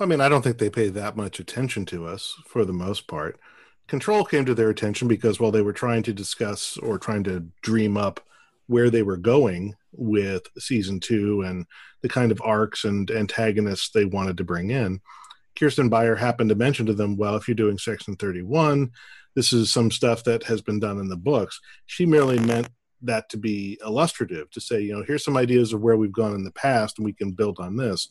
I 0.00 0.06
mean, 0.06 0.20
I 0.20 0.28
don't 0.28 0.42
think 0.42 0.58
they 0.58 0.70
pay 0.70 0.88
that 0.88 1.16
much 1.16 1.38
attention 1.38 1.84
to 1.86 2.06
us 2.06 2.34
for 2.46 2.64
the 2.64 2.72
most 2.72 3.06
part. 3.06 3.38
Control 3.86 4.24
came 4.24 4.44
to 4.44 4.54
their 4.54 4.70
attention 4.70 5.06
because 5.06 5.38
while 5.38 5.52
they 5.52 5.62
were 5.62 5.72
trying 5.72 6.02
to 6.02 6.12
discuss 6.12 6.76
or 6.78 6.98
trying 6.98 7.24
to 7.24 7.46
dream 7.62 7.96
up 7.96 8.20
where 8.66 8.90
they 8.90 9.02
were 9.02 9.16
going 9.16 9.74
with 9.92 10.42
season 10.58 11.00
two 11.00 11.42
and 11.42 11.64
the 12.02 12.08
kind 12.08 12.32
of 12.32 12.42
arcs 12.44 12.84
and 12.84 13.10
antagonists 13.10 13.90
they 13.90 14.04
wanted 14.04 14.36
to 14.36 14.44
bring 14.44 14.70
in, 14.70 15.00
Kirsten 15.58 15.88
Beyer 15.88 16.14
happened 16.14 16.50
to 16.50 16.56
mention 16.56 16.86
to 16.86 16.94
them, 16.94 17.16
well, 17.16 17.36
if 17.36 17.48
you're 17.48 17.54
doing 17.54 17.78
Section 17.78 18.16
31, 18.16 18.92
this 19.34 19.52
is 19.52 19.72
some 19.72 19.90
stuff 19.90 20.24
that 20.24 20.44
has 20.44 20.60
been 20.60 20.78
done 20.78 20.98
in 20.98 21.08
the 21.08 21.16
books. 21.16 21.60
She 21.86 22.06
merely 22.06 22.38
meant 22.38 22.68
that 23.02 23.28
to 23.30 23.36
be 23.36 23.78
illustrative, 23.84 24.50
to 24.50 24.60
say, 24.60 24.80
you 24.80 24.92
know, 24.92 25.04
here's 25.06 25.24
some 25.24 25.36
ideas 25.36 25.72
of 25.72 25.80
where 25.80 25.96
we've 25.96 26.12
gone 26.12 26.34
in 26.34 26.44
the 26.44 26.52
past 26.52 26.98
and 26.98 27.04
we 27.04 27.12
can 27.12 27.32
build 27.32 27.58
on 27.58 27.76
this. 27.76 28.08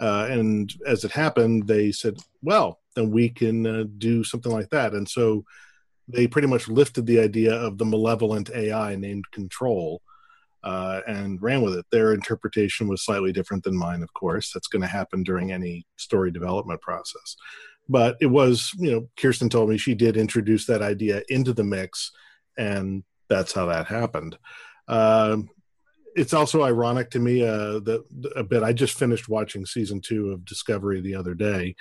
Uh, 0.00 0.28
and 0.30 0.72
as 0.86 1.04
it 1.04 1.10
happened, 1.10 1.66
they 1.66 1.90
said, 1.90 2.16
well, 2.42 2.80
then 2.94 3.10
we 3.10 3.28
can 3.28 3.66
uh, 3.66 3.84
do 3.98 4.22
something 4.22 4.52
like 4.52 4.70
that. 4.70 4.92
And 4.94 5.08
so 5.08 5.44
they 6.06 6.26
pretty 6.26 6.48
much 6.48 6.68
lifted 6.68 7.06
the 7.06 7.20
idea 7.20 7.54
of 7.54 7.78
the 7.78 7.84
malevolent 7.84 8.50
AI 8.54 8.96
named 8.96 9.30
Control 9.30 10.00
uh, 10.68 11.00
and 11.06 11.40
ran 11.40 11.62
with 11.62 11.74
it. 11.74 11.86
Their 11.90 12.12
interpretation 12.12 12.88
was 12.88 13.02
slightly 13.02 13.32
different 13.32 13.64
than 13.64 13.74
mine, 13.74 14.02
of 14.02 14.12
course. 14.12 14.52
That's 14.52 14.68
going 14.68 14.82
to 14.82 14.88
happen 14.88 15.22
during 15.22 15.50
any 15.50 15.86
story 15.96 16.30
development 16.30 16.82
process. 16.82 17.36
But 17.88 18.18
it 18.20 18.26
was, 18.26 18.70
you 18.76 18.90
know, 18.90 19.08
Kirsten 19.18 19.48
told 19.48 19.70
me 19.70 19.78
she 19.78 19.94
did 19.94 20.18
introduce 20.18 20.66
that 20.66 20.82
idea 20.82 21.22
into 21.30 21.54
the 21.54 21.64
mix, 21.64 22.10
and 22.58 23.02
that's 23.30 23.54
how 23.54 23.64
that 23.66 23.86
happened. 23.86 24.36
Um, 24.88 25.48
it's 26.14 26.34
also 26.34 26.62
ironic 26.62 27.10
to 27.12 27.18
me 27.18 27.42
uh, 27.42 27.78
that 27.80 28.04
a 28.36 28.44
bit. 28.44 28.62
I 28.62 28.74
just 28.74 28.98
finished 28.98 29.26
watching 29.26 29.64
season 29.64 30.02
two 30.02 30.32
of 30.32 30.44
Discovery 30.44 31.00
the 31.00 31.14
other 31.14 31.32
day. 31.32 31.76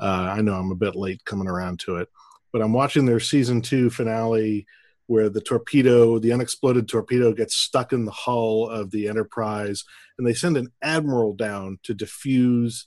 Uh, 0.00 0.32
I 0.36 0.40
know 0.40 0.54
I'm 0.54 0.72
a 0.72 0.76
bit 0.86 0.96
late 0.96 1.22
coming 1.26 1.48
around 1.48 1.80
to 1.80 1.96
it, 1.96 2.08
but 2.50 2.62
I'm 2.62 2.72
watching 2.72 3.04
their 3.04 3.20
season 3.20 3.60
two 3.60 3.90
finale 3.90 4.66
where 5.06 5.28
the 5.28 5.40
torpedo, 5.40 6.18
the 6.18 6.32
unexploded 6.32 6.88
torpedo, 6.88 7.32
gets 7.32 7.54
stuck 7.56 7.92
in 7.92 8.04
the 8.04 8.10
hull 8.12 8.68
of 8.68 8.90
the 8.90 9.08
Enterprise, 9.08 9.84
and 10.18 10.26
they 10.26 10.34
send 10.34 10.56
an 10.56 10.68
admiral 10.82 11.34
down 11.34 11.78
to 11.82 11.94
defuse 11.94 12.84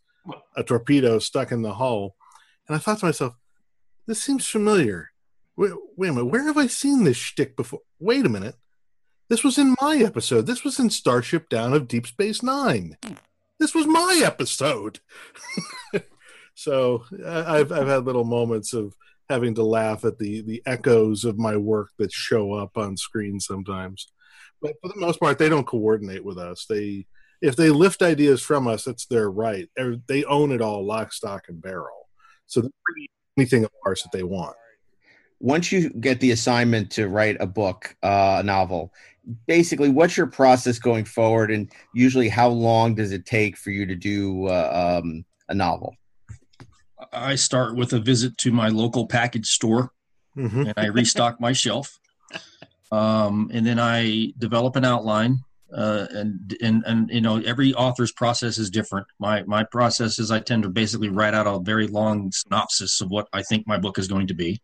a 0.55 0.63
torpedo 0.63 1.19
stuck 1.19 1.51
in 1.51 1.61
the 1.61 1.73
hull. 1.75 2.15
And 2.67 2.75
I 2.75 2.79
thought 2.79 2.99
to 2.99 3.05
myself, 3.05 3.35
this 4.07 4.21
seems 4.21 4.47
familiar. 4.47 5.11
Wait, 5.57 5.71
wait 5.95 6.09
a 6.09 6.13
minute, 6.13 6.25
where 6.25 6.43
have 6.43 6.57
I 6.57 6.67
seen 6.67 7.03
this 7.03 7.17
shtick 7.17 7.55
before? 7.55 7.81
Wait 7.99 8.25
a 8.25 8.29
minute. 8.29 8.55
This 9.29 9.43
was 9.43 9.57
in 9.57 9.75
my 9.81 9.97
episode. 9.97 10.45
This 10.45 10.63
was 10.63 10.79
in 10.79 10.89
Starship 10.89 11.49
Down 11.49 11.73
of 11.73 11.87
Deep 11.87 12.05
Space 12.07 12.43
Nine. 12.43 12.97
This 13.59 13.73
was 13.73 13.87
my 13.87 14.21
episode. 14.23 14.99
so 16.55 17.05
I- 17.25 17.59
I've 17.59 17.71
I've 17.71 17.87
had 17.87 18.05
little 18.05 18.23
moments 18.23 18.73
of 18.73 18.95
having 19.29 19.55
to 19.55 19.63
laugh 19.63 20.05
at 20.05 20.19
the 20.19 20.41
the 20.41 20.61
echoes 20.65 21.25
of 21.25 21.37
my 21.37 21.57
work 21.57 21.91
that 21.97 22.11
show 22.11 22.53
up 22.53 22.77
on 22.77 22.97
screen 22.97 23.39
sometimes. 23.39 24.07
But 24.61 24.75
for 24.81 24.89
the 24.89 24.99
most 24.99 25.19
part, 25.19 25.37
they 25.37 25.49
don't 25.49 25.67
coordinate 25.67 26.23
with 26.23 26.37
us. 26.37 26.65
They 26.67 27.05
if 27.41 27.55
they 27.55 27.69
lift 27.69 28.01
ideas 28.01 28.41
from 28.41 28.67
us, 28.67 28.87
it's 28.87 29.05
their 29.05 29.29
right. 29.29 29.69
They're, 29.75 29.97
own 30.27 30.51
it 30.51 30.61
all, 30.61 30.85
lock, 30.85 31.13
stock, 31.13 31.45
and 31.47 31.61
barrel. 31.61 32.09
So 32.47 32.61
they 32.61 32.69
anything 33.37 33.65
of 33.65 33.71
ours 33.85 34.01
that 34.03 34.11
they 34.11 34.23
want. 34.23 34.55
Once 35.39 35.71
you 35.71 35.89
get 35.89 36.19
the 36.21 36.31
assignment 36.31 36.89
to 36.91 37.09
write 37.09 37.37
a 37.39 37.45
book, 37.45 37.95
uh, 38.01 38.37
a 38.39 38.43
novel, 38.43 38.93
basically, 39.47 39.89
what's 39.89 40.15
your 40.15 40.27
process 40.27 40.79
going 40.79 41.05
forward, 41.05 41.51
and 41.51 41.69
usually, 41.93 42.29
how 42.29 42.47
long 42.47 42.95
does 42.95 43.11
it 43.11 43.25
take 43.25 43.57
for 43.57 43.69
you 43.69 43.85
to 43.85 43.95
do 43.95 44.47
uh, 44.47 45.01
um, 45.03 45.25
a 45.49 45.53
novel? 45.53 45.95
I 47.15 47.35
start 47.35 47.75
with 47.75 47.93
a 47.93 47.99
visit 47.99 48.37
to 48.39 48.51
my 48.51 48.69
local 48.69 49.07
package 49.07 49.47
store, 49.47 49.91
Mm-hmm. 50.37 50.61
and 50.67 50.73
I 50.75 50.87
restock 50.87 51.39
my 51.39 51.53
shelf. 51.53 51.97
Um, 52.91 53.49
and 53.53 53.65
then 53.65 53.79
I 53.79 54.33
develop 54.37 54.75
an 54.75 54.83
outline. 54.83 55.39
Uh, 55.73 56.05
and 56.11 56.55
and 56.61 56.83
and 56.85 57.09
you 57.09 57.21
know 57.21 57.37
every 57.41 57.73
author's 57.73 58.11
process 58.11 58.57
is 58.57 58.69
different. 58.69 59.07
My 59.17 59.43
my 59.43 59.63
process 59.63 60.19
is 60.19 60.31
I 60.31 60.39
tend 60.39 60.63
to 60.63 60.69
basically 60.69 61.09
write 61.09 61.33
out 61.33 61.47
a 61.47 61.59
very 61.59 61.87
long 61.87 62.31
synopsis 62.31 63.01
of 63.01 63.09
what 63.09 63.27
I 63.33 63.41
think 63.43 63.65
my 63.65 63.77
book 63.77 63.97
is 63.97 64.07
going 64.07 64.27
to 64.27 64.33
be. 64.35 64.61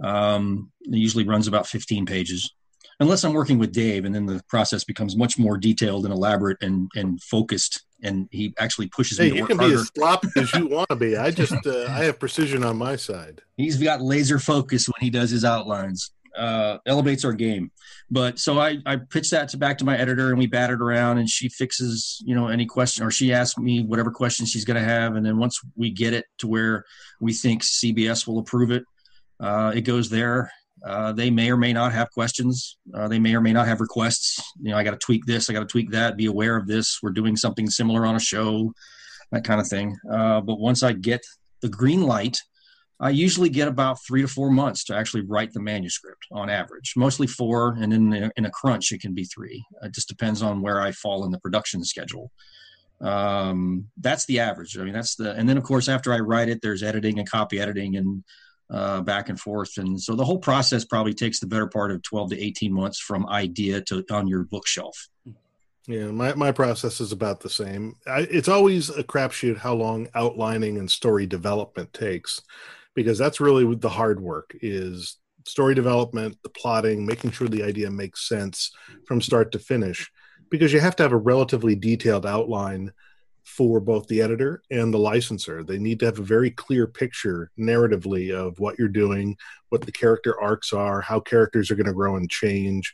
Um, 0.00 0.72
it 0.80 0.96
usually 0.96 1.24
runs 1.24 1.46
about 1.46 1.66
15 1.66 2.06
pages, 2.06 2.52
unless 3.00 3.24
I'm 3.24 3.32
working 3.32 3.58
with 3.58 3.72
Dave, 3.72 4.04
and 4.04 4.14
then 4.14 4.26
the 4.26 4.42
process 4.48 4.84
becomes 4.84 5.16
much 5.16 5.38
more 5.38 5.56
detailed 5.56 6.04
and 6.04 6.12
elaborate 6.14 6.58
and 6.62 6.90
and 6.94 7.22
focused. 7.22 7.82
And 8.02 8.28
he 8.30 8.52
actually 8.58 8.88
pushes 8.88 9.16
Hey, 9.18 9.24
me 9.24 9.30
to 9.30 9.36
you 9.36 9.42
work 9.42 9.48
can 9.50 9.58
be 9.58 9.64
harder. 9.64 9.80
as 9.80 9.90
sloppy 9.96 10.28
as 10.36 10.52
you 10.54 10.68
want 10.68 10.88
to 10.90 10.96
be. 10.96 11.16
I 11.16 11.30
just 11.42 11.54
uh, 11.66 11.86
I 11.88 12.04
have 12.04 12.18
precision 12.20 12.62
on 12.64 12.76
my 12.76 12.96
side. 12.96 13.40
He's 13.56 13.78
got 13.82 14.02
laser 14.02 14.38
focus 14.38 14.86
when 14.86 15.00
he 15.00 15.10
does 15.10 15.30
his 15.30 15.44
outlines. 15.44 16.10
Uh, 16.36 16.76
elevates 16.84 17.24
our 17.24 17.32
game. 17.32 17.70
But 18.10 18.38
so 18.38 18.58
I, 18.60 18.76
I 18.84 18.96
pitch 18.96 19.30
that 19.30 19.48
to 19.48 19.56
back 19.56 19.78
to 19.78 19.86
my 19.86 19.96
editor 19.96 20.28
and 20.28 20.38
we 20.38 20.46
bat 20.46 20.68
it 20.68 20.82
around 20.82 21.16
and 21.16 21.26
she 21.30 21.48
fixes, 21.48 22.22
you 22.26 22.34
know, 22.34 22.48
any 22.48 22.66
question 22.66 23.06
or 23.06 23.10
she 23.10 23.32
asks 23.32 23.56
me 23.56 23.82
whatever 23.82 24.10
question 24.10 24.44
she's 24.44 24.66
going 24.66 24.76
to 24.76 24.86
have. 24.86 25.16
And 25.16 25.24
then 25.24 25.38
once 25.38 25.58
we 25.76 25.88
get 25.88 26.12
it 26.12 26.26
to 26.40 26.46
where 26.46 26.84
we 27.22 27.32
think 27.32 27.62
CBS 27.62 28.26
will 28.26 28.38
approve 28.38 28.70
it, 28.70 28.84
uh, 29.40 29.72
it 29.74 29.80
goes 29.80 30.10
there. 30.10 30.50
Uh, 30.84 31.12
they 31.12 31.30
may 31.30 31.50
or 31.50 31.56
may 31.56 31.72
not 31.72 31.92
have 31.92 32.10
questions. 32.10 32.78
Uh, 32.94 33.08
they 33.08 33.18
may 33.18 33.34
or 33.34 33.40
may 33.40 33.52
not 33.52 33.66
have 33.66 33.80
requests. 33.80 34.42
You 34.60 34.70
know, 34.70 34.76
I 34.76 34.84
got 34.84 34.92
to 34.92 34.98
tweak 34.98 35.24
this. 35.24 35.48
I 35.48 35.52
got 35.52 35.60
to 35.60 35.66
tweak 35.66 35.90
that. 35.90 36.16
Be 36.16 36.26
aware 36.26 36.56
of 36.56 36.66
this. 36.66 36.98
We're 37.02 37.10
doing 37.10 37.36
something 37.36 37.68
similar 37.68 38.04
on 38.06 38.16
a 38.16 38.20
show, 38.20 38.72
that 39.32 39.44
kind 39.44 39.60
of 39.60 39.66
thing. 39.66 39.96
Uh, 40.10 40.40
but 40.40 40.60
once 40.60 40.82
I 40.82 40.92
get 40.92 41.22
the 41.62 41.68
green 41.68 42.02
light, 42.02 42.38
I 42.98 43.10
usually 43.10 43.50
get 43.50 43.68
about 43.68 43.98
three 44.06 44.22
to 44.22 44.28
four 44.28 44.50
months 44.50 44.84
to 44.84 44.96
actually 44.96 45.22
write 45.22 45.52
the 45.52 45.60
manuscript 45.60 46.26
on 46.32 46.48
average, 46.48 46.94
mostly 46.96 47.26
four, 47.26 47.76
and 47.78 47.92
in 47.92 48.12
a, 48.12 48.30
in 48.36 48.46
a 48.46 48.50
crunch 48.50 48.92
it 48.92 49.02
can 49.02 49.12
be 49.12 49.24
three. 49.24 49.64
It 49.82 49.92
just 49.92 50.08
depends 50.08 50.42
on 50.42 50.62
where 50.62 50.80
I 50.80 50.92
fall 50.92 51.24
in 51.24 51.30
the 51.30 51.40
production 51.40 51.84
schedule. 51.84 52.30
Um, 53.02 53.88
that's 53.98 54.24
the 54.24 54.40
average. 54.40 54.78
I 54.78 54.84
mean, 54.84 54.94
that's 54.94 55.16
the, 55.16 55.32
and 55.32 55.46
then 55.46 55.58
of 55.58 55.64
course 55.64 55.88
after 55.88 56.12
I 56.14 56.20
write 56.20 56.48
it, 56.48 56.62
there's 56.62 56.82
editing 56.82 57.18
and 57.18 57.30
copy 57.30 57.60
editing 57.60 57.96
and 57.96 58.24
uh, 58.70 59.00
back 59.00 59.28
and 59.28 59.38
forth, 59.38 59.78
and 59.78 60.00
so 60.00 60.14
the 60.14 60.24
whole 60.24 60.38
process 60.38 60.84
probably 60.84 61.14
takes 61.14 61.40
the 61.40 61.46
better 61.46 61.66
part 61.66 61.90
of 61.90 62.02
twelve 62.02 62.30
to 62.30 62.40
eighteen 62.40 62.72
months 62.72 62.98
from 62.98 63.26
idea 63.28 63.80
to 63.82 64.04
on 64.10 64.26
your 64.26 64.44
bookshelf. 64.44 65.08
Yeah, 65.88 66.06
my, 66.06 66.34
my 66.34 66.50
process 66.50 67.00
is 67.00 67.12
about 67.12 67.38
the 67.40 67.48
same. 67.48 67.94
I, 68.08 68.22
it's 68.22 68.48
always 68.48 68.90
a 68.90 69.04
crapshoot 69.04 69.56
how 69.56 69.74
long 69.74 70.08
outlining 70.16 70.78
and 70.78 70.90
story 70.90 71.26
development 71.26 71.92
takes, 71.92 72.42
because 72.94 73.18
that's 73.18 73.38
really 73.38 73.72
the 73.76 73.88
hard 73.88 74.20
work 74.20 74.56
is 74.62 75.18
story 75.46 75.76
development, 75.76 76.36
the 76.42 76.48
plotting, 76.48 77.06
making 77.06 77.30
sure 77.30 77.46
the 77.46 77.62
idea 77.62 77.88
makes 77.88 78.28
sense 78.28 78.72
from 79.06 79.20
start 79.20 79.52
to 79.52 79.60
finish, 79.60 80.10
because 80.50 80.72
you 80.72 80.80
have 80.80 80.96
to 80.96 81.04
have 81.04 81.12
a 81.12 81.16
relatively 81.16 81.76
detailed 81.76 82.26
outline 82.26 82.90
for 83.46 83.78
both 83.78 84.08
the 84.08 84.20
editor 84.20 84.60
and 84.72 84.92
the 84.92 84.98
licensor. 84.98 85.62
They 85.62 85.78
need 85.78 86.00
to 86.00 86.06
have 86.06 86.18
a 86.18 86.24
very 86.24 86.50
clear 86.50 86.88
picture 86.88 87.52
narratively 87.56 88.34
of 88.34 88.58
what 88.58 88.76
you're 88.76 88.88
doing, 88.88 89.36
what 89.68 89.82
the 89.86 89.92
character 89.92 90.38
arcs 90.40 90.72
are, 90.72 91.00
how 91.00 91.20
characters 91.20 91.70
are 91.70 91.76
going 91.76 91.86
to 91.86 91.92
grow 91.92 92.16
and 92.16 92.28
change. 92.28 92.92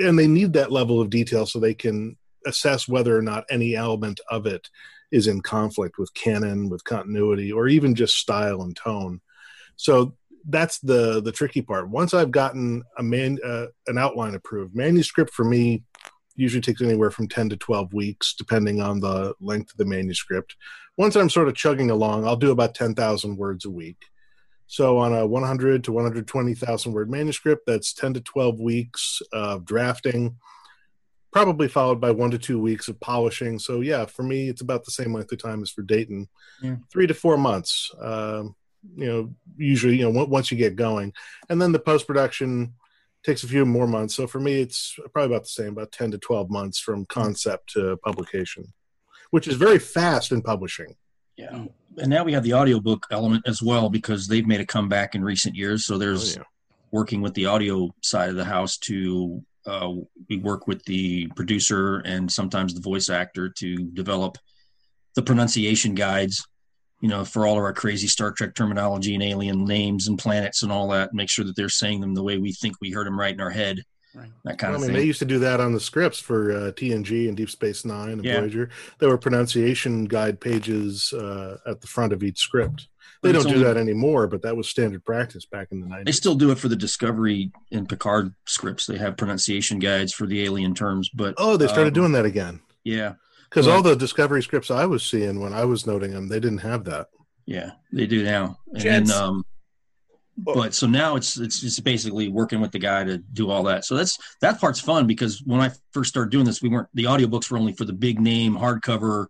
And 0.00 0.18
they 0.18 0.26
need 0.26 0.52
that 0.54 0.72
level 0.72 1.00
of 1.00 1.10
detail 1.10 1.46
so 1.46 1.60
they 1.60 1.74
can 1.74 2.16
assess 2.44 2.88
whether 2.88 3.16
or 3.16 3.22
not 3.22 3.44
any 3.50 3.76
element 3.76 4.18
of 4.28 4.46
it 4.46 4.68
is 5.12 5.28
in 5.28 5.40
conflict 5.42 5.96
with 5.96 6.12
canon 6.12 6.68
with 6.68 6.82
continuity 6.82 7.52
or 7.52 7.68
even 7.68 7.94
just 7.94 8.16
style 8.16 8.62
and 8.62 8.74
tone. 8.76 9.20
So 9.76 10.16
that's 10.48 10.80
the 10.80 11.22
the 11.22 11.32
tricky 11.32 11.62
part. 11.62 11.88
Once 11.88 12.14
i've 12.14 12.30
gotten 12.30 12.82
a 12.98 13.02
man 13.02 13.38
uh, 13.44 13.66
an 13.86 13.98
outline 13.98 14.34
approved 14.34 14.74
manuscript 14.74 15.32
for 15.32 15.44
me 15.44 15.82
usually 16.38 16.60
takes 16.62 16.80
anywhere 16.80 17.10
from 17.10 17.28
10 17.28 17.50
to 17.50 17.56
12 17.56 17.92
weeks 17.92 18.34
depending 18.38 18.80
on 18.80 19.00
the 19.00 19.34
length 19.40 19.72
of 19.72 19.76
the 19.76 19.84
manuscript 19.84 20.56
once 20.96 21.16
i'm 21.16 21.28
sort 21.28 21.48
of 21.48 21.54
chugging 21.54 21.90
along 21.90 22.26
i'll 22.26 22.36
do 22.36 22.50
about 22.52 22.74
10,000 22.74 23.36
words 23.36 23.64
a 23.64 23.70
week 23.70 24.04
so 24.70 24.98
on 24.98 25.14
a 25.14 25.26
100 25.26 25.82
to 25.84 25.92
120,000 25.92 26.92
word 26.92 27.10
manuscript, 27.10 27.62
that's 27.66 27.94
10 27.94 28.12
to 28.12 28.20
12 28.20 28.60
weeks 28.60 29.22
of 29.32 29.64
drafting, 29.64 30.36
probably 31.32 31.68
followed 31.68 32.02
by 32.02 32.10
one 32.10 32.30
to 32.32 32.38
two 32.38 32.60
weeks 32.60 32.86
of 32.86 33.00
polishing. 33.00 33.58
So 33.58 33.80
yeah, 33.80 34.04
for 34.04 34.22
me, 34.24 34.50
it's 34.50 34.60
about 34.60 34.84
the 34.84 34.90
same 34.90 35.14
length 35.14 35.32
of 35.32 35.38
time 35.42 35.62
as 35.62 35.70
for 35.70 35.80
Dayton, 35.80 36.28
Yeah. 36.62 36.76
three 36.92 37.06
to 37.06 37.14
four 37.14 37.38
months. 37.38 37.90
Um, 37.98 38.54
you 38.94 39.06
know, 39.06 39.34
usually, 39.56 39.96
you 39.98 40.10
know, 40.10 40.20
on- 40.20 40.28
once 40.28 40.50
you 40.50 40.58
get 40.58 40.76
going, 40.76 41.14
and 41.48 41.62
then 41.62 41.72
the 41.72 41.78
post 41.78 42.06
production 42.06 42.74
takes 43.28 43.44
a 43.44 43.48
few 43.48 43.66
more 43.66 43.86
months. 43.86 44.14
So 44.14 44.26
for 44.26 44.40
me, 44.40 44.62
it's 44.62 44.96
probably 45.12 45.34
about 45.34 45.42
the 45.42 45.50
same, 45.50 45.68
about 45.68 45.92
10 45.92 46.12
to 46.12 46.18
12 46.18 46.48
months 46.48 46.78
from 46.80 47.04
concept 47.04 47.70
to 47.74 47.98
publication, 47.98 48.72
which 49.32 49.46
is 49.46 49.56
very 49.56 49.78
fast 49.78 50.32
in 50.32 50.40
publishing. 50.40 50.94
Yeah. 51.36 51.66
And 51.98 52.08
now 52.08 52.24
we 52.24 52.32
have 52.32 52.42
the 52.42 52.54
audiobook 52.54 53.06
element 53.10 53.42
as 53.46 53.62
well 53.62 53.90
because 53.90 54.26
they've 54.28 54.46
made 54.46 54.62
a 54.62 54.66
comeback 54.66 55.14
in 55.14 55.22
recent 55.22 55.54
years. 55.54 55.84
So 55.84 55.98
there's 55.98 56.38
Oh, 56.38 56.40
yeah. 56.40 56.44
working 56.90 57.20
with 57.20 57.34
the 57.34 57.44
audio 57.44 57.90
side 58.02 58.30
of 58.30 58.36
the 58.36 58.46
house 58.46 58.78
to 58.78 59.44
uh, 59.66 59.92
we 60.30 60.38
work 60.38 60.66
with 60.66 60.82
the 60.86 61.26
producer 61.36 61.98
and 62.06 62.32
sometimes 62.32 62.72
the 62.72 62.80
voice 62.80 63.10
actor 63.10 63.50
to 63.50 63.76
develop 63.92 64.38
the 65.16 65.22
pronunciation 65.22 65.94
guides 65.94 66.46
you 67.00 67.08
know 67.08 67.24
for 67.24 67.46
all 67.46 67.56
of 67.56 67.62
our 67.64 67.72
crazy 67.72 68.06
star 68.06 68.32
trek 68.32 68.54
terminology 68.54 69.14
and 69.14 69.22
alien 69.22 69.64
names 69.64 70.08
and 70.08 70.18
planets 70.18 70.62
and 70.62 70.72
all 70.72 70.88
that 70.88 71.14
make 71.14 71.30
sure 71.30 71.44
that 71.44 71.54
they're 71.56 71.68
saying 71.68 72.00
them 72.00 72.14
the 72.14 72.22
way 72.22 72.38
we 72.38 72.52
think 72.52 72.76
we 72.80 72.90
heard 72.90 73.06
them 73.06 73.18
right 73.18 73.34
in 73.34 73.40
our 73.40 73.50
head 73.50 73.82
Right. 74.14 74.30
that 74.44 74.58
kind 74.58 74.72
I 74.72 74.76
of 74.76 74.80
mean, 74.80 74.88
thing 74.90 74.96
they 74.96 75.04
used 75.04 75.18
to 75.18 75.26
do 75.26 75.38
that 75.40 75.60
on 75.60 75.72
the 75.74 75.78
scripts 75.78 76.18
for 76.18 76.50
uh, 76.50 76.54
TNG 76.72 77.28
and 77.28 77.36
Deep 77.36 77.50
Space 77.50 77.84
Nine 77.84 78.08
and 78.12 78.24
Yeah. 78.24 78.40
Voyager. 78.40 78.70
There 78.98 79.10
were 79.10 79.18
pronunciation 79.18 80.06
guide 80.06 80.40
pages 80.40 81.12
uh, 81.12 81.58
at 81.66 81.82
the 81.82 81.86
front 81.86 82.14
of 82.14 82.22
each 82.22 82.38
script. 82.38 82.88
They 83.22 83.32
don't 83.32 83.46
do 83.46 83.58
that 83.64 83.76
anymore, 83.76 84.26
but 84.26 84.40
that 84.42 84.56
was 84.56 84.66
standard 84.68 85.04
practice 85.04 85.44
back 85.44 85.68
in 85.72 85.80
the 85.80 85.86
90s. 85.86 86.04
they 86.06 86.12
still 86.12 86.34
do 86.34 86.50
it 86.50 86.58
for 86.58 86.68
the 86.68 86.74
discovery 86.74 87.52
and 87.70 87.86
picard 87.88 88.34
scripts 88.46 88.86
they 88.86 88.96
have 88.96 89.16
pronunciation 89.18 89.78
guides 89.78 90.12
for 90.14 90.26
the 90.26 90.42
alien 90.42 90.74
terms 90.74 91.10
but 91.10 91.34
Oh, 91.36 91.56
they 91.58 91.66
started 91.68 91.88
um, 91.88 91.92
doing 91.94 92.12
that 92.12 92.24
again 92.24 92.60
yeah 92.84 93.12
because 93.48 93.66
Well- 93.66 93.76
all 93.76 93.82
the 93.82 93.96
Discovery 93.96 94.42
scripts 94.42 94.70
I 94.70 94.86
was 94.86 95.04
seeing 95.04 95.40
when 95.40 95.52
I 95.52 95.64
was 95.64 95.86
noting 95.86 96.12
them, 96.12 96.28
they 96.28 96.40
didn't 96.40 96.58
have 96.58 96.84
that. 96.84 97.08
Yeah, 97.46 97.72
they 97.92 98.06
do 98.06 98.22
now. 98.24 98.58
And 98.72 98.82
Gents. 98.82 99.10
then, 99.10 99.22
um, 99.22 99.44
but 100.36 100.74
so 100.74 100.86
now 100.86 101.16
it's 101.16 101.38
it's 101.38 101.60
just 101.60 101.82
basically 101.82 102.28
working 102.28 102.60
with 102.60 102.70
the 102.72 102.78
guy 102.78 103.04
to 103.04 103.18
do 103.18 103.50
all 103.50 103.62
that. 103.64 103.84
So 103.84 103.96
that's 103.96 104.18
that 104.40 104.60
part's 104.60 104.80
fun 104.80 105.06
because 105.06 105.42
when 105.44 105.60
I 105.60 105.70
first 105.92 106.10
started 106.10 106.30
doing 106.30 106.44
this, 106.44 106.62
we 106.62 106.68
weren't 106.68 106.88
the 106.94 107.04
audiobooks 107.04 107.50
were 107.50 107.58
only 107.58 107.72
for 107.72 107.84
the 107.84 107.92
big 107.92 108.20
name 108.20 108.54
hardcover, 108.54 109.26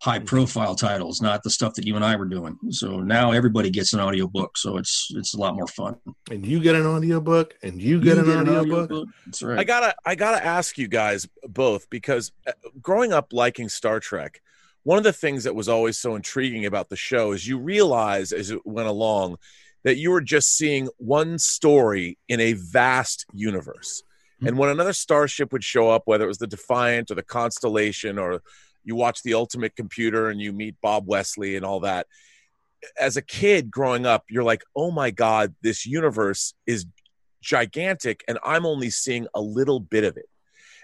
high 0.00 0.18
profile 0.18 0.74
titles, 0.74 1.22
not 1.22 1.42
the 1.42 1.50
stuff 1.50 1.74
that 1.74 1.86
you 1.86 1.96
and 1.96 2.04
I 2.04 2.16
were 2.16 2.24
doing. 2.26 2.58
So 2.70 3.00
now 3.00 3.32
everybody 3.32 3.70
gets 3.70 3.92
an 3.92 4.00
audiobook, 4.00 4.56
so 4.58 4.76
it's 4.76 5.10
it's 5.14 5.34
a 5.34 5.38
lot 5.38 5.54
more 5.54 5.66
fun. 5.66 5.96
And 6.30 6.46
you 6.46 6.60
get 6.60 6.74
an 6.74 6.86
audiobook, 6.86 7.54
and 7.62 7.80
you 7.80 8.00
get 8.00 8.18
an 8.18 8.30
audiobook. 8.30 9.08
That's 9.26 9.42
right. 9.42 9.58
I 9.58 9.64
gotta, 9.64 9.94
I 10.04 10.14
gotta 10.14 10.44
ask 10.44 10.78
you 10.78 10.88
guys 10.88 11.28
both 11.42 11.88
because 11.90 12.32
uh, 12.46 12.52
growing 12.80 13.12
up 13.12 13.32
liking 13.32 13.68
Star 13.68 14.00
Trek, 14.00 14.40
one 14.82 14.98
of 14.98 15.04
the 15.04 15.12
things 15.12 15.44
that 15.44 15.54
was 15.54 15.68
always 15.68 15.98
so 15.98 16.14
intriguing 16.14 16.66
about 16.66 16.90
the 16.90 16.96
show 16.96 17.32
is 17.32 17.46
you 17.46 17.58
realize 17.58 18.32
as 18.32 18.50
it 18.50 18.66
went 18.66 18.88
along 18.88 19.36
that 19.84 19.96
you 19.96 20.10
were 20.10 20.20
just 20.20 20.56
seeing 20.56 20.88
one 20.96 21.38
story 21.38 22.18
in 22.28 22.40
a 22.40 22.54
vast 22.54 23.26
universe. 23.32 24.02
And 24.46 24.58
when 24.58 24.68
another 24.68 24.92
starship 24.92 25.52
would 25.52 25.64
show 25.64 25.90
up, 25.90 26.02
whether 26.04 26.24
it 26.24 26.28
was 26.28 26.38
the 26.38 26.46
Defiant 26.46 27.10
or 27.10 27.14
the 27.14 27.22
Constellation, 27.22 28.18
or 28.18 28.42
you 28.84 28.94
watch 28.94 29.22
the 29.22 29.34
Ultimate 29.34 29.76
Computer 29.76 30.28
and 30.28 30.40
you 30.40 30.52
meet 30.52 30.76
Bob 30.82 31.06
Wesley 31.06 31.56
and 31.56 31.64
all 31.64 31.80
that, 31.80 32.06
as 32.98 33.16
a 33.16 33.22
kid 33.22 33.70
growing 33.70 34.06
up, 34.06 34.24
you're 34.28 34.44
like, 34.44 34.62
oh 34.76 34.90
my 34.90 35.10
God, 35.10 35.54
this 35.62 35.86
universe 35.86 36.54
is 36.66 36.86
gigantic 37.40 38.24
and 38.28 38.38
I'm 38.44 38.66
only 38.66 38.90
seeing 38.90 39.26
a 39.34 39.40
little 39.40 39.80
bit 39.80 40.04
of 40.04 40.16
it. 40.16 40.28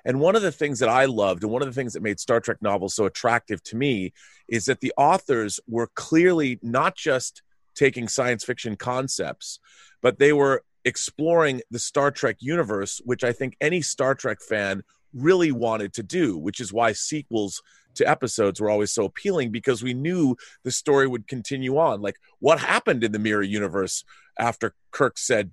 And 0.05 0.21
one 0.21 0.35
of 0.35 0.43
the 0.43 0.53
things 0.53 0.79
that 0.79 0.89
I 0.89 1.05
loved 1.05 1.43
and 1.43 1.53
one 1.53 1.63
of 1.63 1.69
the 1.69 1.75
things 1.75 1.93
that 1.93 2.03
made 2.03 2.21
Star 2.21 2.41
Trek 2.41 2.59
novels 2.63 2.95
so 2.95 3.05
attractive 3.05 3.63
to 3.65 3.77
me 3.77 4.13
is 4.49 4.65
that 4.67 4.81
the 4.81 4.93
authors 4.97 5.61
were 5.69 5.91
clearly 5.95 6.59
not 6.63 6.97
just 6.97 7.43
taking 7.75 8.09
science 8.09 8.45
fiction 8.45 8.77
concepts, 8.77 9.59
but 10.03 10.19
they 10.19 10.33
were 10.33 10.65
exploring 10.85 11.61
the 11.71 11.79
Star 11.79 12.11
Trek 12.11 12.37
universe, 12.41 13.01
which 13.05 13.25
I 13.25 13.33
think 13.33 13.57
any 13.61 13.83
Star 13.83 14.15
Trek 14.15 14.39
fan 14.41 14.83
really 15.13 15.53
wanted 15.53 15.93
to 15.95 16.03
do, 16.03 16.39
which 16.39 16.61
is 16.61 16.73
why 16.73 16.93
sequels 16.93 17.63
to 17.95 18.09
episodes 18.09 18.61
were 18.61 18.71
always 18.71 18.93
so 18.93 19.05
appealing 19.05 19.51
because 19.51 19.83
we 19.83 19.95
knew 19.95 20.37
the 20.65 20.71
story 20.71 21.07
would 21.07 21.27
continue 21.27 21.79
on. 21.79 22.01
Like 22.01 22.17
what 22.39 22.61
happened 22.61 23.05
in 23.05 23.13
the 23.13 23.19
mirror 23.19 23.43
universe 23.43 24.05
after 24.39 24.75
Kirk 24.91 25.19
said, 25.19 25.51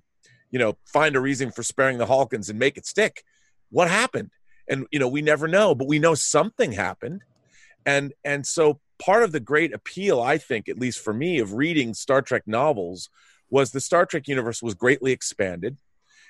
you 0.50 0.58
know, 0.58 0.76
find 0.86 1.16
a 1.16 1.20
reason 1.20 1.50
for 1.50 1.62
sparing 1.62 1.98
the 1.98 2.06
Halkans 2.06 2.48
and 2.48 2.58
make 2.58 2.76
it 2.76 2.86
stick. 2.86 3.24
What 3.70 3.90
happened? 3.90 4.30
And 4.68 4.86
you 4.90 4.98
know, 4.98 5.08
we 5.08 5.22
never 5.22 5.48
know, 5.48 5.74
but 5.74 5.88
we 5.88 5.98
know 5.98 6.14
something 6.14 6.72
happened. 6.72 7.22
And 7.84 8.12
and 8.24 8.46
so 8.46 8.80
part 8.98 9.22
of 9.22 9.32
the 9.32 9.40
great 9.40 9.72
appeal, 9.72 10.20
I 10.20 10.38
think, 10.38 10.68
at 10.68 10.78
least 10.78 11.00
for 11.00 11.12
me, 11.12 11.38
of 11.38 11.54
reading 11.54 11.94
Star 11.94 12.22
Trek 12.22 12.42
novels 12.46 13.08
was 13.50 13.70
the 13.70 13.80
Star 13.80 14.04
Trek 14.04 14.28
universe 14.28 14.62
was 14.62 14.74
greatly 14.74 15.12
expanded 15.12 15.78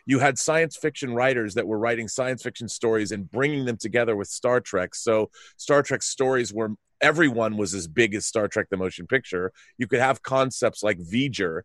you 0.09 0.19
had 0.19 0.39
science 0.39 0.75
fiction 0.75 1.13
writers 1.13 1.53
that 1.53 1.67
were 1.67 1.79
writing 1.79 2.09
science 2.09 2.43
fiction 2.43 2.67
stories 2.67 3.13
and 3.13 3.31
bringing 3.31 3.67
them 3.67 3.77
together 3.77 4.17
with 4.17 4.27
Star 4.27 4.59
Trek. 4.59 4.95
So 4.95 5.31
Star 5.59 5.83
Trek 5.83 6.03
stories 6.03 6.51
were 6.51 6.71
everyone 7.03 7.59
was 7.59 7.75
as 7.75 7.87
big 7.87 8.15
as 8.15 8.25
Star 8.25 8.49
Trek 8.49 8.69
the 8.71 8.79
motion 8.79 9.07
picture. 9.07 9.53
You 9.77 9.87
could 9.87 10.01
have 10.01 10.23
concepts 10.23 10.83
like 10.83 10.99
V'ger, 10.99 11.61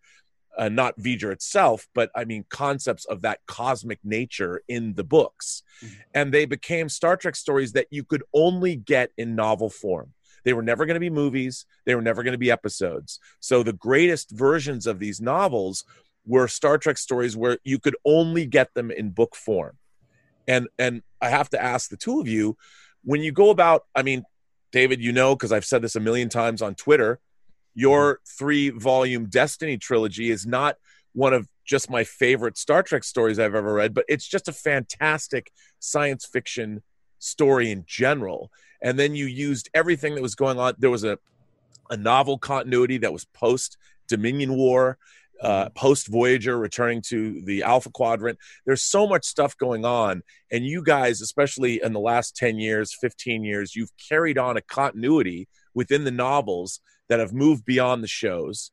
uh, 0.57 0.67
not 0.67 0.99
V'ger 0.99 1.31
itself, 1.31 1.87
but 1.95 2.11
I 2.13 2.25
mean 2.25 2.43
concepts 2.49 3.05
of 3.05 3.21
that 3.21 3.39
cosmic 3.47 3.99
nature 4.03 4.61
in 4.67 4.95
the 4.95 5.05
books. 5.05 5.63
Mm-hmm. 5.81 5.95
And 6.13 6.33
they 6.33 6.43
became 6.43 6.89
Star 6.89 7.15
Trek 7.15 7.37
stories 7.37 7.71
that 7.71 7.87
you 7.91 8.03
could 8.03 8.23
only 8.33 8.75
get 8.75 9.11
in 9.17 9.35
novel 9.35 9.69
form. 9.69 10.11
They 10.43 10.51
were 10.51 10.63
never 10.63 10.85
going 10.85 10.95
to 10.95 10.99
be 10.99 11.09
movies, 11.09 11.65
they 11.85 11.95
were 11.95 12.01
never 12.01 12.23
going 12.23 12.33
to 12.33 12.37
be 12.37 12.51
episodes. 12.51 13.19
So 13.39 13.63
the 13.63 13.71
greatest 13.71 14.31
versions 14.31 14.85
of 14.85 14.99
these 14.99 15.21
novels 15.21 15.85
were 16.25 16.47
Star 16.47 16.77
Trek 16.77 16.97
stories 16.97 17.35
where 17.35 17.57
you 17.63 17.79
could 17.79 17.95
only 18.05 18.45
get 18.45 18.73
them 18.73 18.91
in 18.91 19.11
book 19.11 19.35
form. 19.35 19.77
And 20.47 20.67
and 20.77 21.01
I 21.21 21.29
have 21.29 21.49
to 21.49 21.61
ask 21.61 21.89
the 21.89 21.97
two 21.97 22.19
of 22.19 22.27
you, 22.27 22.57
when 23.03 23.21
you 23.21 23.31
go 23.31 23.49
about, 23.49 23.83
I 23.95 24.03
mean, 24.03 24.23
David, 24.71 25.01
you 25.01 25.11
know, 25.11 25.35
because 25.35 25.51
I've 25.51 25.65
said 25.65 25.81
this 25.81 25.95
a 25.95 25.99
million 25.99 26.29
times 26.29 26.61
on 26.61 26.75
Twitter, 26.75 27.19
your 27.75 28.19
three 28.37 28.69
volume 28.69 29.25
Destiny 29.25 29.77
trilogy 29.77 30.29
is 30.29 30.45
not 30.45 30.77
one 31.13 31.33
of 31.33 31.47
just 31.65 31.89
my 31.89 32.03
favorite 32.03 32.57
Star 32.57 32.83
Trek 32.83 33.03
stories 33.03 33.39
I've 33.39 33.55
ever 33.55 33.73
read, 33.73 33.93
but 33.93 34.05
it's 34.07 34.27
just 34.27 34.47
a 34.47 34.53
fantastic 34.53 35.51
science 35.79 36.25
fiction 36.25 36.83
story 37.19 37.71
in 37.71 37.85
general. 37.87 38.51
And 38.81 38.99
then 38.99 39.15
you 39.15 39.27
used 39.27 39.69
everything 39.73 40.15
that 40.15 40.21
was 40.21 40.35
going 40.35 40.59
on. 40.59 40.73
There 40.77 40.89
was 40.89 41.03
a 41.03 41.19
a 41.89 41.97
novel 41.97 42.37
continuity 42.37 42.97
that 42.97 43.13
was 43.13 43.25
post 43.25 43.77
Dominion 44.07 44.55
War 44.55 44.97
uh, 45.43 45.69
post 45.69 46.07
Voyager, 46.07 46.57
returning 46.57 47.01
to 47.09 47.41
the 47.41 47.63
Alpha 47.63 47.89
Quadrant. 47.91 48.39
There's 48.65 48.81
so 48.81 49.05
much 49.05 49.25
stuff 49.25 49.57
going 49.57 49.85
on. 49.85 50.23
And 50.51 50.65
you 50.65 50.81
guys, 50.81 51.21
especially 51.21 51.81
in 51.83 51.93
the 51.93 51.99
last 51.99 52.35
10 52.37 52.57
years, 52.57 52.95
15 52.99 53.43
years, 53.43 53.75
you've 53.75 53.91
carried 54.09 54.37
on 54.37 54.57
a 54.57 54.61
continuity 54.61 55.49
within 55.73 56.05
the 56.05 56.11
novels 56.11 56.79
that 57.09 57.19
have 57.19 57.33
moved 57.33 57.65
beyond 57.65 58.03
the 58.03 58.07
shows. 58.07 58.71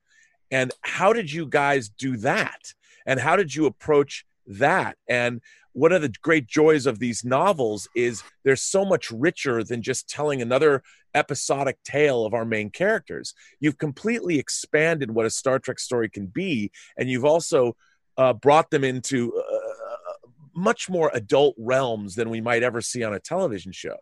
And 0.51 0.73
how 0.83 1.13
did 1.13 1.33
you 1.33 1.47
guys 1.47 1.89
do 1.89 2.17
that? 2.19 2.73
And 3.05 3.19
how 3.19 3.37
did 3.37 3.55
you 3.55 3.67
approach 3.67 4.25
that? 4.59 4.97
And 5.09 5.41
one 5.73 5.93
of 5.93 6.03
the 6.03 6.13
great 6.23 6.47
joys 6.47 6.87
of 6.87 6.99
these 6.99 7.25
novels 7.25 7.89
is 7.95 8.23
they're 8.45 8.57
so 8.57 8.85
much 8.85 9.11
richer 9.11 9.63
than 9.63 9.83
just 9.83 10.09
telling 10.09 10.43
another 10.43 10.83
episodic 11.15 11.79
tale 11.85 12.25
of 12.25 12.35
our 12.35 12.45
main 12.45 12.71
characters. 12.71 13.35
You've 13.61 13.79
completely 13.79 14.39
expanded 14.39 15.11
what 15.11 15.27
a 15.27 15.31
Star 15.31 15.59
Trek 15.59 15.79
story 15.79 16.09
can 16.09 16.27
be, 16.27 16.71
and 16.97 17.09
you've 17.09 17.25
also 17.25 17.77
uh, 18.17 18.33
brought 18.33 18.71
them 18.71 18.85
into 18.85 19.33
uh, 19.37 19.41
uh, 19.41 20.29
much 20.55 20.91
more 20.91 21.11
adult 21.15 21.55
realms 21.59 22.15
than 22.17 22.31
we 22.31 22.41
might 22.41 22.63
ever 22.63 22.81
see 22.81 23.03
on 23.03 23.15
a 23.15 23.21
television 23.21 23.73
show. 23.73 23.97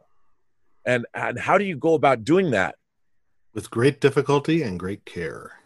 And 0.86 1.06
and 1.14 1.38
how 1.38 1.58
do 1.58 1.64
you 1.64 1.76
go 1.76 1.94
about 1.94 2.24
doing 2.24 2.50
that? 2.52 2.76
With 3.52 3.70
great 3.70 4.00
difficulty 4.00 4.62
and 4.62 4.78
great 4.78 5.04
care. 5.04 5.57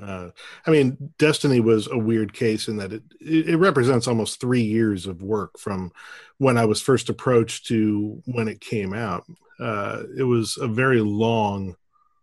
Uh, 0.00 0.30
I 0.66 0.70
mean, 0.70 1.12
Destiny 1.18 1.60
was 1.60 1.88
a 1.88 1.98
weird 1.98 2.32
case 2.32 2.68
in 2.68 2.76
that 2.76 2.92
it, 2.92 3.02
it 3.20 3.56
represents 3.56 4.06
almost 4.06 4.40
three 4.40 4.62
years 4.62 5.06
of 5.06 5.22
work 5.22 5.58
from 5.58 5.92
when 6.38 6.56
I 6.56 6.64
was 6.64 6.80
first 6.80 7.08
approached 7.08 7.66
to 7.66 8.22
when 8.26 8.48
it 8.48 8.60
came 8.60 8.94
out. 8.94 9.24
Uh, 9.60 10.02
it 10.16 10.22
was 10.22 10.56
a 10.60 10.68
very 10.68 11.00
long, 11.00 11.74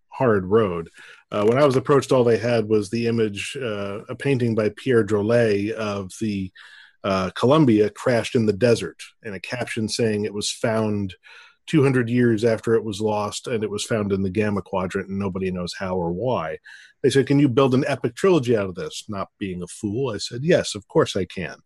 hard 0.09 0.45
road. 0.45 0.89
Uh, 1.32 1.45
when 1.45 1.57
I 1.57 1.65
was 1.65 1.76
approached, 1.76 2.11
all 2.11 2.23
they 2.23 2.38
had 2.38 2.69
was 2.69 2.89
the 2.89 3.07
image, 3.07 3.57
uh, 3.61 4.03
a 4.07 4.15
painting 4.15 4.55
by 4.55 4.69
Pierre 4.69 5.05
Drolet 5.05 5.71
of 5.71 6.11
the 6.21 6.51
uh, 7.03 7.30
Columbia 7.36 7.89
crashed 7.89 8.36
in 8.36 8.45
the 8.45 8.53
desert, 8.53 8.97
and 9.23 9.36
a 9.36 9.39
caption 9.39 9.89
saying 9.89 10.23
it 10.23 10.34
was 10.34 10.49
found 10.49 11.13
200 11.67 12.09
years 12.09 12.43
after 12.43 12.76
it 12.76 12.84
was 12.84 13.01
lost 13.01 13.47
and 13.47 13.63
it 13.63 13.69
was 13.69 13.84
found 13.84 14.11
in 14.11 14.21
the 14.21 14.30
gamma 14.30 14.61
quadrant 14.61 15.09
and 15.09 15.17
nobody 15.17 15.51
knows 15.51 15.73
how 15.78 15.95
or 15.95 16.11
why 16.11 16.57
they 17.06 17.12
said 17.12 17.28
can 17.28 17.38
you 17.38 17.47
build 17.47 17.76
an 17.76 17.86
epic 17.88 18.16
trilogy 18.16 18.58
out 18.58 18.66
of 18.66 18.74
this? 18.74 19.06
Not 19.08 19.30
being 19.38 19.62
a 19.62 19.68
fool 19.68 20.12
i 20.12 20.18
said 20.18 20.39
yes 20.43 20.74
of 20.74 20.88
course 20.88 21.16
i 21.16 21.24
can. 21.24 21.58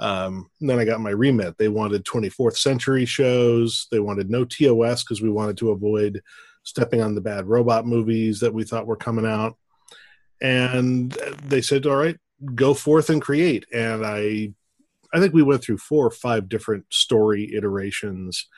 Um, 0.00 0.48
then 0.62 0.78
i 0.78 0.86
got 0.86 1.02
my 1.02 1.10
remit. 1.10 1.58
They 1.58 1.68
wanted 1.68 2.06
24th 2.06 2.56
century 2.56 3.04
shows. 3.04 3.86
They 3.90 4.00
wanted 4.00 4.30
no 4.30 4.46
tos 4.46 5.04
because 5.04 5.20
we 5.20 5.28
wanted 5.28 5.58
to 5.58 5.72
avoid 5.72 6.22
stepping 6.62 7.02
on 7.02 7.14
the 7.14 7.20
bad 7.20 7.46
robot 7.46 7.86
movies 7.86 8.40
that 8.40 8.54
we 8.54 8.64
thought 8.64 8.86
were 8.86 8.96
coming 8.96 9.26
out. 9.26 9.58
And 10.40 11.12
they 11.44 11.60
said 11.60 11.84
all 11.84 11.96
right 11.96 12.16
go 12.54 12.72
forth 12.72 13.10
and 13.10 13.20
create. 13.20 13.66
And 13.74 14.06
i 14.06 14.54
i 15.12 15.20
think 15.20 15.34
we 15.34 15.42
went 15.42 15.62
through 15.62 15.78
four 15.78 16.06
or 16.06 16.10
five 16.10 16.48
different 16.48 16.86
story 16.88 17.54
iterations 17.54 18.48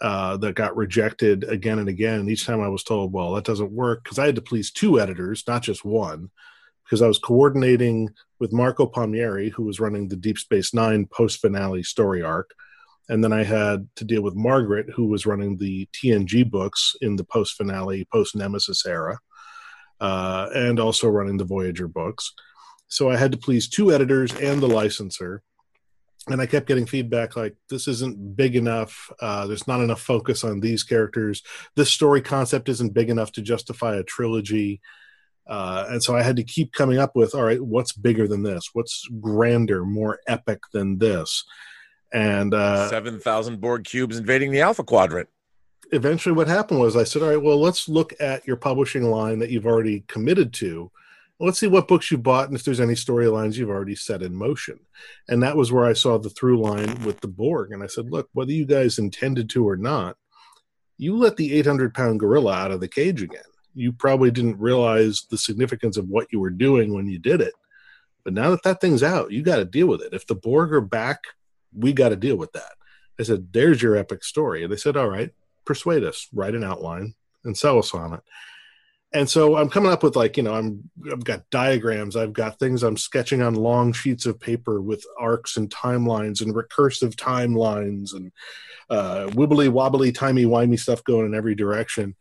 uh, 0.00 0.36
that 0.38 0.54
got 0.54 0.76
rejected 0.76 1.44
again 1.44 1.78
and 1.78 1.88
again. 1.88 2.20
And 2.20 2.30
each 2.30 2.46
time 2.46 2.60
I 2.60 2.68
was 2.68 2.84
told, 2.84 3.12
well, 3.12 3.32
that 3.34 3.44
doesn't 3.44 3.72
work 3.72 4.04
because 4.04 4.18
I 4.18 4.26
had 4.26 4.36
to 4.36 4.42
please 4.42 4.70
two 4.70 5.00
editors, 5.00 5.44
not 5.46 5.62
just 5.62 5.84
one, 5.84 6.30
because 6.84 7.02
I 7.02 7.08
was 7.08 7.18
coordinating 7.18 8.10
with 8.38 8.52
Marco 8.52 8.86
Palmieri, 8.86 9.50
who 9.50 9.64
was 9.64 9.80
running 9.80 10.08
the 10.08 10.16
Deep 10.16 10.38
Space 10.38 10.72
Nine 10.72 11.06
post 11.06 11.40
finale 11.40 11.82
story 11.82 12.22
arc. 12.22 12.50
And 13.08 13.24
then 13.24 13.32
I 13.32 13.42
had 13.42 13.88
to 13.96 14.04
deal 14.04 14.22
with 14.22 14.34
Margaret, 14.34 14.90
who 14.94 15.06
was 15.06 15.26
running 15.26 15.56
the 15.56 15.88
TNG 15.94 16.48
books 16.48 16.94
in 17.00 17.16
the 17.16 17.24
post 17.24 17.54
finale, 17.54 18.06
post 18.12 18.36
Nemesis 18.36 18.84
era, 18.86 19.18
uh, 20.00 20.48
and 20.54 20.78
also 20.78 21.08
running 21.08 21.38
the 21.38 21.44
Voyager 21.44 21.88
books. 21.88 22.32
So 22.88 23.10
I 23.10 23.16
had 23.16 23.32
to 23.32 23.38
please 23.38 23.68
two 23.68 23.92
editors 23.92 24.34
and 24.36 24.60
the 24.60 24.68
licensor 24.68 25.42
and 26.30 26.40
I 26.40 26.46
kept 26.46 26.66
getting 26.66 26.86
feedback 26.86 27.36
like 27.36 27.56
this 27.68 27.88
isn't 27.88 28.36
big 28.36 28.56
enough. 28.56 29.12
Uh, 29.20 29.46
there's 29.46 29.66
not 29.66 29.80
enough 29.80 30.00
focus 30.00 30.44
on 30.44 30.60
these 30.60 30.82
characters. 30.82 31.42
This 31.76 31.90
story 31.90 32.20
concept 32.20 32.68
isn't 32.68 32.94
big 32.94 33.10
enough 33.10 33.32
to 33.32 33.42
justify 33.42 33.96
a 33.96 34.02
trilogy. 34.02 34.80
Uh, 35.46 35.86
and 35.88 36.02
so 36.02 36.14
I 36.14 36.22
had 36.22 36.36
to 36.36 36.44
keep 36.44 36.72
coming 36.72 36.98
up 36.98 37.16
with 37.16 37.34
all 37.34 37.42
right, 37.42 37.60
what's 37.60 37.92
bigger 37.92 38.28
than 38.28 38.42
this? 38.42 38.70
What's 38.74 39.08
grander, 39.20 39.84
more 39.84 40.18
epic 40.26 40.60
than 40.72 40.98
this? 40.98 41.44
And 42.12 42.54
uh, 42.54 42.88
seven 42.88 43.20
thousand 43.20 43.60
Borg 43.60 43.84
cubes 43.84 44.18
invading 44.18 44.50
the 44.50 44.60
Alpha 44.60 44.84
Quadrant. 44.84 45.28
Eventually, 45.90 46.34
what 46.34 46.48
happened 46.48 46.80
was 46.80 46.96
I 46.96 47.04
said, 47.04 47.22
all 47.22 47.28
right, 47.28 47.42
well, 47.42 47.60
let's 47.60 47.88
look 47.88 48.12
at 48.20 48.46
your 48.46 48.56
publishing 48.56 49.10
line 49.10 49.38
that 49.38 49.50
you've 49.50 49.66
already 49.66 50.04
committed 50.06 50.52
to 50.54 50.90
let's 51.40 51.58
see 51.58 51.68
what 51.68 51.88
books 51.88 52.10
you 52.10 52.18
bought 52.18 52.48
and 52.48 52.56
if 52.56 52.64
there's 52.64 52.80
any 52.80 52.94
storylines 52.94 53.56
you've 53.56 53.70
already 53.70 53.94
set 53.94 54.22
in 54.22 54.34
motion. 54.34 54.80
And 55.28 55.42
that 55.42 55.56
was 55.56 55.70
where 55.70 55.86
I 55.86 55.92
saw 55.92 56.18
the 56.18 56.30
through 56.30 56.60
line 56.60 57.02
with 57.04 57.20
the 57.20 57.28
Borg. 57.28 57.72
And 57.72 57.82
I 57.82 57.86
said, 57.86 58.10
look, 58.10 58.28
whether 58.32 58.52
you 58.52 58.66
guys 58.66 58.98
intended 58.98 59.48
to 59.50 59.68
or 59.68 59.76
not, 59.76 60.16
you 60.96 61.16
let 61.16 61.36
the 61.36 61.54
800 61.54 61.94
pound 61.94 62.18
gorilla 62.18 62.54
out 62.54 62.70
of 62.72 62.80
the 62.80 62.88
cage 62.88 63.22
again. 63.22 63.40
You 63.74 63.92
probably 63.92 64.32
didn't 64.32 64.58
realize 64.58 65.26
the 65.30 65.38
significance 65.38 65.96
of 65.96 66.08
what 66.08 66.32
you 66.32 66.40
were 66.40 66.50
doing 66.50 66.92
when 66.92 67.06
you 67.06 67.18
did 67.18 67.40
it. 67.40 67.54
But 68.24 68.34
now 68.34 68.50
that 68.50 68.64
that 68.64 68.80
thing's 68.80 69.04
out, 69.04 69.30
you 69.30 69.42
got 69.42 69.56
to 69.56 69.64
deal 69.64 69.86
with 69.86 70.02
it. 70.02 70.12
If 70.12 70.26
the 70.26 70.34
Borg 70.34 70.72
are 70.72 70.80
back, 70.80 71.20
we 71.72 71.92
got 71.92 72.08
to 72.08 72.16
deal 72.16 72.36
with 72.36 72.52
that. 72.52 72.72
I 73.20 73.22
said, 73.22 73.52
there's 73.52 73.80
your 73.80 73.96
epic 73.96 74.24
story. 74.24 74.64
And 74.64 74.72
they 74.72 74.76
said, 74.76 74.96
all 74.96 75.08
right, 75.08 75.30
persuade 75.64 76.02
us, 76.02 76.28
write 76.32 76.54
an 76.54 76.64
outline 76.64 77.14
and 77.44 77.56
sell 77.56 77.78
us 77.78 77.94
on 77.94 78.14
it 78.14 78.20
and 79.12 79.28
so 79.28 79.56
i'm 79.56 79.68
coming 79.68 79.90
up 79.90 80.02
with 80.02 80.16
like 80.16 80.36
you 80.36 80.42
know 80.42 80.54
i'm 80.54 80.88
i've 81.10 81.24
got 81.24 81.48
diagrams 81.50 82.16
i've 82.16 82.32
got 82.32 82.58
things 82.58 82.82
i'm 82.82 82.96
sketching 82.96 83.42
on 83.42 83.54
long 83.54 83.92
sheets 83.92 84.26
of 84.26 84.38
paper 84.38 84.80
with 84.80 85.04
arcs 85.18 85.56
and 85.56 85.70
timelines 85.70 86.40
and 86.40 86.54
recursive 86.54 87.14
timelines 87.14 88.14
and 88.14 88.32
uh, 88.90 89.26
wibbly 89.32 89.68
wobbly 89.68 90.12
timey 90.12 90.44
wimey 90.44 90.78
stuff 90.78 91.04
going 91.04 91.26
in 91.26 91.34
every 91.34 91.54
direction 91.54 92.14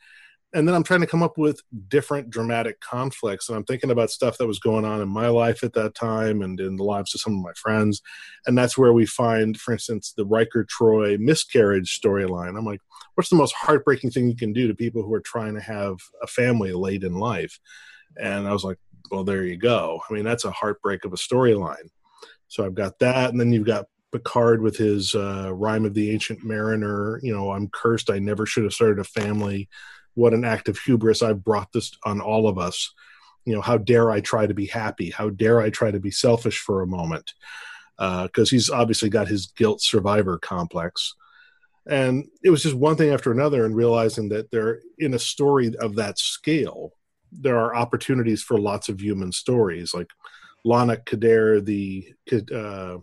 and 0.53 0.67
then 0.67 0.75
I'm 0.75 0.83
trying 0.83 1.01
to 1.01 1.07
come 1.07 1.23
up 1.23 1.37
with 1.37 1.61
different 1.89 2.29
dramatic 2.29 2.79
conflicts. 2.79 3.49
And 3.49 3.57
I'm 3.57 3.65
thinking 3.65 3.91
about 3.91 4.11
stuff 4.11 4.37
that 4.37 4.47
was 4.47 4.59
going 4.59 4.85
on 4.85 5.01
in 5.01 5.09
my 5.09 5.27
life 5.27 5.63
at 5.63 5.73
that 5.73 5.93
time 5.93 6.41
and 6.41 6.59
in 6.59 6.77
the 6.77 6.83
lives 6.83 7.13
of 7.13 7.21
some 7.21 7.33
of 7.33 7.43
my 7.43 7.51
friends. 7.53 8.01
And 8.45 8.57
that's 8.57 8.77
where 8.77 8.93
we 8.93 9.05
find, 9.05 9.59
for 9.59 9.73
instance, 9.73 10.13
the 10.15 10.25
Riker 10.25 10.63
Troy 10.63 11.17
miscarriage 11.17 11.99
storyline. 11.99 12.57
I'm 12.57 12.65
like, 12.65 12.79
what's 13.15 13.29
the 13.29 13.35
most 13.35 13.53
heartbreaking 13.55 14.11
thing 14.11 14.29
you 14.29 14.37
can 14.37 14.53
do 14.53 14.67
to 14.67 14.75
people 14.75 15.03
who 15.03 15.13
are 15.13 15.21
trying 15.21 15.55
to 15.55 15.61
have 15.61 15.97
a 16.21 16.27
family 16.27 16.71
late 16.71 17.03
in 17.03 17.15
life? 17.15 17.59
And 18.15 18.47
I 18.47 18.53
was 18.53 18.63
like, 18.63 18.77
well, 19.11 19.25
there 19.25 19.43
you 19.43 19.57
go. 19.57 20.01
I 20.09 20.13
mean, 20.13 20.23
that's 20.23 20.45
a 20.45 20.51
heartbreak 20.51 21.03
of 21.03 21.13
a 21.13 21.17
storyline. 21.17 21.89
So 22.47 22.65
I've 22.65 22.75
got 22.75 22.99
that, 22.99 23.29
and 23.29 23.39
then 23.39 23.51
you've 23.51 23.65
got 23.65 23.87
Picard 24.13 24.61
with 24.61 24.77
his 24.77 25.13
uh, 25.13 25.51
Rime 25.53 25.85
of 25.85 25.93
the 25.93 26.11
Ancient 26.11 26.43
Mariner. 26.43 27.19
You 27.21 27.35
know, 27.35 27.51
I'm 27.51 27.67
cursed. 27.67 28.09
I 28.09 28.19
never 28.19 28.45
should 28.45 28.63
have 28.63 28.73
started 28.73 28.99
a 28.99 29.03
family. 29.03 29.67
What 30.17 30.33
an 30.33 30.43
act 30.43 30.67
of 30.67 30.79
hubris! 30.79 31.21
I've 31.21 31.43
brought 31.43 31.71
this 31.73 31.91
on 32.03 32.21
all 32.21 32.47
of 32.47 32.57
us. 32.57 32.91
You 33.45 33.53
know, 33.53 33.61
how 33.61 33.77
dare 33.77 34.09
I 34.09 34.19
try 34.19 34.47
to 34.47 34.53
be 34.55 34.65
happy? 34.65 35.11
How 35.11 35.29
dare 35.29 35.61
I 35.61 35.69
try 35.69 35.91
to 35.91 35.99
be 35.99 36.09
selfish 36.09 36.57
for 36.57 36.81
a 36.81 36.87
moment? 36.87 37.33
Because 37.99 38.49
uh, 38.49 38.55
he's 38.55 38.71
obviously 38.71 39.09
got 39.09 39.27
his 39.27 39.45
guilt 39.55 39.79
survivor 39.79 40.39
complex. 40.39 41.13
And 41.87 42.25
it 42.43 42.49
was 42.49 42.63
just 42.63 42.75
one 42.75 42.95
thing 42.95 43.11
after 43.11 43.31
another, 43.31 43.63
and 43.63 43.75
realizing 43.75 44.29
that 44.29 44.49
they're 44.49 44.79
in 44.97 45.13
a 45.13 45.19
story 45.19 45.71
of 45.79 45.93
that 45.97 46.17
scale, 46.17 46.93
there 47.31 47.59
are 47.59 47.75
opportunities 47.75 48.41
for 48.41 48.57
lots 48.57 48.89
of 48.89 48.99
human 48.99 49.31
stories. 49.31 49.93
Like 49.93 50.09
Lonnoc 50.65 51.05
Kedair, 51.05 51.63
the 51.63 52.11
uh, 52.51 52.97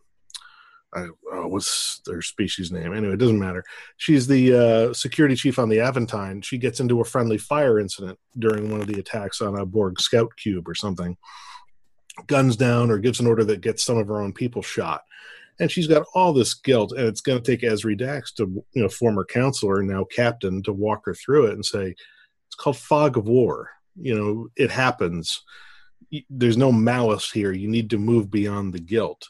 I, 0.95 1.09
oh, 1.33 1.49
what's 1.49 2.01
their 2.07 2.23
species 2.23 2.71
name? 2.71 2.95
Anyway, 2.95 3.15
it 3.15 3.19
doesn't 3.19 3.39
matter. 3.39 3.65
She's 3.97 4.27
the 4.27 4.55
uh, 4.55 4.93
security 4.93 5.35
chief 5.35 5.59
on 5.59 5.69
the 5.69 5.79
Aventine. 5.79 6.43
She 6.43 6.59
gets 6.59 6.81
into 6.81 7.01
a 7.01 7.05
friendly 7.05 7.39
fire 7.39 7.81
incident 7.81 8.19
during 8.39 8.71
one 8.71 8.81
of 8.81 8.87
the 8.87 9.01
attacks 9.01 9.41
on 9.41 9.59
a 9.59 9.67
Borg 9.67 10.01
scout 10.01 10.31
cube 10.37 10.69
or 10.69 10.75
something. 10.75 11.17
Guns 12.29 12.57
down 12.57 12.91
or 12.91 12.99
gives 12.99 13.19
an 13.19 13.27
order 13.27 13.45
that 13.45 13.61
gets 13.61 13.83
some 13.83 13.99
of 13.99 14.07
her 14.07 14.23
own 14.23 14.33
people 14.33 14.63
shot. 14.63 15.03
And 15.59 15.71
she's 15.71 15.87
got 15.87 16.07
all 16.15 16.33
this 16.33 16.55
guilt, 16.55 16.93
and 16.93 17.07
it's 17.07 17.21
going 17.21 17.41
to 17.41 17.51
take 17.51 17.63
Ezri 17.63 17.97
Dax, 17.97 18.33
to 18.35 18.65
you 18.73 18.83
know, 18.83 18.89
former 18.89 19.25
counselor 19.25 19.83
now 19.83 20.05
captain, 20.05 20.63
to 20.65 20.73
walk 20.73 21.03
her 21.07 21.15
through 21.15 21.47
it 21.47 21.55
and 21.55 21.65
say, 21.65 21.95
"It's 22.47 22.57
called 22.57 22.77
fog 22.77 23.17
of 23.17 23.27
war. 23.27 23.71
You 23.97 24.17
know, 24.17 24.49
it 24.57 24.71
happens. 24.73 25.43
There's 26.29 26.57
no 26.57 26.73
malice 26.73 27.31
here. 27.31 27.53
You 27.53 27.69
need 27.69 27.91
to 27.91 27.99
move 27.99 28.31
beyond 28.31 28.75
the 28.75 28.81
guilt." 28.81 29.29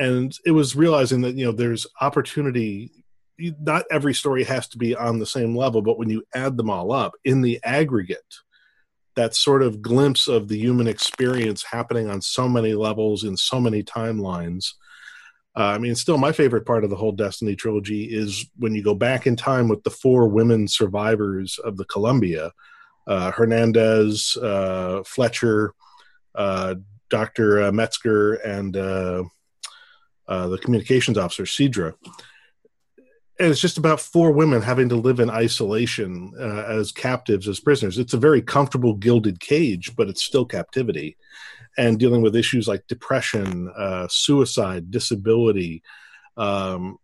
And 0.00 0.34
it 0.46 0.52
was 0.52 0.74
realizing 0.74 1.20
that 1.20 1.36
you 1.36 1.44
know 1.44 1.52
there's 1.52 1.86
opportunity 2.00 2.90
not 3.60 3.84
every 3.90 4.12
story 4.12 4.42
has 4.44 4.66
to 4.68 4.76
be 4.76 4.96
on 4.96 5.18
the 5.18 5.26
same 5.26 5.54
level 5.54 5.80
but 5.80 5.98
when 5.98 6.10
you 6.10 6.24
add 6.34 6.56
them 6.56 6.70
all 6.70 6.90
up 6.90 7.12
in 7.24 7.42
the 7.42 7.60
aggregate 7.62 8.34
that 9.16 9.34
sort 9.34 9.62
of 9.62 9.82
glimpse 9.82 10.28
of 10.28 10.48
the 10.48 10.58
human 10.58 10.88
experience 10.88 11.62
happening 11.62 12.08
on 12.08 12.20
so 12.20 12.48
many 12.48 12.74
levels 12.74 13.24
in 13.24 13.36
so 13.36 13.60
many 13.60 13.82
timelines 13.82 14.72
uh, 15.56 15.64
i 15.64 15.78
mean 15.78 15.94
still 15.94 16.18
my 16.18 16.32
favorite 16.32 16.66
part 16.66 16.82
of 16.82 16.90
the 16.90 16.96
whole 16.96 17.12
destiny 17.12 17.54
trilogy 17.54 18.04
is 18.04 18.46
when 18.56 18.74
you 18.74 18.82
go 18.82 18.94
back 18.94 19.26
in 19.26 19.36
time 19.36 19.68
with 19.68 19.82
the 19.84 19.90
four 19.90 20.28
women 20.28 20.66
survivors 20.66 21.58
of 21.58 21.76
the 21.76 21.84
columbia 21.86 22.50
uh, 23.06 23.30
hernandez 23.30 24.36
uh, 24.42 25.02
fletcher 25.04 25.74
uh, 26.34 26.74
dr 27.10 27.72
metzger 27.72 28.34
and 28.34 28.76
uh, 30.30 30.46
the 30.46 30.58
communications 30.58 31.18
officer, 31.18 31.42
Sidra. 31.42 31.92
And 33.40 33.50
it's 33.50 33.60
just 33.60 33.78
about 33.78 34.00
four 34.00 34.30
women 34.30 34.62
having 34.62 34.88
to 34.90 34.96
live 34.96 35.18
in 35.18 35.28
isolation 35.28 36.32
uh, 36.38 36.64
as 36.68 36.92
captives, 36.92 37.48
as 37.48 37.58
prisoners. 37.58 37.98
It's 37.98 38.14
a 38.14 38.18
very 38.18 38.40
comfortable 38.40 38.94
gilded 38.94 39.40
cage, 39.40 39.96
but 39.96 40.08
it's 40.08 40.22
still 40.22 40.44
captivity. 40.44 41.16
And 41.76 41.98
dealing 41.98 42.22
with 42.22 42.36
issues 42.36 42.68
like 42.68 42.86
depression, 42.86 43.72
uh, 43.76 44.06
suicide, 44.08 44.90
disability. 44.90 45.82
Um, 46.36 46.98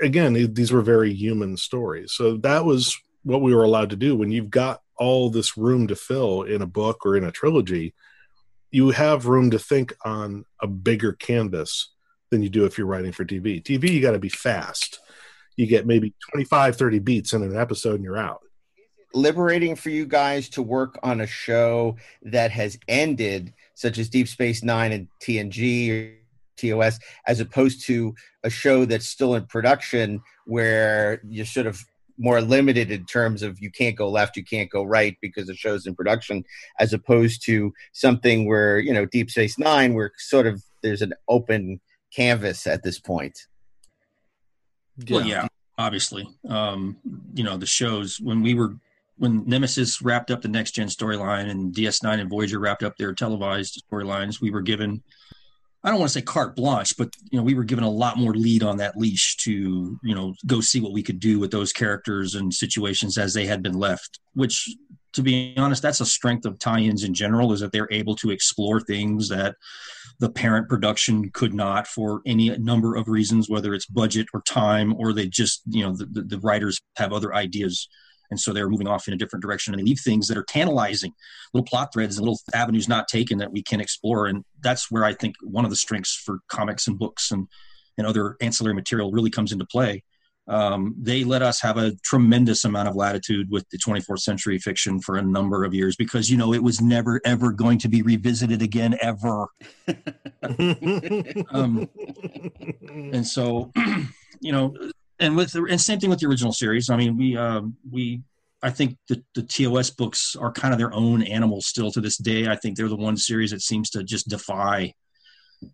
again, 0.00 0.54
these 0.54 0.72
were 0.72 0.82
very 0.82 1.12
human 1.12 1.56
stories. 1.56 2.12
So 2.12 2.38
that 2.38 2.64
was 2.64 2.96
what 3.24 3.42
we 3.42 3.54
were 3.54 3.64
allowed 3.64 3.90
to 3.90 3.96
do. 3.96 4.16
When 4.16 4.30
you've 4.30 4.50
got 4.50 4.80
all 4.96 5.28
this 5.28 5.58
room 5.58 5.88
to 5.88 5.96
fill 5.96 6.42
in 6.44 6.62
a 6.62 6.66
book 6.66 7.04
or 7.04 7.16
in 7.16 7.24
a 7.24 7.32
trilogy, 7.32 7.94
you 8.70 8.90
have 8.90 9.26
room 9.26 9.50
to 9.50 9.58
think 9.58 9.92
on 10.04 10.44
a 10.62 10.66
bigger 10.66 11.12
canvas 11.12 11.90
than 12.30 12.42
you 12.42 12.48
do 12.48 12.64
if 12.64 12.78
you're 12.78 12.86
writing 12.86 13.12
for 13.12 13.24
TV. 13.24 13.62
TV, 13.62 13.90
you 13.90 14.00
got 14.00 14.12
to 14.12 14.18
be 14.18 14.28
fast. 14.28 15.00
You 15.56 15.66
get 15.66 15.86
maybe 15.86 16.14
25, 16.30 16.76
30 16.76 16.98
beats 17.00 17.32
in 17.32 17.42
an 17.42 17.56
episode 17.56 17.96
and 17.96 18.04
you're 18.04 18.18
out. 18.18 18.40
Liberating 19.14 19.74
for 19.74 19.90
you 19.90 20.06
guys 20.06 20.48
to 20.50 20.62
work 20.62 20.98
on 21.02 21.20
a 21.20 21.26
show 21.26 21.96
that 22.22 22.50
has 22.50 22.78
ended, 22.88 23.54
such 23.74 23.98
as 23.98 24.08
Deep 24.08 24.28
Space 24.28 24.62
Nine 24.62 24.92
and 24.92 25.08
TNG 25.22 25.90
or 25.90 26.18
TOS, 26.58 26.98
as 27.26 27.40
opposed 27.40 27.86
to 27.86 28.14
a 28.44 28.50
show 28.50 28.84
that's 28.84 29.06
still 29.06 29.34
in 29.34 29.46
production 29.46 30.20
where 30.44 31.22
you're 31.26 31.46
sort 31.46 31.66
of 31.66 31.82
more 32.18 32.40
limited 32.40 32.90
in 32.90 33.04
terms 33.06 33.42
of 33.42 33.58
you 33.60 33.70
can't 33.70 33.96
go 33.96 34.10
left, 34.10 34.36
you 34.36 34.44
can't 34.44 34.70
go 34.70 34.82
right 34.82 35.16
because 35.22 35.46
the 35.46 35.54
show's 35.54 35.86
in 35.86 35.94
production, 35.94 36.44
as 36.78 36.92
opposed 36.92 37.44
to 37.46 37.72
something 37.92 38.46
where, 38.46 38.78
you 38.78 38.92
know, 38.92 39.06
Deep 39.06 39.30
Space 39.30 39.58
Nine, 39.58 39.94
where 39.94 40.12
sort 40.18 40.46
of 40.46 40.62
there's 40.82 41.02
an 41.02 41.14
open 41.28 41.80
canvas 42.14 42.66
at 42.66 42.82
this 42.82 42.98
point. 42.98 43.46
Yeah. 44.98 45.16
Well, 45.16 45.26
yeah, 45.26 45.46
obviously. 45.76 46.28
Um, 46.48 46.96
you 47.34 47.44
know, 47.44 47.56
the 47.56 47.66
shows 47.66 48.18
when 48.20 48.42
we 48.42 48.54
were 48.54 48.74
when 49.16 49.44
Nemesis 49.46 50.00
wrapped 50.00 50.30
up 50.30 50.42
the 50.42 50.48
next 50.48 50.72
gen 50.72 50.88
storyline 50.88 51.50
and 51.50 51.74
DS9 51.74 52.20
and 52.20 52.30
Voyager 52.30 52.60
wrapped 52.60 52.84
up 52.84 52.96
their 52.96 53.12
televised 53.12 53.82
storylines, 53.90 54.40
we 54.40 54.50
were 54.50 54.62
given 54.62 55.02
I 55.84 55.90
don't 55.90 56.00
want 56.00 56.10
to 56.10 56.18
say 56.18 56.22
carte 56.22 56.56
blanche, 56.56 56.96
but 56.96 57.14
you 57.30 57.38
know, 57.38 57.44
we 57.44 57.54
were 57.54 57.64
given 57.64 57.84
a 57.84 57.90
lot 57.90 58.18
more 58.18 58.34
lead 58.34 58.64
on 58.64 58.78
that 58.78 58.96
leash 58.96 59.36
to, 59.38 59.98
you 60.02 60.14
know, 60.14 60.34
go 60.44 60.60
see 60.60 60.80
what 60.80 60.92
we 60.92 61.04
could 61.04 61.20
do 61.20 61.38
with 61.38 61.52
those 61.52 61.72
characters 61.72 62.34
and 62.34 62.52
situations 62.52 63.16
as 63.16 63.32
they 63.32 63.46
had 63.46 63.62
been 63.62 63.78
left, 63.78 64.18
which 64.34 64.68
to 65.12 65.22
be 65.22 65.54
honest, 65.56 65.82
that's 65.82 66.00
a 66.00 66.06
strength 66.06 66.44
of 66.44 66.58
tie-ins 66.58 67.04
in 67.04 67.14
general 67.14 67.52
is 67.52 67.60
that 67.60 67.72
they're 67.72 67.88
able 67.90 68.14
to 68.16 68.30
explore 68.30 68.80
things 68.80 69.28
that 69.28 69.56
the 70.20 70.30
parent 70.30 70.68
production 70.68 71.30
could 71.30 71.54
not 71.54 71.86
for 71.86 72.20
any 72.26 72.56
number 72.58 72.96
of 72.96 73.08
reasons, 73.08 73.48
whether 73.48 73.72
it's 73.72 73.86
budget 73.86 74.26
or 74.34 74.42
time, 74.42 74.94
or 74.96 75.12
they 75.12 75.26
just, 75.26 75.62
you 75.66 75.82
know, 75.82 75.96
the, 75.96 76.06
the, 76.06 76.38
writers 76.40 76.78
have 76.96 77.12
other 77.12 77.34
ideas. 77.34 77.88
And 78.30 78.38
so 78.38 78.52
they're 78.52 78.68
moving 78.68 78.88
off 78.88 79.08
in 79.08 79.14
a 79.14 79.16
different 79.16 79.42
direction 79.42 79.72
and 79.72 79.80
they 79.80 79.86
leave 79.86 80.00
things 80.00 80.28
that 80.28 80.36
are 80.36 80.44
tantalizing, 80.44 81.14
little 81.54 81.64
plot 81.64 81.92
threads 81.92 82.18
and 82.18 82.26
little 82.26 82.40
avenues 82.52 82.88
not 82.88 83.08
taken 83.08 83.38
that 83.38 83.52
we 83.52 83.62
can 83.62 83.80
explore. 83.80 84.26
And 84.26 84.44
that's 84.60 84.90
where 84.90 85.04
I 85.04 85.14
think 85.14 85.36
one 85.40 85.64
of 85.64 85.70
the 85.70 85.76
strengths 85.76 86.14
for 86.14 86.40
comics 86.48 86.86
and 86.88 86.98
books 86.98 87.30
and, 87.30 87.46
and 87.96 88.06
other 88.06 88.36
ancillary 88.40 88.74
material 88.74 89.12
really 89.12 89.30
comes 89.30 89.52
into 89.52 89.64
play 89.64 90.02
um, 90.48 90.94
they 90.98 91.24
let 91.24 91.42
us 91.42 91.60
have 91.60 91.76
a 91.76 91.94
tremendous 91.96 92.64
amount 92.64 92.88
of 92.88 92.96
latitude 92.96 93.50
with 93.50 93.68
the 93.70 93.78
24th 93.78 94.20
century 94.20 94.58
fiction 94.58 95.00
for 95.00 95.16
a 95.16 95.22
number 95.22 95.64
of 95.64 95.74
years 95.74 95.94
because 95.96 96.30
you 96.30 96.36
know 96.36 96.54
it 96.54 96.62
was 96.62 96.80
never 96.80 97.20
ever 97.24 97.52
going 97.52 97.78
to 97.78 97.88
be 97.88 98.02
revisited 98.02 98.62
again 98.62 98.96
ever 99.00 99.48
um, 101.50 101.88
and 102.90 103.26
so 103.26 103.70
you 104.40 104.52
know 104.52 104.74
and 105.20 105.36
with 105.36 105.52
the 105.52 105.62
and 105.64 105.80
same 105.80 106.00
thing 106.00 106.10
with 106.10 106.20
the 106.20 106.26
original 106.26 106.52
series 106.52 106.88
i 106.90 106.96
mean 106.96 107.16
we 107.16 107.36
uh, 107.36 107.60
we 107.90 108.22
I 108.60 108.70
think 108.70 108.96
the, 109.08 109.22
the 109.34 109.42
TOS 109.42 109.90
books 109.90 110.34
are 110.34 110.50
kind 110.50 110.74
of 110.74 110.78
their 110.78 110.92
own 110.92 111.22
animal 111.22 111.60
still 111.60 111.92
to 111.92 112.00
this 112.00 112.16
day. 112.16 112.48
I 112.48 112.56
think 112.56 112.76
they're 112.76 112.88
the 112.88 112.96
one 112.96 113.16
series 113.16 113.52
that 113.52 113.62
seems 113.62 113.88
to 113.90 114.02
just 114.02 114.28
defy 114.28 114.94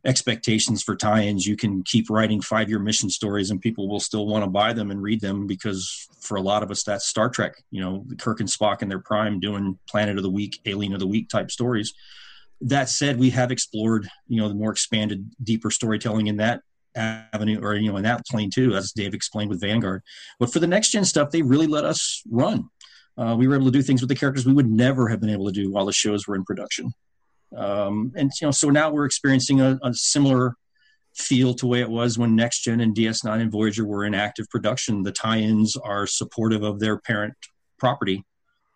expectations 0.05 0.83
for 0.83 0.97
tie-ins. 0.97 1.47
You 1.47 1.57
can 1.57 1.83
keep 1.83 2.09
writing 2.11 2.41
five-year 2.41 2.79
mission 2.79 3.11
stories 3.11 3.51
and 3.51 3.61
people 3.61 3.89
will 3.89 4.01
still 4.01 4.27
want 4.27 4.45
to 4.45 4.51
buy 4.51 4.73
them 4.73 4.91
and 4.91 5.03
read 5.03 5.21
them 5.21 5.47
because 5.47 6.09
for 6.21 6.37
a 6.37 6.41
lot 6.41 6.63
of 6.63 6.71
us 6.71 6.83
that's 6.83 7.07
star 7.07 7.29
trek 7.29 7.53
you 7.71 7.83
know 7.83 8.05
kirk 8.19 8.41
and 8.41 8.49
spock 8.49 8.81
in 8.81 8.89
their 8.89 8.99
prime 8.99 9.41
doing 9.41 9.79
planet 9.87 10.17
of 10.17 10.23
the 10.23 10.31
week 10.31 10.59
alien 10.65 10.95
of 10.95 11.01
the 11.01 11.07
week 11.07 11.29
type 11.29 11.51
stories. 11.51 11.93
That 12.61 12.89
said 12.89 13.19
we 13.19 13.31
have 13.31 13.51
explored 13.51 14.09
you 14.27 14.41
know 14.41 14.49
the 14.49 14.55
more 14.55 14.73
expanded 14.73 15.31
deeper 15.43 15.71
storytelling 15.71 16.29
in 16.29 16.39
that 16.39 16.63
avenue 16.97 17.61
or 17.61 17.75
you 17.75 17.91
know 17.91 17.97
in 17.97 18.05
that 18.05 18.25
plane 18.27 18.51
too 18.51 18.75
as 18.75 18.93
dave 18.93 19.15
explained 19.15 19.51
with 19.51 19.61
vanguard. 19.61 20.03
But 20.39 20.53
for 20.53 20.61
the 20.61 20.67
next 20.67 20.91
gen 20.91 21.05
stuff 21.05 21.31
they 21.31 21.43
really 21.43 21.67
let 21.67 21.85
us 21.85 22.23
run. 22.31 22.69
Uh, 23.17 23.37
we 23.39 23.47
were 23.47 23.55
able 23.55 23.67
to 23.67 23.71
do 23.71 23.83
things 23.83 24.03
with 24.03 24.09
the 24.09 24.17
characters 24.17 24.45
we 24.45 24.53
would 24.53 24.69
never 24.69 25.07
have 25.07 25.21
been 25.21 25.31
able 25.31 25.47
to 25.47 25.53
do 25.53 25.71
while 25.71 25.87
the 25.87 25.93
shows 25.93 26.27
were 26.27 26.35
in 26.35 26.45
production 26.45 26.93
um, 27.57 28.13
and 28.17 28.31
you 28.41 28.47
know, 28.47 28.51
so 28.51 28.71
now 28.71 28.91
we're 28.91 29.05
experiencing 29.05 29.61
a, 29.61 29.79
a 29.83 29.95
similar 29.95 30.55
feel 31.15 31.55
to 31.55 31.67
way 31.67 31.81
it 31.81 31.91
was 31.91 32.19
when 32.19 32.35
Next 32.35 32.63
Gen 32.63 32.81
and 32.81 32.95
DS9 32.95 33.41
and 33.41 33.53
Voyager 33.53 33.85
were 33.85 34.05
in 34.05 34.15
active 34.15 34.49
production. 34.51 35.03
The 35.03 35.13
tie-ins 35.13 35.77
are 35.77 36.07
supportive 36.07 36.63
of 36.63 36.81
their 36.81 36.99
parent 36.99 37.35
property, 37.79 38.25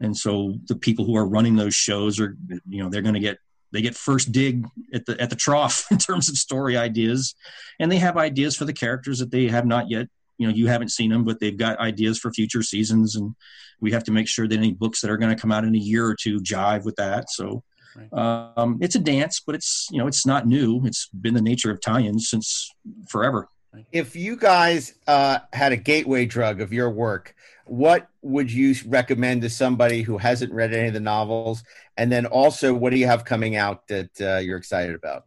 and 0.01 0.17
so 0.17 0.55
the 0.67 0.77
people 0.77 1.05
who 1.05 1.17
are 1.17 1.27
running 1.27 1.57
those 1.57 1.75
shows 1.75 2.21
are, 2.21 2.37
you 2.69 2.83
know, 2.83 2.89
they're 2.89 3.03
going 3.03 3.15
to 3.15 3.21
get 3.21 3.39
they 3.73 3.83
get 3.83 3.95
first 3.95 4.33
dig 4.33 4.65
at 4.95 5.05
the 5.07 5.21
at 5.21 5.31
the 5.31 5.37
trough 5.37 5.87
in 5.91 5.99
terms 5.99 6.29
of 6.29 6.37
story 6.37 6.77
ideas, 6.77 7.35
and 7.81 7.91
they 7.91 7.99
have 7.99 8.17
ideas 8.17 8.57
for 8.57 8.65
the 8.65 8.73
characters 8.73 9.19
that 9.19 9.31
they 9.31 9.49
have 9.49 9.67
not 9.67 9.91
yet. 9.91 10.07
You 10.39 10.47
know, 10.47 10.55
you 10.55 10.69
haven't 10.69 10.93
seen 10.93 11.11
them, 11.11 11.25
but 11.25 11.41
they've 11.41 11.57
got 11.57 11.81
ideas 11.81 12.19
for 12.19 12.33
future 12.33 12.63
seasons, 12.63 13.17
and 13.17 13.35
we 13.81 13.91
have 13.91 14.05
to 14.05 14.13
make 14.13 14.29
sure 14.29 14.47
that 14.47 14.57
any 14.57 14.73
books 14.73 15.01
that 15.01 15.11
are 15.11 15.17
going 15.17 15.35
to 15.35 15.41
come 15.41 15.51
out 15.51 15.65
in 15.65 15.75
a 15.75 15.79
year 15.79 16.07
or 16.07 16.15
two 16.15 16.39
jive 16.41 16.85
with 16.85 16.95
that. 16.97 17.29
So 17.31 17.65
Right. 17.99 18.53
Um, 18.57 18.79
it's 18.81 18.95
a 18.95 19.01
dance, 19.01 19.41
but 19.45 19.55
it's 19.55 19.89
you 19.91 19.99
know 19.99 20.07
it's 20.07 20.27
not 20.27 20.47
new. 20.47 20.83
It's 20.85 21.09
been 21.09 21.35
the 21.35 21.43
nature 21.43 21.71
of 21.71 21.81
tie-ins 21.81 22.29
since 22.29 22.71
forever. 23.09 23.49
If 23.93 24.17
you 24.17 24.37
guys 24.37 24.95
uh, 25.07 25.39
had 25.53 25.73
a 25.73 25.77
gateway 25.77 26.27
drug 26.27 26.61
of 26.61 26.73
your 26.73 26.91
work, 26.91 27.35
what 27.67 28.09
would 28.23 28.51
you 28.51 28.75
recommend 28.87 29.43
to 29.43 29.51
somebody 29.51 30.03
who 30.03 30.17
hasn't 30.19 30.53
read 30.53 30.73
any 30.73 30.89
of 30.89 30.95
the 30.95 31.01
novels? 31.01 31.63
And 31.97 32.11
then 32.11 32.27
also, 32.27 32.73
what 32.73 32.91
do 32.91 32.99
you 32.99 33.07
have 33.07 33.25
coming 33.25 33.57
out 33.57 33.87
that 33.89 34.21
uh, 34.21 34.39
you're 34.39 34.57
excited 34.57 34.95
about? 34.95 35.25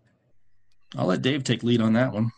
I'll 0.98 1.06
let 1.06 1.22
Dave 1.22 1.44
take 1.44 1.64
lead 1.64 1.82
on 1.82 1.94
that 1.94 2.14
one. 2.14 2.32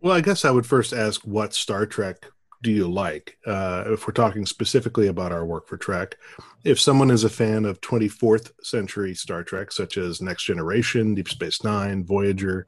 Well, 0.00 0.14
I 0.14 0.20
guess 0.20 0.44
I 0.44 0.50
would 0.50 0.66
first 0.66 0.92
ask 0.92 1.22
what 1.22 1.54
Star 1.54 1.86
Trek 1.86 2.26
do 2.62 2.70
you 2.70 2.88
like? 2.88 3.36
Uh, 3.44 3.84
if 3.88 4.06
we're 4.06 4.12
talking 4.12 4.46
specifically 4.46 5.08
about 5.08 5.32
our 5.32 5.44
work 5.44 5.66
for 5.66 5.76
Trek, 5.76 6.16
if 6.64 6.80
someone 6.80 7.10
is 7.10 7.24
a 7.24 7.30
fan 7.30 7.64
of 7.64 7.80
24th 7.80 8.52
century 8.62 9.14
Star 9.14 9.42
Trek, 9.42 9.72
such 9.72 9.98
as 9.98 10.22
Next 10.22 10.44
Generation, 10.44 11.14
Deep 11.14 11.28
Space 11.28 11.64
Nine, 11.64 12.04
Voyager, 12.04 12.66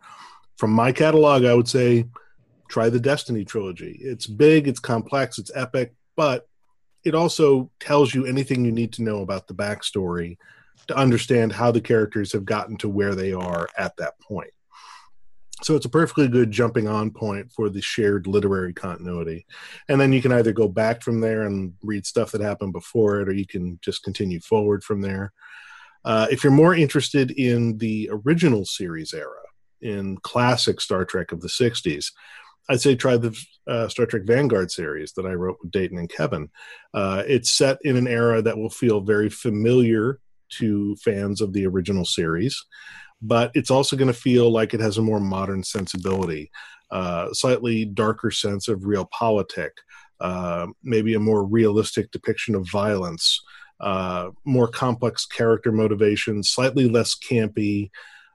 from 0.56 0.70
my 0.70 0.92
catalog, 0.92 1.44
I 1.44 1.54
would 1.54 1.68
say 1.68 2.06
try 2.68 2.88
the 2.88 3.00
Destiny 3.00 3.44
trilogy. 3.44 3.98
It's 4.00 4.26
big, 4.26 4.66
it's 4.66 4.80
complex, 4.80 5.38
it's 5.38 5.52
epic, 5.54 5.94
but 6.16 6.48
it 7.04 7.14
also 7.14 7.70
tells 7.78 8.14
you 8.14 8.26
anything 8.26 8.64
you 8.64 8.72
need 8.72 8.92
to 8.94 9.02
know 9.02 9.20
about 9.20 9.46
the 9.46 9.54
backstory 9.54 10.38
to 10.88 10.96
understand 10.96 11.52
how 11.52 11.70
the 11.70 11.80
characters 11.80 12.32
have 12.32 12.44
gotten 12.44 12.76
to 12.78 12.88
where 12.88 13.14
they 13.14 13.32
are 13.32 13.68
at 13.78 13.96
that 13.96 14.18
point. 14.20 14.50
So 15.64 15.74
it's 15.74 15.86
a 15.86 15.90
perfectly 15.90 16.28
good 16.28 16.50
jumping 16.50 16.86
on 16.86 17.10
point 17.10 17.50
for 17.50 17.70
the 17.70 17.80
shared 17.80 18.26
literary 18.26 18.74
continuity. 18.74 19.46
And 19.88 19.98
then 19.98 20.12
you 20.12 20.20
can 20.20 20.30
either 20.30 20.52
go 20.52 20.68
back 20.68 21.02
from 21.02 21.22
there 21.22 21.44
and 21.44 21.72
read 21.82 22.04
stuff 22.04 22.32
that 22.32 22.42
happened 22.42 22.74
before 22.74 23.20
it, 23.20 23.28
or 23.28 23.32
you 23.32 23.46
can 23.46 23.78
just 23.82 24.02
continue 24.02 24.40
forward 24.40 24.84
from 24.84 25.00
there. 25.00 25.32
Uh, 26.04 26.26
if 26.30 26.44
you're 26.44 26.52
more 26.52 26.74
interested 26.74 27.30
in 27.30 27.78
the 27.78 28.10
original 28.12 28.66
series 28.66 29.14
era, 29.14 29.40
in 29.80 30.18
classic 30.18 30.82
Star 30.82 31.04
Trek 31.04 31.32
of 31.32 31.40
the 31.40 31.48
60s, 31.48 32.12
I'd 32.68 32.80
say 32.80 32.94
try 32.94 33.16
the 33.16 33.34
uh, 33.66 33.88
Star 33.88 34.04
Trek 34.04 34.24
Vanguard 34.24 34.70
series 34.70 35.12
that 35.12 35.24
I 35.24 35.32
wrote 35.32 35.58
with 35.62 35.70
Dayton 35.70 35.98
and 35.98 36.10
Kevin. 36.10 36.50
Uh, 36.92 37.22
it's 37.26 37.50
set 37.50 37.78
in 37.84 37.96
an 37.96 38.08
era 38.08 38.42
that 38.42 38.58
will 38.58 38.70
feel 38.70 39.00
very 39.00 39.30
familiar 39.30 40.18
to 40.58 40.96
fans 40.96 41.40
of 41.40 41.52
the 41.52 41.66
original 41.66 42.04
series, 42.04 42.62
but 43.22 43.50
it's 43.54 43.70
also 43.70 43.96
going 43.96 44.08
to 44.08 44.14
feel 44.14 44.50
like 44.50 44.74
it 44.74 44.80
has 44.80 44.98
a 44.98 45.02
more 45.02 45.20
modern 45.20 45.62
sensibility, 45.62 46.50
uh, 46.90 47.32
slightly 47.32 47.84
darker 47.84 48.30
sense 48.30 48.68
of 48.68 48.80
realpolitik, 48.80 49.70
uh, 50.20 50.66
maybe 50.82 51.14
a 51.14 51.20
more 51.20 51.44
realistic 51.44 52.10
depiction 52.10 52.54
of 52.54 52.68
violence, 52.70 53.40
uh, 53.80 54.30
more 54.44 54.68
complex 54.68 55.26
character 55.26 55.72
motivations, 55.72 56.50
slightly 56.50 56.88
less 56.88 57.16
campy, 57.16 57.90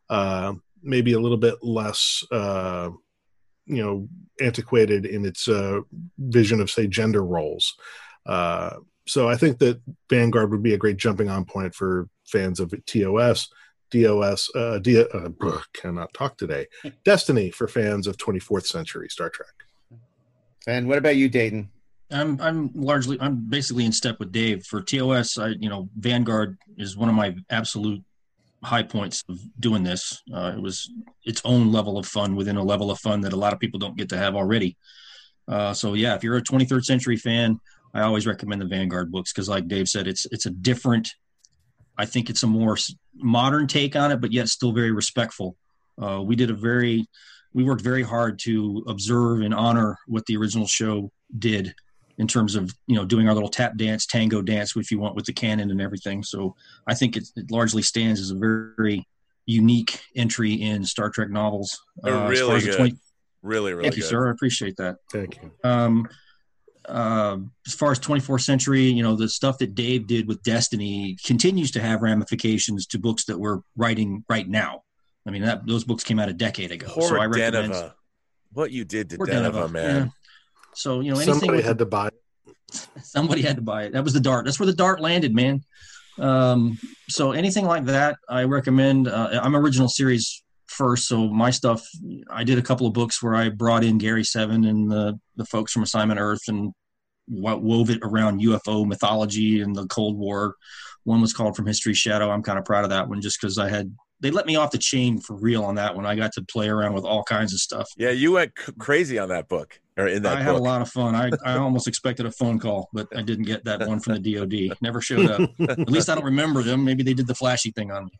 uh, 0.09 0.53
maybe 0.81 1.13
a 1.13 1.19
little 1.19 1.37
bit 1.37 1.55
less 1.61 2.23
you 3.69 3.83
know 3.83 4.09
antiquated 4.41 5.05
in 5.05 5.25
its 5.25 5.47
uh, 5.47 5.79
vision 6.17 6.59
of 6.59 6.69
say 6.69 6.87
gender 6.87 7.23
roles. 7.23 7.75
Uh, 8.25 8.71
so 9.07 9.29
I 9.29 9.37
think 9.37 9.59
that 9.59 9.81
Vanguard 10.09 10.51
would 10.51 10.63
be 10.63 10.73
a 10.73 10.77
great 10.77 10.97
jumping 10.97 11.29
on 11.29 11.45
point 11.45 11.73
for 11.73 12.09
fans 12.25 12.59
of 12.59 12.73
TOS, 12.85 13.47
DOS, 13.91 14.49
uh, 14.55 14.79
D- 14.79 15.03
uh, 15.13 15.29
cannot 15.73 16.13
talk 16.13 16.37
today. 16.37 16.67
Destiny 17.03 17.51
for 17.51 17.67
fans 17.67 18.07
of 18.07 18.17
24th 18.17 18.65
century 18.65 19.09
Star 19.09 19.29
Trek. 19.29 19.47
And 20.67 20.87
what 20.87 20.97
about 20.97 21.15
you, 21.15 21.29
Dayton? 21.29 21.69
I'm 22.11 22.41
I'm 22.41 22.71
largely 22.73 23.19
I'm 23.21 23.47
basically 23.49 23.85
in 23.85 23.91
step 23.91 24.19
with 24.19 24.31
Dave 24.31 24.65
for 24.65 24.81
TOS. 24.81 25.37
I 25.37 25.49
you 25.59 25.69
know 25.69 25.89
Vanguard 25.97 26.57
is 26.77 26.97
one 26.97 27.07
of 27.07 27.15
my 27.15 27.35
absolute 27.49 28.03
high 28.63 28.83
points 28.83 29.23
of 29.29 29.39
doing 29.59 29.83
this. 29.83 30.21
Uh, 30.33 30.53
it 30.55 30.61
was 30.61 30.91
its 31.23 31.41
own 31.45 31.71
level 31.71 31.97
of 31.97 32.05
fun 32.05 32.35
within 32.35 32.57
a 32.57 32.63
level 32.63 32.91
of 32.91 32.99
fun 32.99 33.21
that 33.21 33.33
a 33.33 33.37
lot 33.37 33.53
of 33.53 33.59
people 33.59 33.79
don't 33.79 33.95
get 33.95 34.09
to 34.09 34.17
have 34.17 34.35
already. 34.35 34.75
Uh, 35.47 35.73
so 35.73 35.93
yeah, 35.93 36.15
if 36.15 36.23
you're 36.23 36.37
a 36.37 36.41
23rd 36.41 36.83
century 36.83 37.17
fan, 37.17 37.59
I 37.93 38.01
always 38.01 38.27
recommend 38.27 38.61
the 38.61 38.67
Vanguard 38.67 39.11
books 39.11 39.33
because, 39.33 39.49
like 39.49 39.67
Dave 39.67 39.89
said, 39.89 40.07
it's 40.07 40.25
it's 40.31 40.45
a 40.45 40.51
different. 40.51 41.09
I 41.99 42.05
think 42.05 42.29
it's 42.29 42.43
a 42.43 42.47
more 42.47 42.77
modern 43.15 43.67
take 43.67 43.95
on 43.95 44.11
it, 44.11 44.21
but 44.21 44.31
yet 44.31 44.47
still 44.47 44.71
very 44.71 44.91
respectful. 44.91 45.57
Uh, 46.01 46.21
we 46.21 46.35
did 46.35 46.49
a 46.49 46.53
very, 46.53 47.05
we 47.53 47.65
worked 47.65 47.81
very 47.81 48.03
hard 48.03 48.39
to 48.43 48.83
observe 48.87 49.41
and 49.41 49.53
honor 49.53 49.97
what 50.07 50.25
the 50.25 50.37
original 50.37 50.65
show 50.65 51.11
did 51.37 51.75
in 52.17 52.27
terms 52.27 52.55
of 52.55 52.73
you 52.87 52.95
know 52.95 53.05
doing 53.05 53.27
our 53.27 53.33
little 53.33 53.49
tap 53.49 53.75
dance, 53.75 54.05
tango 54.05 54.41
dance, 54.41 54.75
if 54.77 54.91
you 54.91 54.99
want, 54.99 55.15
with 55.15 55.25
the 55.25 55.33
canon 55.33 55.71
and 55.71 55.81
everything. 55.81 56.23
So 56.23 56.55
I 56.87 56.95
think 56.95 57.17
it, 57.17 57.27
it 57.35 57.51
largely 57.51 57.81
stands 57.81 58.21
as 58.21 58.31
a 58.31 58.35
very, 58.35 58.71
very, 58.77 59.07
unique 59.45 59.99
entry 60.15 60.53
in 60.53 60.85
Star 60.85 61.09
Trek 61.09 61.31
novels. 61.31 61.77
Uh, 62.05 62.27
really 62.27 62.55
as 62.57 62.65
good. 62.65 62.79
20- 62.79 62.97
really, 63.41 63.73
really. 63.73 63.83
Thank 63.83 63.97
you, 63.97 64.03
good. 64.03 64.09
sir. 64.09 64.27
I 64.27 64.31
appreciate 64.31 64.77
that. 64.77 64.97
Thank 65.11 65.39
you. 65.41 65.51
Um, 65.63 66.07
uh, 66.89 67.37
as 67.65 67.73
far 67.73 67.91
as 67.91 67.99
24th 67.99 68.41
century, 68.41 68.83
you 68.83 69.03
know, 69.03 69.15
the 69.15 69.29
stuff 69.29 69.57
that 69.59 69.75
Dave 69.75 70.07
did 70.07 70.27
with 70.27 70.41
Destiny 70.43 71.17
continues 71.23 71.71
to 71.71 71.81
have 71.81 72.01
ramifications 72.01 72.85
to 72.87 72.99
books 72.99 73.25
that 73.25 73.39
we're 73.39 73.59
writing 73.77 74.23
right 74.29 74.47
now. 74.47 74.83
I 75.25 75.31
mean, 75.31 75.43
that, 75.43 75.65
those 75.67 75.83
books 75.83 76.03
came 76.03 76.19
out 76.19 76.29
a 76.29 76.33
decade 76.33 76.71
ago. 76.71 76.87
Poor 76.89 77.09
so 77.09 77.19
I 77.19 77.25
recommend 77.27 77.73
Deneva. 77.73 77.93
What 78.53 78.71
you 78.71 78.83
did 78.85 79.11
to 79.11 79.17
Poor 79.17 79.27
Deneva, 79.27 79.51
Deneva, 79.51 79.71
man. 79.71 79.95
yeah. 79.95 80.07
So 80.73 80.99
you 81.01 81.11
know, 81.11 81.17
anything 81.17 81.35
Somebody 81.35 81.57
with 81.57 81.65
had 81.65 81.77
to 81.79 81.85
buy. 81.85 82.07
it. 82.07 82.13
somebody 83.03 83.41
had 83.41 83.55
to 83.57 83.61
buy 83.61 83.83
it. 83.83 83.93
That 83.93 84.03
was 84.03 84.13
the 84.13 84.19
dart. 84.19 84.45
That's 84.45 84.59
where 84.59 84.67
the 84.67 84.73
dart 84.73 85.01
landed, 85.01 85.33
man. 85.33 85.61
Um, 86.19 86.77
so 87.07 87.31
anything 87.31 87.65
like 87.65 87.85
that, 87.85 88.17
I 88.27 88.43
recommend. 88.43 89.07
Uh, 89.07 89.39
I'm 89.41 89.55
original 89.55 89.87
series 89.87 90.43
first, 90.67 91.07
so 91.07 91.27
my 91.27 91.51
stuff. 91.51 91.87
I 92.29 92.43
did 92.43 92.57
a 92.57 92.61
couple 92.61 92.87
of 92.87 92.93
books 92.93 93.21
where 93.21 93.35
I 93.35 93.49
brought 93.49 93.83
in 93.83 93.97
Gary 93.97 94.23
Seven 94.23 94.65
and 94.65 94.91
the 94.91 95.19
the 95.35 95.45
folks 95.45 95.71
from 95.71 95.83
Assignment 95.83 96.19
Earth 96.19 96.47
and 96.47 96.73
wo- 96.78 96.78
wove 97.29 97.89
it 97.89 97.99
around 98.01 98.41
UFO 98.41 98.85
mythology 98.85 99.61
and 99.61 99.75
the 99.75 99.85
Cold 99.87 100.17
War. 100.17 100.55
One 101.03 101.21
was 101.21 101.33
called 101.33 101.55
From 101.55 101.65
History's 101.65 101.97
Shadow. 101.97 102.29
I'm 102.29 102.43
kind 102.43 102.59
of 102.59 102.65
proud 102.65 102.83
of 102.83 102.89
that 102.89 103.07
one, 103.07 103.21
just 103.21 103.39
because 103.39 103.57
I 103.57 103.69
had 103.69 103.95
they 104.21 104.31
let 104.31 104.45
me 104.45 104.55
off 104.57 104.71
the 104.71 104.77
chain 104.77 105.19
for 105.19 105.35
real 105.35 105.63
on 105.63 105.75
that 105.75 105.95
one. 105.95 106.05
I 106.05 106.15
got 106.15 106.33
to 106.33 106.43
play 106.43 106.67
around 106.67 106.93
with 106.93 107.05
all 107.05 107.23
kinds 107.23 107.53
of 107.53 107.59
stuff. 107.59 107.87
Yeah, 107.95 108.09
you 108.09 108.33
went 108.33 108.51
c- 108.57 108.73
crazy 108.77 109.17
on 109.17 109.29
that 109.29 109.47
book 109.47 109.79
or 109.97 110.07
in 110.07 110.23
that 110.23 110.33
I 110.33 110.35
book. 110.35 110.43
had 110.43 110.55
a 110.55 110.63
lot 110.63 110.81
of 110.81 110.89
fun. 110.89 111.15
I, 111.15 111.31
I 111.45 111.57
almost 111.57 111.87
expected 111.87 112.25
a 112.25 112.31
phone 112.31 112.59
call, 112.59 112.89
but 112.91 113.07
I 113.15 113.21
didn't 113.21 113.45
get 113.45 113.63
that 113.65 113.87
one 113.87 113.99
from 113.99 114.21
the 114.21 114.35
DoD. 114.35 114.77
Never 114.81 114.99
showed 114.99 115.29
up. 115.29 115.49
At 115.69 115.89
least 115.89 116.09
I 116.09 116.15
don't 116.15 116.25
remember 116.25 116.63
them. 116.63 116.83
Maybe 116.83 117.01
they 117.03 117.13
did 117.13 117.27
the 117.27 117.35
flashy 117.35 117.71
thing 117.71 117.91
on 117.91 118.05
me. 118.05 118.11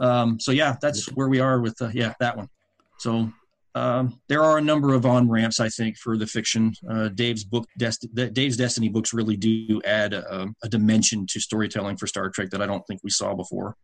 Um, 0.00 0.40
so 0.40 0.52
yeah, 0.52 0.76
that's 0.80 1.06
where 1.12 1.28
we 1.28 1.40
are 1.40 1.60
with 1.60 1.80
uh, 1.82 1.90
yeah 1.92 2.14
that 2.20 2.36
one. 2.36 2.48
So 2.98 3.30
um, 3.74 4.20
there 4.28 4.42
are 4.42 4.58
a 4.58 4.60
number 4.60 4.94
of 4.94 5.06
on 5.06 5.28
ramps 5.28 5.60
I 5.60 5.68
think 5.68 5.96
for 5.96 6.16
the 6.16 6.26
fiction. 6.26 6.72
Uh, 6.88 7.08
Dave's 7.08 7.44
book, 7.44 7.66
Dest- 7.78 8.06
Dave's 8.14 8.56
Destiny 8.56 8.88
books 8.88 9.12
really 9.12 9.36
do 9.36 9.80
add 9.84 10.12
a, 10.12 10.48
a 10.62 10.68
dimension 10.68 11.26
to 11.28 11.40
storytelling 11.40 11.96
for 11.96 12.06
Star 12.06 12.30
Trek 12.30 12.50
that 12.50 12.60
I 12.60 12.66
don't 12.66 12.84
think 12.86 13.00
we 13.04 13.10
saw 13.10 13.34
before. 13.34 13.76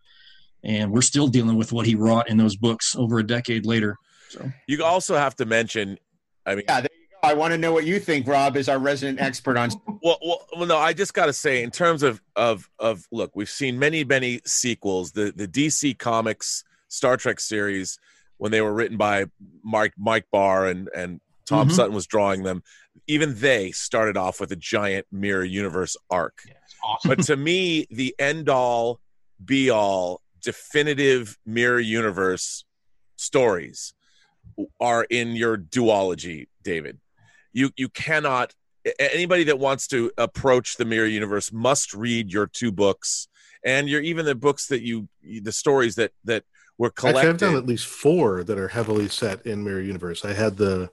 And 0.64 0.90
we're 0.90 1.02
still 1.02 1.28
dealing 1.28 1.56
with 1.56 1.72
what 1.72 1.86
he 1.86 1.94
wrought 1.94 2.28
in 2.28 2.36
those 2.36 2.56
books 2.56 2.96
over 2.96 3.18
a 3.18 3.26
decade 3.26 3.64
later. 3.66 3.96
So 4.30 4.50
You 4.66 4.82
also 4.82 5.14
have 5.16 5.36
to 5.36 5.44
mention. 5.44 5.98
I 6.44 6.56
mean, 6.56 6.64
Yeah, 6.68 6.80
there 6.80 6.90
you 6.92 7.06
go. 7.22 7.28
I 7.28 7.34
want 7.34 7.52
to 7.52 7.58
know 7.58 7.72
what 7.72 7.84
you 7.84 8.00
think, 8.00 8.26
Rob, 8.26 8.56
is 8.56 8.68
our 8.68 8.78
resident 8.78 9.20
expert 9.20 9.56
on. 9.56 9.70
well, 10.02 10.18
well, 10.20 10.46
well, 10.56 10.66
no. 10.66 10.78
I 10.78 10.92
just 10.92 11.14
got 11.14 11.26
to 11.26 11.32
say, 11.32 11.62
in 11.62 11.70
terms 11.70 12.02
of 12.02 12.20
of 12.34 12.68
of 12.80 13.06
look, 13.12 13.36
we've 13.36 13.48
seen 13.48 13.78
many 13.78 14.02
many 14.04 14.40
sequels. 14.44 15.12
The 15.12 15.32
the 15.34 15.46
DC 15.46 15.96
Comics 15.98 16.64
Star 16.88 17.16
Trek 17.16 17.38
series, 17.38 17.98
when 18.38 18.52
they 18.52 18.60
were 18.60 18.72
written 18.72 18.96
by 18.96 19.26
Mike 19.62 19.94
Mike 19.96 20.26
Barr 20.30 20.66
and 20.66 20.88
and 20.94 21.20
Tom 21.46 21.68
Mhm. 21.68 21.72
Sutton 21.72 21.94
was 21.94 22.06
drawing 22.06 22.42
them. 22.42 22.62
Even 23.06 23.38
they 23.38 23.70
started 23.70 24.16
off 24.16 24.40
with 24.40 24.50
a 24.50 24.56
giant 24.56 25.06
mirror 25.12 25.44
universe 25.44 25.96
arc. 26.10 26.40
Yeah, 26.46 26.54
awesome. 26.82 27.08
But 27.08 27.22
to 27.24 27.36
me, 27.36 27.86
the 27.90 28.14
end 28.18 28.48
all, 28.48 29.00
be 29.44 29.70
all, 29.70 30.22
definitive 30.42 31.38
mirror 31.46 31.78
universe 31.80 32.64
stories 33.16 33.94
are 34.80 35.04
in 35.04 35.36
your 35.36 35.56
duology, 35.56 36.46
David. 36.62 36.98
You 37.52 37.70
you 37.76 37.88
cannot 37.88 38.54
anybody 38.98 39.44
that 39.44 39.58
wants 39.58 39.86
to 39.88 40.12
approach 40.16 40.76
the 40.76 40.84
mirror 40.84 41.06
universe 41.06 41.52
must 41.52 41.92
read 41.94 42.30
your 42.32 42.46
two 42.46 42.70
books 42.70 43.26
and 43.64 43.88
your 43.88 44.00
even 44.00 44.24
the 44.24 44.34
books 44.34 44.66
that 44.68 44.82
you 44.82 45.08
the 45.42 45.52
stories 45.52 45.96
that 45.96 46.12
that 46.24 46.44
were 46.78 46.88
Actually, 46.88 47.10
collected. 47.12 47.28
I've 47.30 47.38
done 47.38 47.56
at 47.56 47.66
least 47.66 47.86
four 47.86 48.44
that 48.44 48.58
are 48.58 48.68
heavily 48.68 49.08
set 49.08 49.44
in 49.46 49.64
Mirror 49.64 49.82
Universe. 49.82 50.24
I 50.24 50.32
had 50.34 50.56
the 50.56 50.90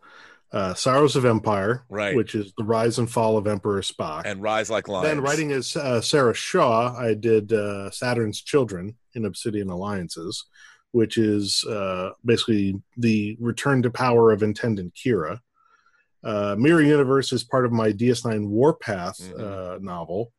uh, 0.51 0.73
Sorrows 0.75 1.15
of 1.15 1.25
Empire, 1.25 1.83
Right. 1.89 2.15
which 2.15 2.35
is 2.35 2.53
the 2.57 2.63
rise 2.63 2.99
and 2.99 3.09
fall 3.09 3.37
of 3.37 3.47
Emperor 3.47 3.81
Spock. 3.81 4.23
and 4.25 4.41
rise 4.41 4.69
like 4.69 4.87
lions. 4.87 5.07
then 5.07 5.21
writing 5.21 5.51
as 5.51 5.75
uh, 5.75 5.99
Sarah 5.99 6.33
Shaw, 6.35 6.95
I 6.95 7.15
did 7.15 7.51
uh, 7.53 7.89
Saturn's 7.89 8.41
Children 8.41 8.95
in 9.15 9.25
Obsidian 9.25 9.69
Alliances, 9.69 10.45
which 10.91 11.17
is 11.17 11.63
uh, 11.65 12.11
basically 12.23 12.79
the 12.97 13.35
return 13.39 13.81
to 13.81 13.89
power 13.89 14.31
of 14.31 14.43
Intendant 14.43 14.93
Kira. 14.93 15.39
Uh, 16.23 16.55
Mirror 16.57 16.83
Universe 16.83 17.33
is 17.33 17.43
part 17.43 17.65
of 17.65 17.71
my 17.71 17.91
DS9 17.91 18.47
Warpath 18.47 19.19
Mhm. 19.19 19.39
uh, 19.39 19.79
novel, 19.81 20.31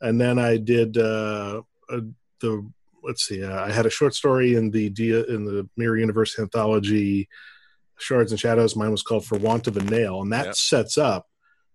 and 0.00 0.18
then 0.20 0.38
I 0.38 0.56
did 0.58 0.96
uh, 0.96 1.62
uh, 1.90 2.00
the 2.40 2.70
let's 3.06 3.24
see, 3.24 3.42
uh, 3.42 3.64
I 3.64 3.70
had 3.70 3.86
a 3.86 3.90
short 3.90 4.14
story 4.14 4.54
in 4.54 4.70
the 4.70 4.90
D- 4.90 5.24
in 5.28 5.44
the 5.44 5.68
Mirror 5.76 5.98
Universe 5.98 6.38
anthology, 6.38 7.28
Shards 7.98 8.32
and 8.32 8.40
Shadows. 8.40 8.76
Mine 8.76 8.90
was 8.90 9.02
called 9.02 9.24
For 9.24 9.38
Want 9.38 9.66
of 9.68 9.76
a 9.76 9.84
Nail, 9.84 10.20
and 10.22 10.32
that 10.32 10.46
Yep. 10.46 10.54
sets 10.56 10.98
up 10.98 11.26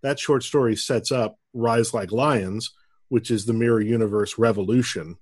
that 0.04 0.20
short 0.20 0.42
story 0.42 0.76
sets 0.76 1.12
up 1.12 1.36
Rise 1.54 1.94
Like 1.94 2.12
Lions, 2.12 2.72
which 3.10 3.30
is 3.30 3.46
the 3.46 3.54
mirror 3.54 3.82
universe 3.82 4.40
revolution. 4.40 5.16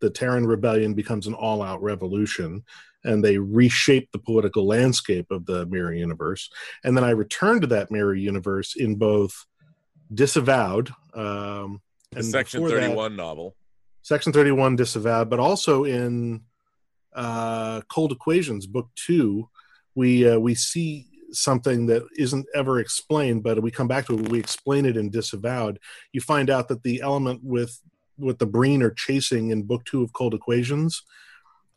The 0.00 0.08
Terran 0.08 0.46
rebellion 0.46 0.94
becomes 0.94 1.26
an 1.26 1.34
all 1.34 1.62
out 1.62 1.82
revolution, 1.82 2.62
and 3.02 3.24
they 3.24 3.38
reshape 3.38 4.12
the 4.12 4.20
political 4.20 4.66
landscape 4.68 5.26
of 5.32 5.46
the 5.46 5.66
mirror 5.66 5.92
universe. 5.92 6.48
And 6.84 6.96
then 6.96 7.02
I 7.02 7.10
return 7.10 7.60
to 7.60 7.66
that 7.68 7.90
mirror 7.90 8.14
universe 8.14 8.76
in 8.76 8.94
both 8.96 9.46
Disavowed 10.14 10.90
um, 11.14 11.80
and 12.14 12.24
Section 12.24 12.62
before 12.62 12.78
that- 12.78 12.86
31 12.86 13.16
novel. 13.16 13.56
Section 14.02 14.32
31 14.32 14.76
disavowed, 14.76 15.28
but 15.30 15.38
also 15.38 15.84
in 15.84 16.42
uh, 17.14 17.82
Cold 17.88 18.12
Equations, 18.12 18.66
book 18.66 18.88
two, 18.96 19.48
we 19.94 20.28
uh, 20.28 20.38
we 20.38 20.54
see 20.54 21.06
something 21.32 21.86
that 21.86 22.02
isn't 22.16 22.46
ever 22.54 22.80
explained, 22.80 23.42
but 23.42 23.62
we 23.62 23.70
come 23.70 23.88
back 23.88 24.06
to 24.06 24.18
it. 24.18 24.28
We 24.28 24.38
explain 24.38 24.84
it 24.86 24.96
in 24.96 25.10
disavowed. 25.10 25.78
You 26.12 26.20
find 26.20 26.50
out 26.50 26.68
that 26.68 26.82
the 26.82 27.00
element 27.02 27.40
with 27.42 27.80
what 28.16 28.38
the 28.38 28.46
Breen 28.46 28.82
are 28.82 28.90
chasing 28.90 29.50
in 29.50 29.62
book 29.62 29.84
two 29.84 30.02
of 30.02 30.12
Cold 30.12 30.34
Equations 30.34 31.02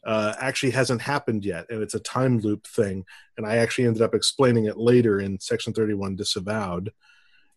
uh, 0.06 0.34
actually 0.40 0.72
hasn't 0.72 1.02
happened 1.02 1.46
yet, 1.46 1.66
and 1.70 1.82
it's 1.82 1.94
a 1.94 2.00
time 2.00 2.40
loop 2.40 2.68
thing. 2.68 3.06
And 3.38 3.46
I 3.46 3.58
actually 3.58 3.86
ended 3.88 4.02
up 4.02 4.14
explaining 4.14 4.66
it 4.66 4.78
later 4.78 5.20
in 5.20 5.40
Section 5.40 5.74
31 5.74 6.16
disavowed. 6.16 6.92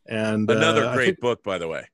And 0.08 0.50
Another 0.50 0.84
uh, 0.84 0.94
great 0.94 1.06
think- 1.06 1.20
book, 1.20 1.42
by 1.42 1.58
the 1.58 1.68
way. 1.68 1.88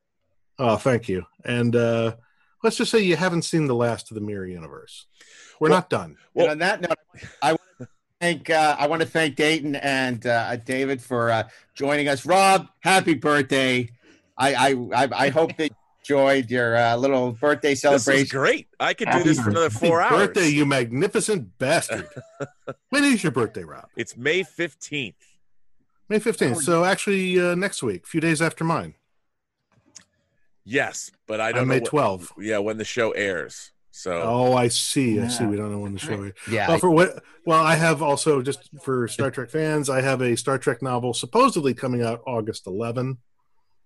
Oh, 0.58 0.76
thank 0.76 1.08
you. 1.08 1.24
And 1.44 1.74
uh, 1.74 2.16
let's 2.62 2.76
just 2.76 2.90
say 2.90 3.00
you 3.00 3.16
haven't 3.16 3.42
seen 3.42 3.66
the 3.66 3.74
last 3.74 4.10
of 4.10 4.14
the 4.14 4.20
Mirror 4.20 4.46
Universe. 4.46 5.06
We're 5.60 5.68
Well- 5.70 5.78
not 5.78 5.90
done. 5.90 6.16
and 6.34 6.50
on 6.50 6.58
that 6.58 6.80
note, 6.80 6.98
I 7.42 7.52
want 7.52 7.60
to 7.80 7.88
thank 8.20 8.50
uh, 8.50 8.76
I 8.78 8.86
want 8.86 9.02
to 9.02 9.08
thank 9.08 9.36
Dayton 9.36 9.76
and 9.76 10.24
uh, 10.26 10.56
David 10.56 11.00
for 11.02 11.30
uh, 11.30 11.48
joining 11.74 12.08
us. 12.08 12.24
Rob, 12.26 12.68
happy 12.80 13.14
birthday! 13.14 13.88
I 14.36 14.54
I 14.54 14.70
I, 15.04 15.08
I 15.26 15.28
hope 15.28 15.56
that 15.58 15.70
you 15.70 15.76
enjoyed 16.16 16.50
your 16.50 16.76
uh, 16.76 16.96
little 16.96 17.30
birthday 17.32 17.70
This 17.74 17.84
is 17.84 18.04
celebration. 18.04 18.36
great. 18.38 18.66
I 18.80 18.92
could 18.94 19.06
do 19.06 19.12
Happy 19.12 19.24
this 19.28 19.40
for 19.40 19.50
another 19.50 19.70
Happy 19.70 19.86
four 19.86 20.02
hours. 20.02 20.26
birthday, 20.28 20.48
you 20.48 20.66
magnificent 20.66 21.56
bastard. 21.58 22.08
when 22.88 23.04
is 23.04 23.22
your 23.22 23.30
birthday, 23.30 23.62
Rob? 23.62 23.86
It's 23.96 24.16
May 24.16 24.42
15th. 24.42 25.14
May 26.08 26.18
15th. 26.18 26.56
So 26.62 26.84
actually 26.84 27.38
uh, 27.38 27.54
next 27.54 27.82
week, 27.84 28.02
a 28.04 28.06
few 28.08 28.20
days 28.20 28.42
after 28.42 28.64
mine. 28.64 28.94
Yes, 30.64 31.10
but 31.26 31.40
I 31.40 31.52
don't 31.52 31.62
On 31.62 31.68
know. 31.68 31.74
May 31.74 31.80
what- 31.80 31.90
12th. 31.90 32.28
yeah, 32.38 32.58
when 32.58 32.78
the 32.78 32.84
show 32.84 33.10
airs. 33.12 33.72
So 33.94 34.22
Oh, 34.22 34.54
I 34.54 34.68
see. 34.68 35.20
I 35.20 35.28
see. 35.28 35.44
We 35.44 35.56
don't 35.56 35.70
know 35.70 35.80
when 35.80 35.92
the 35.92 35.98
show 35.98 36.22
is. 36.22 36.32
Yeah, 36.50 36.66
Well, 36.68 36.78
for 36.78 36.90
what? 36.90 37.22
Well, 37.44 37.62
I 37.62 37.74
have 37.74 38.00
also 38.02 38.40
just 38.40 38.70
for 38.82 39.06
Star 39.06 39.30
Trek 39.30 39.50
fans, 39.50 39.90
I 39.90 40.00
have 40.00 40.22
a 40.22 40.34
Star 40.36 40.56
Trek 40.58 40.80
novel 40.82 41.12
supposedly 41.12 41.74
coming 41.74 42.02
out 42.02 42.22
August 42.26 42.66
11, 42.66 43.18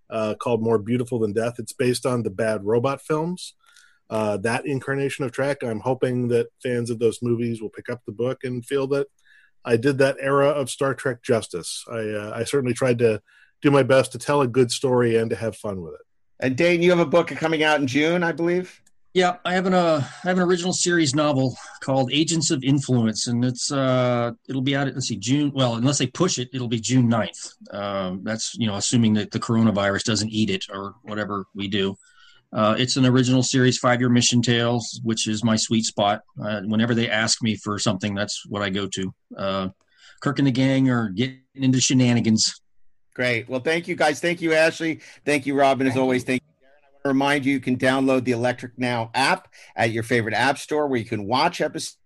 uh, 0.08 0.34
called 0.38 0.62
"More 0.62 0.78
Beautiful 0.78 1.18
Than 1.18 1.32
Death." 1.32 1.54
It's 1.58 1.72
based 1.72 2.06
on 2.06 2.22
the 2.22 2.30
Bad 2.30 2.64
Robot 2.64 3.02
films. 3.02 3.54
Uh, 4.08 4.36
that 4.36 4.64
incarnation 4.64 5.24
of 5.24 5.32
Trek. 5.32 5.64
I'm 5.64 5.80
hoping 5.80 6.28
that 6.28 6.46
fans 6.62 6.90
of 6.90 7.00
those 7.00 7.18
movies 7.20 7.60
will 7.60 7.70
pick 7.70 7.88
up 7.88 8.02
the 8.06 8.12
book 8.12 8.44
and 8.44 8.64
feel 8.64 8.86
that 8.88 9.08
I 9.64 9.76
did 9.76 9.98
that 9.98 10.18
era 10.20 10.50
of 10.50 10.70
Star 10.70 10.94
Trek 10.94 11.20
justice. 11.24 11.84
I 11.90 11.98
uh, 12.10 12.32
I 12.32 12.44
certainly 12.44 12.74
tried 12.74 12.98
to 13.00 13.20
do 13.60 13.72
my 13.72 13.82
best 13.82 14.12
to 14.12 14.18
tell 14.18 14.40
a 14.40 14.46
good 14.46 14.70
story 14.70 15.16
and 15.16 15.30
to 15.30 15.36
have 15.36 15.56
fun 15.56 15.82
with 15.82 15.94
it. 15.94 16.00
And 16.40 16.56
Dayton, 16.56 16.82
you 16.82 16.90
have 16.90 17.00
a 17.00 17.06
book 17.06 17.28
coming 17.28 17.62
out 17.62 17.80
in 17.80 17.86
June, 17.86 18.22
I 18.22 18.32
believe. 18.32 18.80
Yeah, 19.14 19.36
I 19.46 19.54
have 19.54 19.64
an 19.64 19.72
uh, 19.72 20.06
I 20.24 20.28
have 20.28 20.36
an 20.36 20.42
original 20.42 20.74
series 20.74 21.14
novel 21.14 21.56
called 21.80 22.12
Agents 22.12 22.50
of 22.50 22.62
Influence, 22.62 23.28
and 23.28 23.42
it's 23.46 23.72
uh, 23.72 24.32
it'll 24.46 24.60
be 24.60 24.76
out. 24.76 24.88
Let's 24.88 25.08
see, 25.08 25.16
June. 25.16 25.52
Well, 25.54 25.76
unless 25.76 25.96
they 25.96 26.06
push 26.06 26.38
it, 26.38 26.50
it'll 26.52 26.68
be 26.68 26.80
June 26.80 27.10
9th. 27.10 27.74
Um, 27.74 28.20
that's 28.24 28.54
you 28.58 28.66
know, 28.66 28.74
assuming 28.74 29.14
that 29.14 29.30
the 29.30 29.40
coronavirus 29.40 30.04
doesn't 30.04 30.28
eat 30.28 30.50
it 30.50 30.66
or 30.70 30.96
whatever 31.02 31.46
we 31.54 31.66
do. 31.66 31.96
Uh, 32.52 32.74
it's 32.78 32.96
an 32.96 33.06
original 33.06 33.42
series, 33.42 33.78
five 33.78 34.00
year 34.00 34.10
mission 34.10 34.42
tales, 34.42 35.00
which 35.02 35.26
is 35.26 35.42
my 35.42 35.56
sweet 35.56 35.84
spot. 35.86 36.20
Uh, 36.38 36.60
whenever 36.66 36.94
they 36.94 37.08
ask 37.08 37.42
me 37.42 37.56
for 37.56 37.78
something, 37.78 38.14
that's 38.14 38.44
what 38.46 38.60
I 38.60 38.68
go 38.68 38.86
to. 38.86 39.14
Uh, 39.34 39.68
Kirk 40.20 40.38
and 40.38 40.46
the 40.46 40.52
gang 40.52 40.90
are 40.90 41.08
getting 41.08 41.40
into 41.54 41.80
shenanigans. 41.80 42.60
Great. 43.16 43.48
Well, 43.48 43.60
thank 43.60 43.88
you 43.88 43.96
guys. 43.96 44.20
Thank 44.20 44.42
you, 44.42 44.52
Ashley. 44.52 45.00
Thank 45.24 45.46
you, 45.46 45.54
Robin. 45.54 45.86
As 45.86 45.96
always, 45.96 46.22
thank 46.22 46.42
you. 46.42 46.66
Daren. 46.66 46.84
I 46.84 46.92
want 46.92 47.02
to 47.02 47.08
remind 47.08 47.46
you, 47.46 47.52
you 47.54 47.60
can 47.60 47.78
download 47.78 48.24
the 48.24 48.32
Electric 48.32 48.78
Now 48.78 49.10
app 49.14 49.48
at 49.74 49.90
your 49.90 50.02
favorite 50.02 50.34
app 50.34 50.58
store 50.58 50.86
where 50.86 50.98
you 50.98 51.06
can 51.06 51.24
watch 51.26 51.62
episodes 51.62 51.96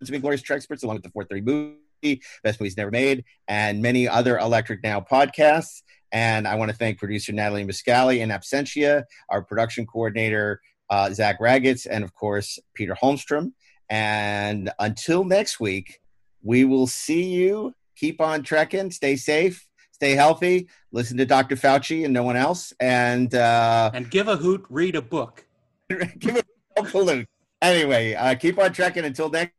of 0.00 0.14
Inglorious 0.14 0.40
Treksperts 0.40 0.84
along 0.84 0.94
with 0.94 1.02
the 1.02 1.10
430 1.10 1.76
movie, 2.04 2.22
Best 2.44 2.60
Movies 2.60 2.76
Never 2.76 2.92
Made, 2.92 3.24
and 3.48 3.82
many 3.82 4.06
other 4.06 4.38
Electric 4.38 4.84
Now 4.84 5.00
podcasts. 5.00 5.82
And 6.12 6.46
I 6.46 6.54
want 6.54 6.70
to 6.70 6.76
thank 6.76 6.96
producer 6.96 7.32
Natalie 7.32 7.64
Muscali 7.64 8.20
in 8.20 8.28
absentia, 8.28 9.02
our 9.30 9.42
production 9.42 9.84
coordinator, 9.84 10.60
uh, 10.90 11.10
Zach 11.12 11.40
Raggets, 11.40 11.86
and 11.86 12.04
of 12.04 12.14
course, 12.14 12.60
Peter 12.74 12.94
Holmstrom. 13.02 13.50
And 13.90 14.70
until 14.78 15.24
next 15.24 15.58
week, 15.58 15.98
we 16.40 16.64
will 16.64 16.86
see 16.86 17.24
you. 17.24 17.74
Keep 17.96 18.20
on 18.20 18.44
trekking. 18.44 18.92
Stay 18.92 19.16
safe. 19.16 19.66
Stay 20.02 20.16
healthy. 20.16 20.66
Listen 20.90 21.16
to 21.18 21.24
Dr. 21.24 21.54
Fauci 21.54 22.04
and 22.04 22.12
no 22.12 22.24
one 22.24 22.34
else. 22.34 22.72
And 22.80 23.32
uh, 23.36 23.92
And 23.94 24.10
give 24.10 24.26
a 24.26 24.34
hoot, 24.34 24.64
read 24.68 24.96
a 24.96 25.00
book. 25.00 25.46
give 26.18 26.42
a 26.76 26.88
salute. 26.88 27.28
Anyway, 27.60 28.14
uh, 28.14 28.34
keep 28.34 28.58
on 28.58 28.72
trekking 28.72 29.04
until 29.04 29.30
next 29.30 29.52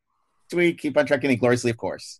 week. 0.52 0.80
Keep 0.80 0.98
on 0.98 1.06
trekking 1.06 1.30
and 1.30 1.40
gloriously, 1.40 1.72
of 1.72 1.78
course. 1.78 2.20